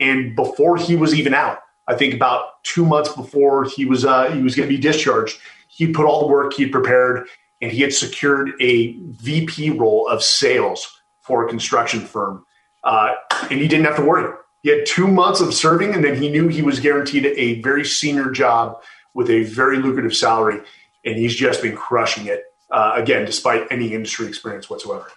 and 0.00 0.34
before 0.36 0.76
he 0.76 0.96
was 0.96 1.14
even 1.14 1.34
out, 1.34 1.60
I 1.86 1.94
think 1.94 2.14
about 2.14 2.62
two 2.62 2.84
months 2.84 3.12
before 3.12 3.64
he 3.64 3.84
was 3.84 4.04
uh, 4.04 4.30
he 4.30 4.42
was 4.42 4.54
going 4.54 4.68
to 4.68 4.74
be 4.74 4.80
discharged, 4.80 5.38
he 5.68 5.92
put 5.92 6.06
all 6.06 6.20
the 6.20 6.26
work 6.26 6.52
he 6.52 6.66
prepared, 6.66 7.26
and 7.60 7.70
he 7.70 7.82
had 7.82 7.92
secured 7.92 8.52
a 8.60 8.96
VP 8.98 9.70
role 9.70 10.06
of 10.08 10.22
sales 10.22 11.02
for 11.20 11.44
a 11.44 11.48
construction 11.48 12.00
firm, 12.00 12.44
uh, 12.84 13.12
and 13.50 13.60
he 13.60 13.68
didn't 13.68 13.86
have 13.86 13.96
to 13.96 14.04
worry. 14.04 14.32
He 14.62 14.70
had 14.70 14.86
two 14.86 15.06
months 15.06 15.40
of 15.40 15.52
serving, 15.52 15.94
and 15.94 16.02
then 16.02 16.16
he 16.16 16.30
knew 16.30 16.48
he 16.48 16.62
was 16.62 16.80
guaranteed 16.80 17.26
a 17.26 17.60
very 17.60 17.84
senior 17.84 18.30
job 18.30 18.80
with 19.12 19.28
a 19.28 19.44
very 19.44 19.78
lucrative 19.78 20.16
salary 20.16 20.60
and 21.04 21.16
he's 21.16 21.34
just 21.34 21.62
been 21.62 21.76
crushing 21.76 22.26
it 22.26 22.44
uh, 22.70 22.92
again, 22.96 23.24
despite 23.24 23.66
any 23.70 23.92
industry 23.92 24.26
experience 24.26 24.68
whatsoever. 24.68 25.10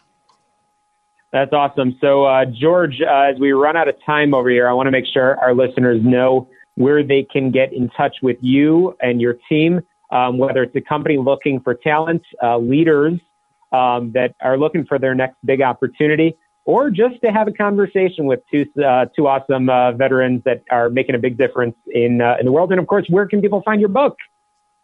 That's 1.33 1.51
awesome. 1.51 1.97
So, 1.99 2.25
uh, 2.25 2.45
George, 2.45 3.01
uh, 3.01 3.33
as 3.33 3.39
we 3.39 3.51
run 3.51 3.75
out 3.75 3.87
of 3.87 3.95
time 4.05 4.33
over 4.33 4.49
here, 4.49 4.67
I 4.67 4.73
want 4.73 4.87
to 4.87 4.91
make 4.91 5.05
sure 5.05 5.37
our 5.39 5.53
listeners 5.53 6.01
know 6.03 6.49
where 6.75 7.03
they 7.03 7.23
can 7.23 7.51
get 7.51 7.73
in 7.73 7.89
touch 7.89 8.17
with 8.21 8.37
you 8.39 8.95
and 9.01 9.19
your 9.19 9.35
team, 9.49 9.81
um, 10.11 10.37
whether 10.37 10.63
it's 10.63 10.75
a 10.75 10.81
company 10.81 11.17
looking 11.17 11.59
for 11.59 11.73
talent, 11.73 12.21
uh, 12.41 12.57
leaders 12.57 13.19
um, 13.73 14.11
that 14.13 14.35
are 14.41 14.57
looking 14.57 14.85
for 14.85 14.97
their 14.97 15.13
next 15.15 15.35
big 15.43 15.61
opportunity, 15.61 16.37
or 16.63 16.89
just 16.89 17.15
to 17.25 17.31
have 17.31 17.47
a 17.47 17.51
conversation 17.51 18.25
with 18.25 18.39
two 18.49 18.65
uh, 18.81 19.05
two 19.15 19.27
awesome 19.27 19.69
uh, 19.69 19.91
veterans 19.93 20.41
that 20.45 20.63
are 20.71 20.89
making 20.89 21.15
a 21.15 21.19
big 21.19 21.37
difference 21.37 21.75
in 21.93 22.21
in 22.39 22.45
the 22.45 22.51
world. 22.51 22.71
And 22.71 22.79
of 22.79 22.87
course, 22.87 23.05
where 23.09 23.27
can 23.27 23.41
people 23.41 23.61
find 23.63 23.81
your 23.81 23.89
book? 23.89 24.15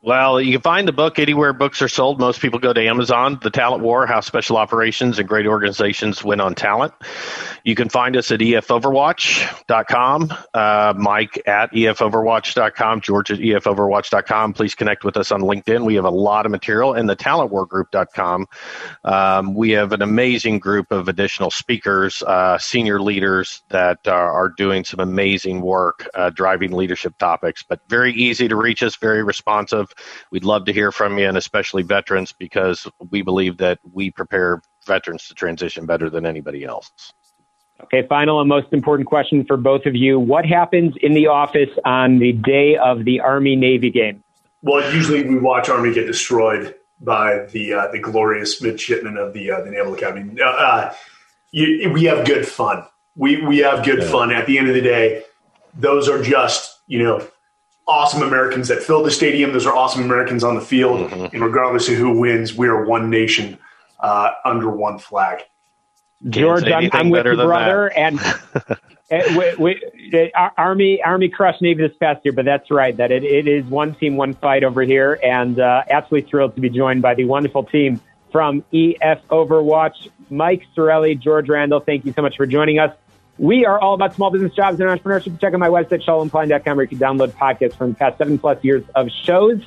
Well, 0.06 0.42
you 0.42 0.52
can 0.52 0.60
find 0.62 0.86
the 0.86 0.92
book 0.92 1.18
anywhere 1.18 1.54
books 1.54 1.82
are 1.82 1.88
sold. 1.88 2.20
Most 2.20 2.42
people 2.42 2.60
go 2.60 2.74
to 2.74 2.82
Amazon, 2.82 3.40
The 3.42 3.50
Talent 3.50 3.84
War, 3.84 4.06
How 4.06 4.20
Special 4.20 4.58
Operations 4.58 5.18
and 5.18 5.26
Great 5.26 5.48
Organizations 5.48 6.22
Win 6.22 6.42
on 6.42 6.56
Talent. 6.56 6.94
You 7.64 7.74
can 7.74 7.88
find 7.88 8.18
us 8.18 8.30
at 8.30 8.42
efoverwatch.com, 8.42 10.34
uh, 10.54 10.94
Mike 10.98 11.42
at 11.48 11.72
efoverwatch.com, 11.72 13.00
George 13.00 13.32
at 13.32 13.40
efoverwatch.com. 13.40 14.52
Please 14.52 14.76
connect 14.76 15.06
with 15.06 15.16
us 15.16 15.32
on 15.32 15.40
LinkedIn. 15.40 15.86
We 15.86 15.96
have 15.96 16.04
a 16.04 16.10
lot 16.10 16.46
of 16.46 16.52
material 16.52 16.94
and 16.96 17.10
the 17.10 17.16
talentwargroup.com. 17.16 18.48
Um, 19.06 19.54
we 19.56 19.70
have 19.72 19.94
an 19.94 20.02
amazing 20.02 20.60
group 20.60 20.92
of 20.92 21.08
additional 21.08 21.50
speakers, 21.50 22.22
uh, 22.24 22.58
senior 22.58 23.02
leaders 23.02 23.64
that 23.70 24.06
are, 24.06 24.32
are, 24.34 24.50
doing 24.50 24.84
some 24.84 25.00
amazing 25.00 25.62
work 25.62 26.10
uh, 26.14 26.30
driving 26.30 26.74
leadership 26.74 27.18
topics, 27.18 27.64
but 27.64 27.80
very 27.88 28.14
easy 28.14 28.50
to 28.50 28.58
reach 28.58 28.84
us, 28.84 28.98
very 28.98 29.24
responsive. 29.24 29.93
We'd 30.32 30.44
love 30.44 30.66
to 30.66 30.74
hear 30.74 30.92
from 30.92 31.18
you, 31.18 31.28
and 31.28 31.38
especially 31.38 31.84
veterans, 31.84 32.32
because 32.32 32.88
we 33.10 33.22
believe 33.22 33.58
that 33.58 33.80
we 33.92 34.12
prepare 34.12 34.62
veterans 34.86 35.28
to 35.28 35.34
transition 35.34 35.86
better 35.86 36.10
than 36.10 36.26
anybody 36.26 36.64
else. 36.64 36.92
Okay, 37.82 38.06
final 38.08 38.40
and 38.40 38.48
most 38.48 38.68
important 38.72 39.08
question 39.08 39.46
for 39.46 39.58
both 39.58 39.86
of 39.86 39.96
you. 39.96 40.20
What 40.20 40.46
happens 40.46 40.94
in 41.02 41.14
the 41.14 41.28
office 41.28 41.70
on 41.86 42.20
the 42.20 42.32
day 42.32 42.78
of 42.78 43.04
the 43.04 43.20
Army 43.20 43.56
Navy 43.56 43.90
game? 43.90 44.24
Well, 44.62 44.94
usually 44.94 45.24
we 45.24 45.38
watch 45.38 45.70
Army 45.70 45.94
get 45.94 46.08
destroyed 46.08 46.76
by 47.02 47.46
the 47.52 47.74
uh, 47.74 47.92
the 47.92 48.00
glorious 48.00 48.62
midshipmen 48.62 49.18
of 49.18 49.34
the 49.34 49.52
uh, 49.52 49.62
the 49.62 49.72
Naval 49.72 49.94
Academy. 49.94 50.40
Uh, 50.42 50.46
uh 50.46 50.94
you, 51.52 51.92
we 51.92 52.06
have 52.06 52.26
good 52.26 52.48
fun. 52.48 52.86
We 53.16 53.46
we 53.46 53.60
have 53.60 53.84
good 53.84 54.00
yeah. 54.00 54.10
fun. 54.10 54.32
At 54.32 54.48
the 54.48 54.58
end 54.58 54.70
of 54.70 54.76
the 54.76 54.82
day, 54.82 55.24
those 55.74 56.08
are 56.08 56.22
just 56.22 56.80
you 56.88 57.04
know 57.04 57.28
awesome 57.88 58.22
Americans 58.24 58.68
that 58.70 58.82
fill 58.82 59.04
the 59.04 59.12
stadium. 59.12 59.52
Those 59.52 59.66
are 59.66 59.76
awesome 59.76 60.04
Americans 60.04 60.44
on 60.44 60.56
the 60.56 60.62
field. 60.62 61.10
Mm-hmm. 61.10 61.36
And 61.36 61.44
regardless 61.44 61.90
of 61.90 61.96
who 61.96 62.18
wins, 62.18 62.56
we 62.56 62.68
are 62.68 62.86
one 62.86 63.10
nation 63.10 63.58
uh, 64.00 64.32
under 64.46 64.70
one 64.70 65.00
flag. 65.00 65.44
George, 66.30 66.64
I'm, 66.66 66.90
I'm 66.94 67.10
with 67.10 67.26
your 67.26 67.36
brother, 67.36 67.88
and 67.98 68.18
we, 69.36 69.56
we, 69.60 70.32
Army 70.58 71.04
Army 71.04 71.28
crushed 71.28 71.62
Navy 71.62 71.86
this 71.86 71.98
past 71.98 72.24
year, 72.24 72.32
but 72.32 72.46
that's 72.46 72.72
right. 72.72 72.96
That 72.96 73.12
it, 73.12 73.24
it 73.24 73.48
is 73.48 73.66
one 73.66 73.94
team, 73.96 74.16
one 74.16 74.34
fight 74.34 74.64
over 74.64 74.84
here, 74.84 75.20
and 75.22 75.60
uh, 75.60 75.84
absolutely 75.90 76.30
thrilled 76.30 76.56
to 76.56 76.62
be 76.62 76.70
joined 76.70 77.02
by 77.02 77.14
the 77.14 77.26
wonderful 77.26 77.64
team 77.64 78.00
from 78.32 78.64
EF 78.74 79.22
Overwatch, 79.28 80.10
Mike 80.30 80.64
Sarraille, 80.76 81.20
George 81.20 81.50
Randle. 81.50 81.82
Thank 81.82 82.06
you 82.06 82.14
so 82.14 82.22
much 82.22 82.38
for 82.38 82.46
joining 82.46 82.80
us. 82.80 82.96
We 83.38 83.66
are 83.66 83.80
all 83.80 83.96
about 83.96 84.14
small 84.14 84.30
business 84.30 84.54
jobs 84.54 84.80
and 84.80 84.90
entrepreneurship. 84.90 85.40
Check 85.42 85.54
out 85.54 85.60
my 85.60 85.70
website, 85.70 86.04
shalomklein.com, 86.06 86.78
where 86.78 86.84
you 86.84 86.90
can 86.90 87.00
download 87.00 87.32
podcasts 87.32 87.76
from 87.76 87.90
the 87.90 87.96
past 87.96 88.18
seven 88.18 88.38
plus 88.38 88.64
years 88.64 88.84
of 88.96 89.10
shows 89.10 89.60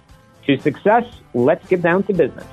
to 0.46 0.58
success. 0.60 1.04
Let's 1.34 1.66
get 1.68 1.82
down 1.82 2.04
to 2.04 2.12
business. 2.12 2.46